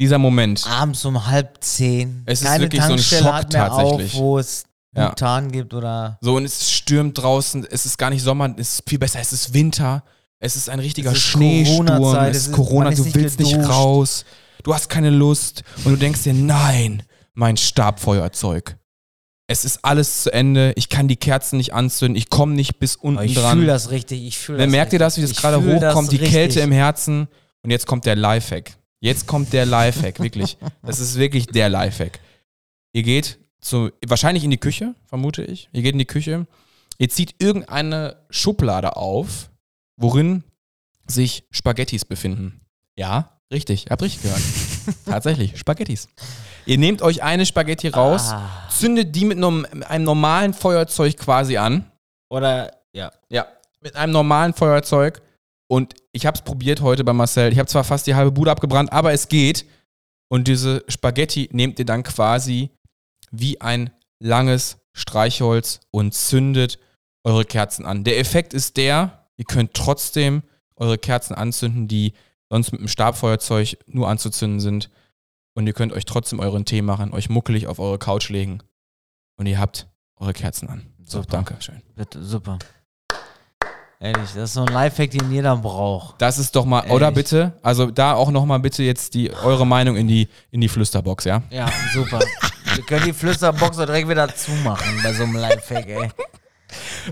[0.01, 0.65] Dieser Moment.
[0.69, 2.23] abends um halb zehn.
[2.27, 4.15] Es ist Keine wirklich so ein Tankstelle Schock tatsächlich.
[4.15, 4.65] Auf, wo es
[4.97, 5.15] Ja.
[5.51, 6.19] Gibt oder.
[6.21, 7.67] So, und es stürmt draußen.
[7.71, 9.19] Es ist gar nicht Sommer, es ist viel besser.
[9.21, 10.03] Es ist Winter.
[10.41, 11.89] Es ist ein richtiger Es ist Schneesturm.
[12.29, 13.71] Es ist ist- Corona, ist du nicht willst nicht geduscht.
[13.71, 14.25] raus.
[14.63, 15.63] Du hast keine Lust.
[15.85, 17.03] Und du denkst dir, nein,
[17.35, 18.77] mein Stabfeuerzeug.
[19.49, 20.73] Es ist alles zu Ende.
[20.77, 22.17] Ich kann die Kerzen nicht anzünden.
[22.17, 23.57] Ich komme nicht bis unten ich dran.
[23.59, 24.23] fühle das richtig.
[24.27, 25.43] Ich fühle Dann das merkt ihr das, wie das richtig.
[25.43, 26.33] gerade Ich fühl das hochkommt, die richtig.
[26.35, 27.29] Kälte im Herzen.
[27.63, 28.73] Und jetzt kommt der Lifehack.
[29.01, 30.59] Jetzt kommt der Lifehack, wirklich.
[30.83, 32.19] Das ist wirklich der Lifehack.
[32.93, 35.69] Ihr geht zu, wahrscheinlich in die Küche, vermute ich.
[35.73, 36.47] Ihr geht in die Küche.
[36.99, 39.51] Ihr zieht irgendeine Schublade auf,
[39.97, 40.43] worin
[41.07, 42.61] sich Spaghettis befinden.
[42.97, 43.87] Ja, richtig.
[43.91, 44.43] Habt richtig gehört.
[45.05, 46.09] Tatsächlich, Spaghettis.
[46.67, 48.69] Ihr nehmt euch eine Spaghetti raus, Ah.
[48.69, 51.91] zündet die mit einem, einem normalen Feuerzeug quasi an.
[52.31, 53.13] Oder, ja.
[53.31, 53.47] Ja,
[53.81, 55.23] mit einem normalen Feuerzeug.
[55.71, 57.53] Und ich habe es probiert heute bei Marcel.
[57.53, 59.67] Ich habe zwar fast die halbe Bude abgebrannt, aber es geht.
[60.29, 62.71] Und diese Spaghetti nehmt ihr dann quasi
[63.31, 66.79] wie ein langes Streichholz und zündet
[67.25, 68.05] eure Kerzen an.
[68.05, 70.43] Der Effekt ist der, ihr könnt trotzdem
[70.77, 72.15] eure Kerzen anzünden, die
[72.51, 74.91] sonst mit dem Stabfeuerzeug nur anzuzünden sind.
[75.55, 78.63] Und ihr könnt euch trotzdem euren Tee machen, euch muckelig auf eure Couch legen.
[79.37, 80.87] Und ihr habt eure Kerzen an.
[81.05, 81.31] So, Super.
[81.33, 81.83] danke schön.
[81.95, 82.59] Bitte, super.
[84.01, 86.23] Ehrlich, das ist so ein Lifehack, den jeder braucht.
[86.23, 86.93] Das ist doch mal, Ehrlich.
[86.93, 90.69] oder bitte, also da auch nochmal bitte jetzt die, eure Meinung in die, in die
[90.69, 91.43] Flüsterbox, ja?
[91.51, 92.21] Ja, super.
[92.75, 96.11] Wir können die Flüsterbox doch direkt wieder zumachen bei so einem Lifehack, ey.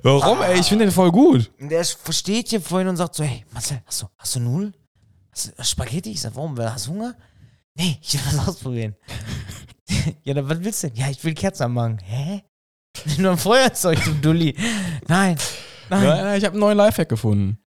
[0.05, 0.61] Warum, ey?
[0.61, 1.51] Ich finde den voll gut.
[1.59, 4.77] Der steht hier vorhin und sagt so, hey, Marcel, hast du, hast du Nudeln?
[5.33, 6.13] Hast du Spaghetti?
[6.13, 6.57] Ich sag, warum?
[6.57, 7.17] Hast du Hunger?
[7.75, 8.95] Nee, ich will was ausprobieren.
[10.23, 10.97] ja, dann was willst du denn?
[10.97, 11.99] Ja, ich will Kerzen anmachen.
[11.99, 12.45] Hä?
[13.19, 14.57] Nur ein Feuerzeug, du Dulli.
[15.09, 15.37] Nein,
[15.91, 16.03] nein.
[16.05, 17.59] Ja, ich habe einen neuen Lifehack gefunden.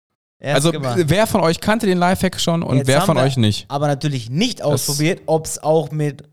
[0.42, 0.98] Er hat's Also, gemacht.
[1.06, 3.66] wer von euch kannte den Lifehack schon und Jetzt wer von euch nicht?
[3.68, 6.24] aber natürlich nicht ausprobiert, ob es auch mit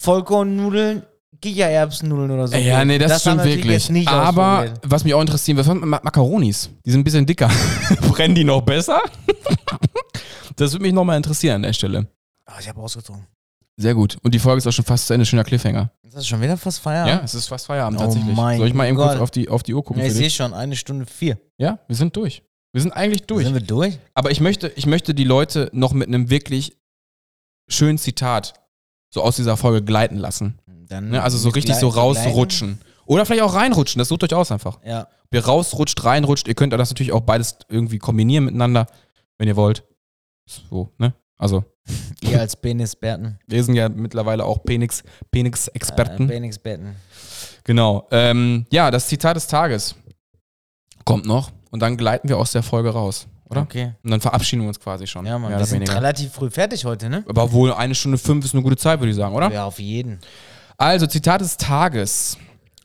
[0.00, 1.04] Vollkornnudeln,
[1.40, 4.08] Kichererbsennudeln oder so Ja, nee, das, haben stimmt wirklich.
[4.08, 6.70] Aber was mich auch interessiert, was mit Ma Macaronis?
[6.84, 7.48] Die sind ein bisschen dicker.
[8.10, 9.00] Brennen die noch besser?
[10.56, 12.06] das würde mich nochmal interessieren an der Stelle.
[12.46, 13.26] Ah, ich habe ausgezogen.
[13.76, 14.18] Sehr gut.
[14.22, 15.24] Und die Folge ist auch schon fast zu Ende.
[15.26, 15.90] Schöner Cliffhanger.
[16.02, 17.24] Das ist schon wieder fast Ja, Feierabend.
[17.24, 18.36] es ist fast Feierabend Oh tatsächlich.
[18.36, 19.08] mein Soll ich mal eben Gott.
[19.10, 20.02] kurz auf die, auf die Uhr gucken?
[20.02, 21.38] Ja, ich sehe schon, eine Stunde vier.
[21.58, 22.42] Ja, wir sind durch.
[22.72, 23.44] Wir sind eigentlich durch.
[23.44, 23.98] Sind wir durch?
[24.14, 26.76] Aber ich möchte, ich möchte die Leute noch mit einem wirklich
[27.68, 28.54] schönen Zitat
[29.10, 30.58] so aus dieser Folge gleiten lassen.
[30.88, 31.22] Dann Ne?
[31.22, 32.80] Also so richtig so rausrutschen.
[33.06, 33.98] Oder vielleicht auch reinrutschen.
[33.98, 34.80] Das sucht euch aus einfach.
[34.80, 34.90] Gleiten.
[34.90, 35.08] Ja.
[35.24, 36.46] Ob ihr rausrutscht, reinrutscht.
[36.46, 38.86] Ihr könnt das natürlich auch beides irgendwie kombinieren miteinander,
[39.38, 39.84] wenn ihr wollt.
[40.46, 41.14] So, ne?
[41.42, 41.64] Also,
[42.20, 43.38] Ihr als Penisberten.
[43.48, 46.28] wir sind ja mittlerweile auch Penix- Äh, Penix-Experten.
[46.28, 46.94] Penisberten.
[47.64, 48.06] genau.
[48.12, 49.96] Ähm, ja, das Zitat des Tages
[51.04, 53.62] kommt noch und dann gleiten wir aus der Folge raus, oder?
[53.62, 53.92] Okay.
[54.04, 55.26] Und dann verabschieden wir uns quasi schon.
[55.26, 55.96] Ja, Mann, wir sind weniger.
[55.96, 57.24] relativ früh fertig heute, ne?
[57.28, 59.50] Aber wohl eine Stunde fünf ist eine gute Zeit, würde ich sagen, oder?
[59.50, 60.20] Ja, auf jeden.
[60.76, 62.38] Also, Zitat des Tages.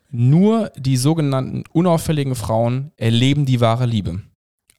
[0.10, 4.22] Nur die sogenannten unauffälligen Frauen erleben die wahre Liebe.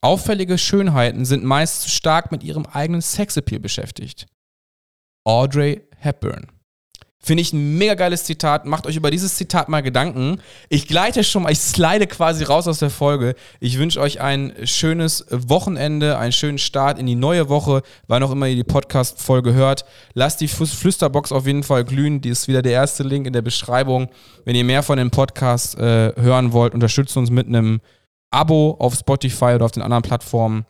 [0.01, 4.27] Auffällige Schönheiten sind meist zu stark mit ihrem eigenen Sexappeal beschäftigt.
[5.25, 6.47] Audrey Hepburn.
[7.21, 8.65] Finde ich ein mega geiles Zitat.
[8.65, 10.41] Macht euch über dieses Zitat mal Gedanken.
[10.69, 13.35] Ich gleite schon mal, ich slide quasi raus aus der Folge.
[13.59, 18.31] Ich wünsche euch ein schönes Wochenende, einen schönen Start in die neue Woche, wann auch
[18.31, 19.83] immer ihr die Podcast-Folge hört.
[20.13, 22.21] Lasst die Flüs- Flüsterbox auf jeden Fall glühen.
[22.21, 24.07] Die ist wieder der erste Link in der Beschreibung.
[24.45, 27.81] Wenn ihr mehr von dem Podcast äh, hören wollt, unterstützt uns mit einem
[28.31, 30.65] Abo auf Spotify oder auf den anderen Plattformen.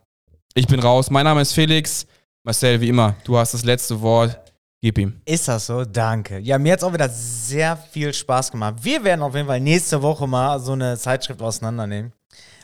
[0.54, 1.10] Ich bin raus.
[1.10, 2.06] Mein Name ist Felix.
[2.42, 4.38] Marcel, wie immer, du hast das letzte Wort.
[4.82, 5.20] Gib ihm.
[5.26, 5.84] Ist das so?
[5.84, 6.38] Danke.
[6.38, 8.76] Ja, mir hat es auch wieder sehr viel Spaß gemacht.
[8.80, 12.14] Wir werden auf jeden Fall nächste Woche mal so eine Zeitschrift auseinandernehmen.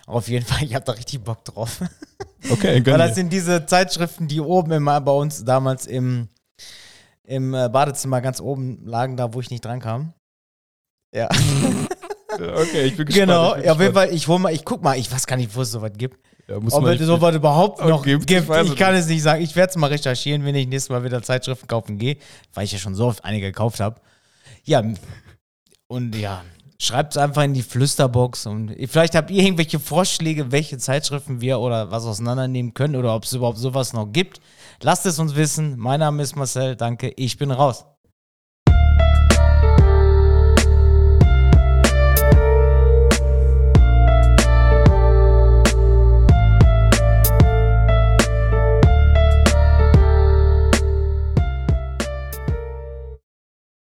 [0.06, 1.80] Auf jeden Fall, ich habe da richtig Bock drauf.
[2.48, 6.28] Okay, Weil das sind diese Zeitschriften, die oben immer bei uns damals im,
[7.24, 10.12] im äh, Badezimmer ganz oben lagen, da wo ich nicht dran kam.
[11.12, 11.28] Ja,
[12.40, 13.56] Okay, ich bin genau.
[13.56, 15.62] Ja, auf jeden Fall, ich hol mal, ich guck mal, ich weiß gar nicht, wo
[15.62, 16.18] es sowas gibt.
[16.48, 19.22] Ja, muss Ob man es sowas überhaupt noch gibt, gibt, ich ich kann es nicht
[19.22, 19.42] sagen.
[19.42, 22.18] Ich werde es mal recherchieren, wenn ich nächstes Mal wieder Zeitschriften kaufen gehe,
[22.54, 24.00] weil ich ja schon so oft einige gekauft habe.
[24.64, 24.82] Ja,
[25.88, 26.44] und ja,
[26.78, 31.58] schreibt es einfach in die Flüsterbox und vielleicht habt ihr irgendwelche Vorschläge, welche Zeitschriften wir
[31.58, 34.40] oder was auseinandernehmen können oder ob es überhaupt sowas noch gibt.
[34.82, 35.76] Lasst es uns wissen.
[35.78, 37.86] Mein Name ist Marcel, danke, ich bin raus.